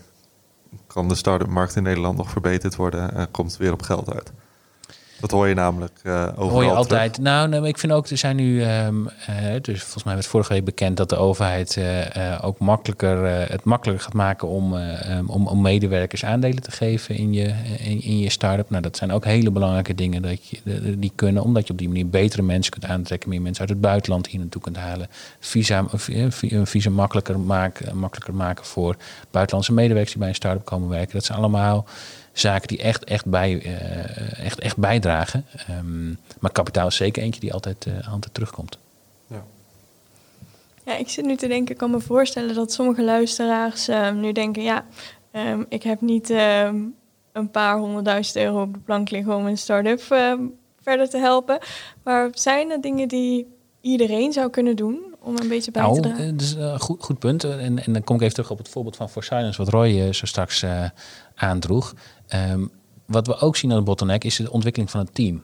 kan 0.88 1.08
de 1.08 1.16
start-up 1.16 1.48
markt 1.48 1.76
in 1.76 1.84
Nederland 1.84 2.18
nog 2.18 2.30
verbeterd 2.30 2.76
worden, 2.76 3.28
komt 3.32 3.58
weer 3.58 3.74
op 3.74 3.82
geld 3.82 4.14
uit. 4.14 4.32
Dat 5.22 5.32
hoor 5.32 5.48
je 5.48 5.54
namelijk 5.54 6.00
uh, 6.04 6.28
overal 6.36 6.50
Hoor 6.50 6.64
je 6.64 6.70
altijd. 6.70 7.18
Nou, 7.18 7.48
nee, 7.48 7.62
ik 7.62 7.78
vind 7.78 7.92
ook, 7.92 8.08
er 8.08 8.18
zijn 8.18 8.36
nu, 8.36 8.66
um, 8.66 9.04
uh, 9.06 9.36
dus 9.62 9.82
volgens 9.82 10.04
mij 10.04 10.14
werd 10.14 10.26
vorige 10.26 10.54
week 10.54 10.66
bekend 10.66 10.98
dat 10.98 11.10
de 11.10 11.16
overheid 11.16 11.76
uh, 11.78 12.40
ook 12.42 12.60
makkelijker, 12.60 13.26
het 13.52 13.64
makkelijker 13.64 14.04
gaat 14.04 14.14
maken 14.14 14.48
om, 14.48 14.74
um, 14.74 15.30
om, 15.30 15.48
om, 15.48 15.62
medewerkers 15.62 16.26
aandelen 16.26 16.64
te 16.64 16.72
geven 16.72 17.16
in 17.16 17.34
je, 17.34 17.54
in, 17.80 18.02
in, 18.02 18.20
je 18.20 18.30
start-up. 18.30 18.70
Nou, 18.70 18.82
dat 18.82 18.98
zijn 18.98 19.12
ook 19.12 19.26
hele 19.26 19.52
belangrijke 19.52 19.96
dingen 19.96 20.22
dat 20.22 20.48
je, 20.48 20.60
die 20.98 21.12
kunnen, 21.16 21.44
omdat 21.44 21.68
je 21.68 21.74
op 21.74 21.80
die 21.80 21.88
manier 21.88 22.10
betere 22.10 22.42
mensen 22.42 22.72
kunt 22.72 22.86
aantrekken, 22.86 23.30
meer 23.30 23.42
mensen 23.42 23.62
uit 23.62 23.70
het 23.70 23.82
buitenland 23.82 24.28
hier 24.28 24.40
naartoe 24.40 24.62
kunt 24.62 24.78
halen. 24.78 25.08
Visa, 25.40 25.86
een 26.40 26.68
visa 26.68 26.90
makkelijker 26.90 27.40
maken, 27.40 27.98
makkelijker 27.98 28.36
maken 28.36 28.66
voor 28.66 28.96
buitenlandse 29.32 29.74
medewerkers 29.74 30.12
die 30.12 30.20
bij 30.20 30.30
een 30.30 30.36
start-up 30.36 30.66
komen 30.66 30.90
werken. 30.90 31.14
Dat 31.14 31.26
zijn 31.26 31.38
allemaal 31.38 31.86
zaken 32.34 32.68
die 32.68 32.82
echt, 32.82 33.04
echt, 33.04 33.26
bij, 33.26 33.52
uh, 33.66 34.46
echt, 34.46 34.60
echt 34.60 34.78
bijdragen. 34.78 35.46
Um, 35.70 36.18
maar 36.40 36.52
kapitaal 36.52 36.88
is 36.88 36.96
zeker 36.96 37.24
eentje 37.24 37.40
die 37.40 37.54
altijd, 37.54 37.86
uh, 37.86 38.12
altijd 38.12 38.34
terugkomt. 38.34 38.78
Ja. 39.28 39.44
ja, 40.86 40.98
ik 40.98 41.10
zit 41.10 41.26
nu 41.26 41.36
te 41.36 41.48
denken, 41.48 41.72
ik 41.72 41.78
kan 41.78 41.92
me 41.92 42.00
voorstellen 42.00 42.56
dat 42.56 42.72
sommige 42.72 43.04
luisteraars 43.04 43.90
uh, 43.90 44.12
nu 44.12 44.32
denken, 44.32 44.64
ja, 44.64 44.86
um, 45.32 45.66
ik 45.70 45.84
heb 45.84 46.02
niet 46.02 46.30
um, 46.30 46.96
een 47.32 47.52
paar 47.52 47.78
honderdduizend 47.78 48.36
euro 48.36 48.62
op 48.62 48.74
de 48.74 48.80
plank 48.80 49.10
liggen 49.10 49.36
om 49.36 49.46
een 49.46 49.58
start-up 49.58 50.02
verder 50.82 51.10
te 51.10 51.18
helpen. 51.18 51.60
Maar 52.04 52.30
zijn 52.34 52.72
er 52.72 52.82
dingen 52.82 53.08
die 53.08 53.48
iedereen 53.82 54.34
zou 54.34 54.50
kunnen 54.50 54.76
doen 54.76 55.00
om 55.20 55.38
een 55.38 55.48
beetje 55.48 55.72
bij 55.72 55.82
nou, 55.82 55.96
te 55.96 56.02
dragen? 56.02 56.38
Dat 56.38 56.42
is 56.42 56.54
een 56.54 56.80
goed, 56.80 57.04
goed 57.04 57.20
punt. 57.20 57.44
En, 57.44 57.84
en 57.84 57.94
dan 57.94 58.04
kom 58.04 58.16
ik 58.16 58.22
even 58.22 58.34
terug 58.34 58.52
op 58.52 58.58
het 58.58 58.70
voorbeeld 58.70 58.96
van 58.96 59.10
For 59.10 59.24
Silence, 59.24 59.64
wat 59.64 59.74
Roy 59.74 60.14
zo 60.14 60.26
straks 60.26 60.66
aandroeg. 61.36 61.94
Um, 62.34 62.72
wat 63.06 63.28
we 63.28 63.38
ook 63.38 63.56
zien 63.56 63.72
aan 63.72 63.78
de 63.78 63.84
bottleneck 63.84 64.24
is 64.24 64.36
de 64.36 64.52
ontwikkeling 64.52 64.92
van 64.92 65.00
het 65.00 65.16
team. 65.16 65.42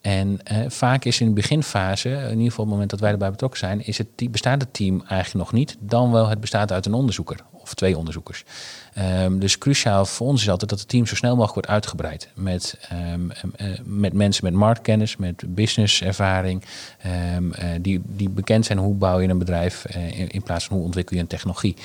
En 0.00 0.38
uh, 0.52 0.58
vaak 0.68 1.04
is 1.04 1.20
in 1.20 1.26
de 1.26 1.32
beginfase, 1.32 2.08
in 2.08 2.16
ieder 2.16 2.30
geval 2.30 2.48
op 2.48 2.56
het 2.56 2.68
moment 2.68 2.90
dat 2.90 3.00
wij 3.00 3.10
erbij 3.10 3.30
betrokken 3.30 3.58
zijn, 3.58 3.86
is 3.86 3.98
het, 3.98 4.08
bestaat 4.30 4.60
het 4.60 4.74
team 4.74 5.02
eigenlijk 5.08 5.44
nog 5.44 5.52
niet. 5.52 5.76
Dan 5.80 6.12
wel 6.12 6.28
het 6.28 6.40
bestaat 6.40 6.72
uit 6.72 6.86
een 6.86 6.94
onderzoeker 6.94 7.38
of 7.52 7.74
twee 7.74 7.98
onderzoekers. 7.98 8.44
Um, 9.22 9.38
dus 9.38 9.58
cruciaal 9.58 10.06
voor 10.06 10.26
ons 10.26 10.42
is 10.42 10.50
altijd 10.50 10.70
dat 10.70 10.78
het 10.78 10.88
team 10.88 11.06
zo 11.06 11.14
snel 11.14 11.30
mogelijk 11.30 11.54
wordt 11.54 11.68
uitgebreid. 11.68 12.28
Met, 12.34 12.78
um, 13.12 13.30
uh, 13.56 13.66
met 13.84 14.12
mensen 14.12 14.44
met 14.44 14.54
marktkennis, 14.54 15.16
met 15.16 15.54
businesservaring. 15.54 16.64
Um, 17.36 17.52
die, 17.80 18.02
die 18.04 18.28
bekend 18.28 18.66
zijn 18.66 18.78
hoe 18.78 18.94
bouw 18.94 19.18
je 19.18 19.28
een 19.28 19.38
bedrijf 19.38 19.84
in, 19.84 20.28
in, 20.28 20.42
plaats 20.42 20.64
van 20.64 20.76
hoe 20.76 20.84
ontwikkel 20.84 21.16
je 21.16 21.22
een 21.22 21.28
technologie 21.28 21.76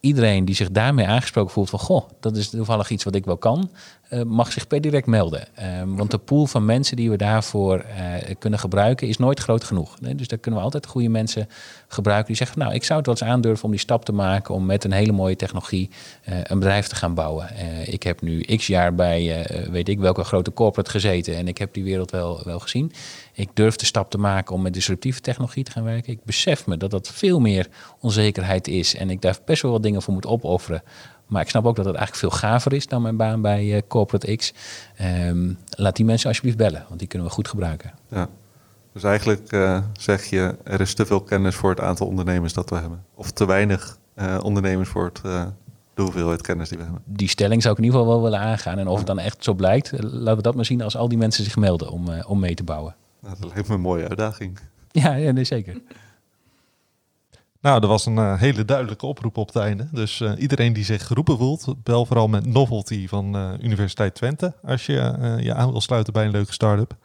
iedereen 0.00 0.44
die 0.44 0.54
zich 0.54 0.70
daarmee 0.70 1.06
aangesproken 1.06 1.52
voelt 1.52 1.70
van 1.70 1.78
goh, 1.78 2.08
dat 2.20 2.36
is 2.36 2.50
toevallig 2.50 2.90
iets 2.90 3.04
wat 3.04 3.14
ik 3.14 3.24
wel 3.24 3.36
kan, 3.36 3.70
uh, 4.10 4.22
mag 4.22 4.52
zich 4.52 4.66
per 4.66 4.80
direct 4.80 5.06
melden. 5.06 5.46
Um, 5.80 5.96
want 5.96 6.10
de 6.10 6.18
pool 6.18 6.46
van 6.46 6.64
mensen 6.64 6.96
die 6.96 7.10
we 7.10 7.16
daarvoor 7.16 7.84
uh, 7.84 8.34
kunnen 8.38 8.58
gebruiken 8.58 9.08
is 9.08 9.16
nooit 9.16 9.40
groot 9.40 9.64
genoeg. 9.64 9.98
Dus 9.98 10.28
daar 10.28 10.38
kunnen 10.38 10.60
we 10.60 10.66
altijd 10.66 10.86
goede 10.86 11.08
mensen 11.08 11.48
gebruiken 11.88 12.26
die 12.26 12.36
zeggen, 12.36 12.58
nou 12.58 12.74
ik 12.74 12.84
zou 12.84 12.98
het 12.98 13.06
wel 13.06 13.16
eens 13.20 13.30
aandurven 13.30 13.64
om 13.64 13.70
die 13.70 13.80
stap 13.80 14.04
te 14.04 14.12
maken 14.12 14.54
om 14.54 14.66
met 14.66 14.84
een 14.84 14.92
hele 14.92 15.12
mooie 15.12 15.36
technologie 15.36 15.90
uh, 16.28 16.34
een 16.42 16.58
bedrijf 16.58 16.86
te 16.86 16.94
gaan 16.94 17.14
bouwen. 17.14 17.48
ik 17.84 18.02
heb 18.02 18.20
nu 18.20 18.40
x 18.40 18.66
jaar 18.66 18.94
bij 18.94 19.46
weet 19.70 19.88
ik 19.88 19.98
welke 19.98 20.24
grote 20.24 20.52
corporate 20.52 20.90
gezeten 20.90 21.36
en 21.36 21.48
ik 21.48 21.58
heb 21.58 21.74
die 21.74 21.84
wereld 21.84 22.10
wel, 22.10 22.40
wel 22.44 22.58
gezien. 22.58 22.92
Ik 23.32 23.50
durf 23.54 23.76
de 23.76 23.86
stap 23.86 24.10
te 24.10 24.18
maken 24.18 24.54
om 24.54 24.62
met 24.62 24.74
disruptieve 24.74 25.20
technologie 25.20 25.64
te 25.64 25.70
gaan 25.70 25.84
werken. 25.84 26.12
Ik 26.12 26.24
besef 26.24 26.66
me 26.66 26.76
dat 26.76 26.90
dat 26.90 27.08
veel 27.08 27.40
meer 27.40 27.68
onzekerheid 28.00 28.68
is. 28.68 28.94
En 28.94 29.10
ik 29.10 29.22
daar 29.22 29.38
best 29.44 29.62
wel 29.62 29.72
wat 29.72 29.82
dingen 29.82 30.02
voor 30.02 30.14
moet 30.14 30.26
opofferen. 30.26 30.82
Maar 31.30 31.42
ik 31.42 31.48
snap 31.48 31.66
ook 31.66 31.76
dat 31.76 31.84
het 31.84 31.94
eigenlijk 31.94 32.26
veel 32.26 32.38
gaver 32.38 32.72
is 32.72 32.86
dan 32.86 33.02
mijn 33.02 33.16
baan 33.16 33.40
bij 33.40 33.64
uh, 33.64 33.80
Corporate 33.88 34.36
X. 34.36 34.52
Um, 35.26 35.58
laat 35.70 35.96
die 35.96 36.04
mensen 36.04 36.28
alsjeblieft 36.28 36.56
bellen, 36.56 36.84
want 36.88 36.98
die 36.98 37.08
kunnen 37.08 37.28
we 37.28 37.34
goed 37.34 37.48
gebruiken. 37.48 37.92
Ja. 38.08 38.28
Dus 38.92 39.02
eigenlijk 39.02 39.52
uh, 39.52 39.78
zeg 39.92 40.24
je, 40.24 40.56
er 40.64 40.80
is 40.80 40.94
te 40.94 41.06
veel 41.06 41.20
kennis 41.20 41.54
voor 41.54 41.70
het 41.70 41.80
aantal 41.80 42.06
ondernemers 42.06 42.52
dat 42.52 42.70
we 42.70 42.76
hebben. 42.76 43.04
Of 43.14 43.30
te 43.30 43.46
weinig 43.46 43.98
uh, 44.16 44.38
ondernemers 44.42 44.88
voor 44.88 45.04
het, 45.04 45.22
de 45.94 46.02
hoeveelheid 46.02 46.42
kennis 46.42 46.68
die 46.68 46.78
we 46.78 46.84
hebben. 46.84 47.02
Die 47.04 47.28
stelling 47.28 47.62
zou 47.62 47.74
ik 47.74 47.80
in 47.80 47.86
ieder 47.86 48.00
geval 48.00 48.14
wel 48.14 48.24
willen 48.24 48.46
aangaan. 48.46 48.78
En 48.78 48.88
of 48.88 48.98
het 48.98 49.06
dan 49.06 49.18
echt 49.18 49.44
zo 49.44 49.54
blijkt, 49.54 49.92
laten 50.02 50.36
we 50.36 50.42
dat 50.42 50.54
maar 50.54 50.64
zien 50.64 50.82
als 50.82 50.96
al 50.96 51.08
die 51.08 51.18
mensen 51.18 51.44
zich 51.44 51.56
melden 51.56 51.90
om, 51.90 52.08
om 52.26 52.38
mee 52.38 52.54
te 52.54 52.64
bouwen. 52.64 52.94
Nou, 53.20 53.36
dat 53.40 53.52
lijkt 53.52 53.68
me 53.68 53.74
een 53.74 53.80
mooie 53.80 54.08
uitdaging. 54.08 54.58
Ja, 54.90 55.14
ja 55.14 55.30
nee, 55.30 55.44
zeker. 55.44 55.80
Nou, 57.60 57.82
er 57.82 57.88
was 57.88 58.06
een 58.06 58.18
eh, 58.18 58.38
hele 58.40 58.64
duidelijke 58.64 59.06
oproep 59.06 59.36
op 59.36 59.46
het 59.46 59.56
einde. 59.56 59.88
Dus 59.92 60.20
eh, 60.20 60.32
iedereen 60.38 60.72
die 60.72 60.84
zich 60.84 61.06
geroepen 61.06 61.36
voelt, 61.38 61.74
bel 61.82 62.06
vooral 62.06 62.28
met 62.28 62.46
Novelty 62.46 63.08
van 63.08 63.36
eh, 63.36 63.52
Universiteit 63.60 64.14
Twente. 64.14 64.54
Als 64.62 64.86
je 64.86 64.92
je 65.40 65.54
aan 65.54 65.70
wil 65.70 65.80
sluiten 65.80 66.12
bij 66.12 66.24
een 66.24 66.30
leuke 66.30 66.52
start-up. 66.52 66.96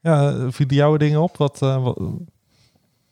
Ja, 0.00 0.50
vielen 0.50 0.74
jouw 0.74 0.96
dingen 0.96 1.20
op? 1.22 1.36
Wat, 1.36 1.58
wat- 1.58 1.98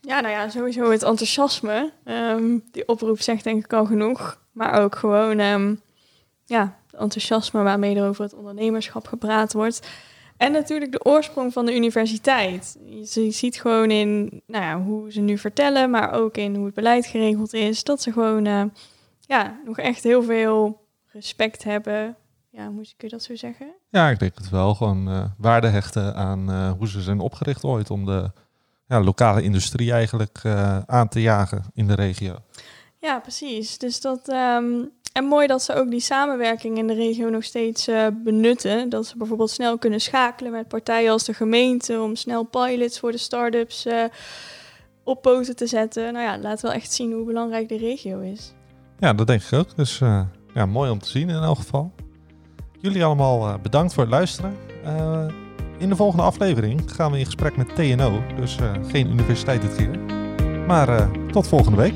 Ja, 0.01 0.21
nou 0.21 0.35
ja, 0.35 0.49
sowieso 0.49 0.91
het 0.91 1.03
enthousiasme. 1.03 1.93
Ehm, 2.05 2.59
die 2.73 2.89
oproep 2.89 3.21
zegt 3.21 3.45
denk 3.45 3.65
ik 3.65 3.73
al 3.73 3.85
genoeg. 3.87 4.41
Maar 4.53 4.83
ook 4.83 4.97
gewoon 4.97 5.39
ehm, 5.39 5.75
ja, 6.45 6.77
het 6.91 7.01
enthousiasme 7.01 7.63
waarmee 7.63 7.97
er 7.97 8.09
over 8.09 8.23
het 8.25 8.35
ondernemerschap 8.35 9.07
gepraat 9.07 9.53
wordt. 9.53 9.89
En 10.37 10.53
natuurlijk 10.53 10.92
de 10.92 11.05
oorsprong 11.05 11.53
van 11.53 11.66
de 11.66 11.75
universiteit. 11.75 12.77
Je 12.85 13.31
ziet 13.31 13.61
gewoon 13.61 13.90
in 13.90 14.42
nou 14.46 14.64
ja, 14.64 14.81
hoe 14.83 15.12
ze 15.12 15.20
nu 15.20 15.38
vertellen, 15.38 15.90
maar 15.90 16.12
ook 16.12 16.37
in 16.37 16.55
hoe 16.55 16.64
het 16.64 16.75
beleid 16.75 17.07
geregeld 17.07 17.53
is, 17.55 17.85
dat 17.85 18.03
ze 18.03 18.12
gewoon 18.12 18.46
eh, 18.46 18.64
ja, 19.20 19.61
nog 19.64 19.79
echt 19.79 20.03
heel 20.03 20.22
veel 20.22 20.87
respect 21.07 21.64
hebben. 21.64 22.16
Ja, 22.51 22.66
hoe 22.66 22.83
kun 22.83 22.94
je 22.96 23.09
dat 23.09 23.22
zo 23.22 23.37
zeggen? 23.37 23.75
ja, 23.88 24.11
ik 24.11 24.18
denk 24.18 24.35
het 24.35 24.51
wel. 24.51 24.75
Gewoon 24.75 25.09
eh, 25.09 25.25
waarde 25.38 25.68
hechten 25.68 26.14
aan 26.14 26.51
eh, 26.51 26.72
hoe 26.79 26.88
ze 26.88 27.01
zijn 27.01 27.20
opgericht 27.20 27.64
ooit. 27.64 27.90
Om 27.90 28.05
de 28.05 28.31
ja, 28.88 29.01
lokale 29.01 29.42
industrie 29.42 29.92
eigenlijk 29.92 30.44
aan 30.87 31.09
te 31.09 31.20
jagen 31.20 31.64
in 31.75 31.87
de 31.87 31.94
regio. 31.94 32.37
Ja, 32.99 33.18
precies. 33.18 33.79
Dus 33.79 34.01
dat. 34.01 34.29
ehm, 34.29 34.85
en 35.16 35.24
mooi 35.24 35.46
dat 35.46 35.62
ze 35.62 35.74
ook 35.74 35.90
die 35.90 36.00
samenwerking 36.00 36.79
in 36.79 36.87
de 36.87 36.94
regio 36.94 37.29
nog 37.29 37.44
steeds 37.44 37.88
eh, 37.88 38.07
benutten. 38.24 38.88
Dat 38.88 39.07
ze 39.07 39.16
bijvoorbeeld 39.16 39.50
snel 39.50 39.79
kunnen 39.79 40.00
schakelen 40.00 40.52
met 40.52 40.68
partijen 40.68 41.11
als 41.11 41.24
de 41.24 41.35
gemeente 41.35 42.00
om 42.00 42.16
snel 42.16 42.42
pilots 42.42 42.98
voor 42.98 43.12
de 43.12 43.18
start-ups 43.18 43.87
eh, 43.87 44.05
op 45.05 45.22
poten 45.22 45.57
te 45.57 45.66
zetten. 45.66 46.12
Nou 46.12 46.24
ja, 46.24 46.38
laat 46.38 46.61
wel 46.61 46.72
echt 46.72 46.92
zien 46.92 47.12
hoe 47.12 47.24
belangrijk 47.24 47.68
de 47.68 47.76
regio 47.76 48.20
is. 48.20 48.52
Ja, 48.98 49.12
dat 49.12 49.26
denk 49.26 49.42
ik 49.42 49.52
ook. 49.52 49.76
Dus 49.76 50.00
eh, 50.00 50.20
ja, 50.55 50.66
mooi 50.66 50.90
om 50.90 50.98
te 50.98 51.09
zien 51.09 51.29
in 51.29 51.42
elk 51.42 51.57
geval. 51.57 51.92
Jullie 52.81 53.05
allemaal 53.05 53.59
bedankt 53.59 53.94
voor 53.94 54.02
het 54.02 54.12
luisteren. 54.12 54.57
In 55.79 55.88
de 55.88 55.96
volgende 55.96 56.24
aflevering 56.24 56.92
gaan 56.92 57.12
we 57.12 57.18
in 57.18 57.24
gesprek 57.24 57.57
met 57.57 57.74
TNO. 57.74 58.22
Dus 58.37 58.57
geen 58.87 59.11
universiteit 59.11 59.62
dit 59.62 59.74
keer. 59.76 59.98
Maar 60.66 61.11
tot 61.31 61.48
volgende 61.48 61.76
week. 61.76 61.94